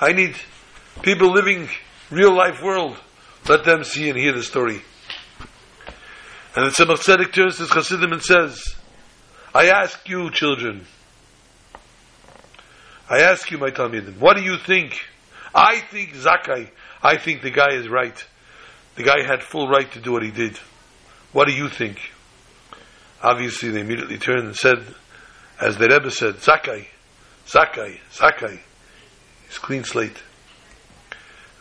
I 0.01 0.11
need 0.11 0.35
people 1.01 1.31
living 1.31 1.69
real 2.11 2.35
life 2.35 2.61
world. 2.61 2.97
Let 3.47 3.63
them 3.63 3.83
see 3.83 4.09
and 4.09 4.17
hear 4.17 4.33
the 4.33 4.43
story. 4.43 4.81
And 6.57 6.65
the 6.65 6.71
Tzemach 6.71 7.05
Tzedek 7.05 7.33
turns 7.33 7.57
to 7.57 7.67
Chassidim 7.67 8.13
and 8.13 8.23
says, 8.23 8.73
I 9.53 9.67
ask 9.67 10.09
you, 10.09 10.31
children, 10.31 10.87
I 13.07 13.19
ask 13.19 13.51
you, 13.51 13.59
my 13.59 13.69
Talmidim, 13.69 14.17
what 14.17 14.37
do 14.37 14.41
you 14.41 14.57
think? 14.57 14.99
I 15.53 15.81
think 15.81 16.15
Zakai, 16.15 16.71
I 17.03 17.17
think 17.19 17.43
the 17.43 17.51
guy 17.51 17.73
is 17.73 17.87
right. 17.87 18.25
The 18.95 19.03
guy 19.03 19.21
had 19.23 19.43
full 19.43 19.67
right 19.67 19.91
to 19.91 19.99
do 19.99 20.13
what 20.13 20.23
he 20.23 20.31
did. 20.31 20.57
What 21.31 21.47
do 21.47 21.53
you 21.53 21.69
think? 21.69 21.99
Obviously, 23.21 23.69
they 23.69 23.81
immediately 23.81 24.17
turned 24.17 24.45
and 24.45 24.55
said, 24.55 24.83
as 25.61 25.77
the 25.77 25.87
Rebbe 25.87 26.09
said, 26.09 26.37
Zakai, 26.37 26.87
Zakai, 27.45 27.99
Zakai. 28.11 28.59
He's 29.45 29.59
clean 29.59 29.83
slate. 29.83 30.23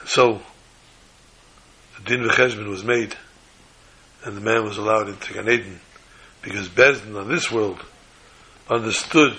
So, 0.07 0.41
the 1.99 2.03
Din 2.05 2.23
V'cheshbon 2.27 2.71
was 2.71 2.83
made, 2.83 3.15
and 4.27 4.37
the 4.37 4.41
man 4.41 4.64
was 4.64 4.77
allowed 4.77 5.09
into 5.09 5.33
Gan 5.33 5.49
Eden, 5.49 5.81
because 6.43 6.68
Bezdin 6.68 7.16
on 7.16 7.29
this 7.29 7.51
world 7.51 7.81
understood 8.68 9.37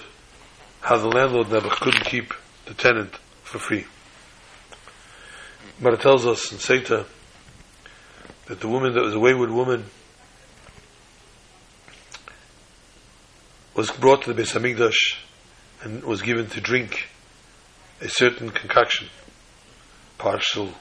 how 0.80 0.98
the 0.98 1.10
landlord 1.10 1.52
never 1.52 1.68
couldn't 1.70 2.06
keep 2.06 2.34
the 2.66 2.74
tenant 2.74 3.14
for 3.44 3.60
free. 3.60 3.86
But 5.82 5.94
it 5.94 6.02
tells 6.02 6.26
us 6.26 6.54
in 6.54 6.60
Seta 6.60 7.06
that 8.46 8.62
the 8.62 8.68
woman 8.70 8.94
that 8.94 9.04
was 9.04 9.14
a 9.14 9.20
wayward 9.20 9.52
woman 9.52 9.84
was 13.76 13.92
brought 13.92 14.24
to 14.24 14.34
the 14.34 14.42
Beis 14.42 14.58
Hamikdash 14.58 15.18
and 15.82 16.02
was 16.06 16.22
given 16.22 16.48
to 16.48 16.62
drink 16.62 17.10
a 18.00 18.08
certain 18.08 18.52
concoction, 18.52 19.10
partial 20.18 20.72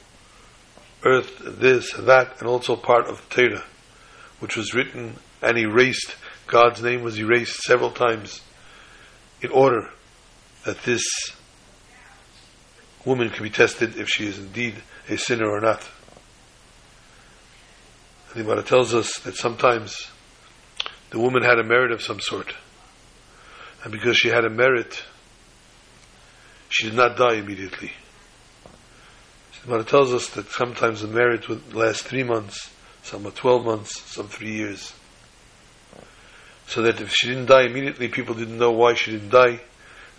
earth, 1.04 1.42
this 1.44 1.92
that, 1.94 2.38
and 2.38 2.48
also 2.48 2.76
part 2.76 3.08
of 3.08 3.28
Torah, 3.28 3.64
which 4.40 4.56
was 4.56 4.74
written 4.74 5.16
and 5.42 5.58
erased. 5.58 6.16
God's 6.46 6.82
name 6.82 7.02
was 7.02 7.18
erased 7.18 7.62
several 7.62 7.90
times 7.90 8.42
in 9.40 9.50
order 9.50 9.90
that 10.64 10.82
this 10.82 11.04
woman 13.04 13.30
can 13.30 13.42
be 13.42 13.50
tested 13.50 13.96
if 13.96 14.08
she 14.08 14.26
is 14.26 14.38
indeed 14.38 14.74
a 15.08 15.16
sinner 15.16 15.48
or 15.48 15.60
not. 15.60 15.88
The 18.34 18.42
Gemara 18.42 18.62
tells 18.62 18.92
us 18.92 19.18
that 19.20 19.36
sometimes 19.36 20.08
the 21.10 21.18
woman 21.18 21.42
had 21.42 21.58
a 21.58 21.64
merit 21.64 21.92
of 21.92 22.02
some 22.02 22.20
sort. 22.20 22.52
And 23.82 23.92
because 23.92 24.16
she 24.16 24.28
had 24.28 24.44
a 24.44 24.50
merit, 24.50 25.02
she 26.68 26.86
did 26.86 26.94
not 26.94 27.16
die 27.16 27.36
immediately. 27.36 27.92
The 28.64 29.66
Gemara 29.66 29.84
tells 29.84 30.12
us 30.12 30.28
that 30.30 30.50
sometimes 30.50 31.00
the 31.00 31.08
merit 31.08 31.48
would 31.48 31.72
last 31.72 32.02
three 32.02 32.24
months, 32.24 32.70
some 33.06 33.26
are 33.26 33.30
12 33.30 33.64
months, 33.64 34.00
some 34.12 34.28
three 34.28 34.52
years. 34.52 34.92
So 36.66 36.82
that 36.82 37.00
if 37.00 37.12
she 37.12 37.28
didn't 37.28 37.46
die 37.46 37.62
immediately, 37.62 38.08
people 38.08 38.34
didn't 38.34 38.58
know 38.58 38.72
why 38.72 38.94
she 38.94 39.12
didn't 39.12 39.30
die. 39.30 39.60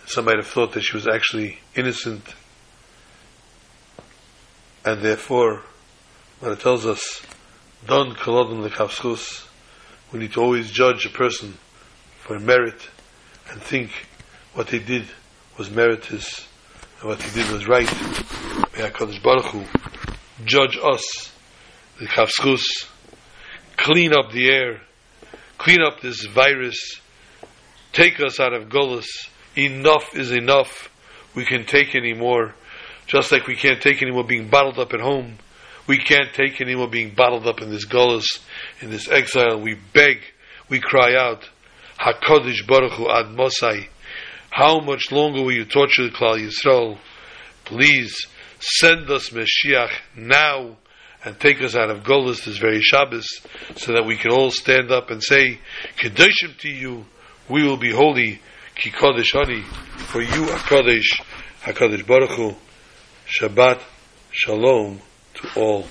Some 0.06 0.24
might 0.24 0.36
have 0.36 0.46
thought 0.46 0.72
that 0.72 0.80
she 0.80 0.96
was 0.96 1.06
actually 1.06 1.58
innocent. 1.74 2.22
And 4.84 5.02
therefore, 5.02 5.62
when 6.40 6.52
it 6.52 6.60
tells 6.60 6.86
us 6.86 7.22
Don 7.86 8.14
kolodin 8.14 8.68
lekavschus. 8.68 9.46
We 10.12 10.18
need 10.18 10.32
to 10.32 10.40
always 10.40 10.70
judge 10.70 11.06
a 11.06 11.10
person 11.10 11.56
for 12.20 12.38
merit 12.38 12.88
and 13.50 13.62
think 13.62 13.90
what 14.54 14.68
they 14.68 14.78
did 14.78 15.04
was 15.56 15.70
meritorious 15.70 16.46
and 17.00 17.08
what 17.08 17.18
they 17.20 17.30
did 17.30 17.50
was 17.52 17.68
right. 17.68 17.86
May 17.86 18.88
HaKadosh 18.88 19.22
Baruch 19.22 19.46
Hu 19.46 19.64
judge 20.44 20.78
us, 20.82 21.32
the 21.98 22.06
kavschus, 22.06 22.86
clean 23.76 24.12
up 24.12 24.32
the 24.32 24.50
air, 24.50 24.80
clean 25.58 25.80
up 25.80 26.00
this 26.00 26.24
virus, 26.26 27.00
take 27.92 28.20
us 28.20 28.40
out 28.40 28.52
of 28.52 28.68
gullus. 28.68 29.06
Enough 29.56 30.14
is 30.14 30.30
enough. 30.30 30.88
We 31.34 31.44
can 31.44 31.64
take 31.64 31.94
anymore. 31.94 32.54
Just 33.06 33.32
like 33.32 33.46
we 33.46 33.56
can't 33.56 33.80
take 33.80 34.02
any 34.02 34.12
more 34.12 34.24
being 34.24 34.48
bottled 34.48 34.78
up 34.78 34.92
at 34.92 35.00
home 35.00 35.38
we 35.88 35.96
can't 35.96 36.32
take 36.34 36.60
anymore 36.60 36.88
being 36.88 37.14
bottled 37.14 37.46
up 37.46 37.62
in 37.62 37.70
this 37.70 37.86
gullus, 37.86 38.26
in 38.80 38.90
this 38.90 39.08
exile. 39.08 39.58
We 39.58 39.74
beg, 39.94 40.18
we 40.68 40.80
cry 40.80 41.14
out, 41.16 41.48
HaKadosh 41.98 42.66
Baruch 42.68 42.92
Hu 42.92 43.10
Ad 43.10 43.34
Mosai, 43.34 43.88
how 44.50 44.80
much 44.80 45.10
longer 45.10 45.42
will 45.42 45.54
you 45.54 45.64
torture 45.64 46.04
the 46.04 46.10
Klal 46.10 46.38
Yisrael? 46.38 46.98
Please 47.64 48.14
send 48.60 49.10
us 49.10 49.30
Mashiach 49.30 49.90
now 50.14 50.76
and 51.24 51.38
take 51.38 51.62
us 51.62 51.74
out 51.74 51.90
of 51.90 52.02
Golis 52.02 52.44
this 52.44 52.58
very 52.58 52.80
Shabbos 52.80 53.26
so 53.76 53.92
that 53.92 54.06
we 54.06 54.16
can 54.16 54.30
all 54.30 54.50
stand 54.50 54.90
up 54.90 55.10
and 55.10 55.22
say, 55.22 55.58
Kedoshim 55.98 56.56
to 56.60 56.68
you, 56.68 57.04
we 57.48 57.64
will 57.64 57.76
be 57.76 57.92
holy, 57.92 58.40
Ki 58.74 58.90
Kodesh 58.90 59.32
for 60.08 60.22
you 60.22 60.44
are 60.44 60.58
Kodesh, 60.58 61.20
HaKadosh 61.62 62.06
Baruch 62.06 62.30
Hu, 62.30 62.54
Shabbat, 63.26 63.82
Shalom, 64.30 65.00
to 65.34 65.60
all. 65.60 65.86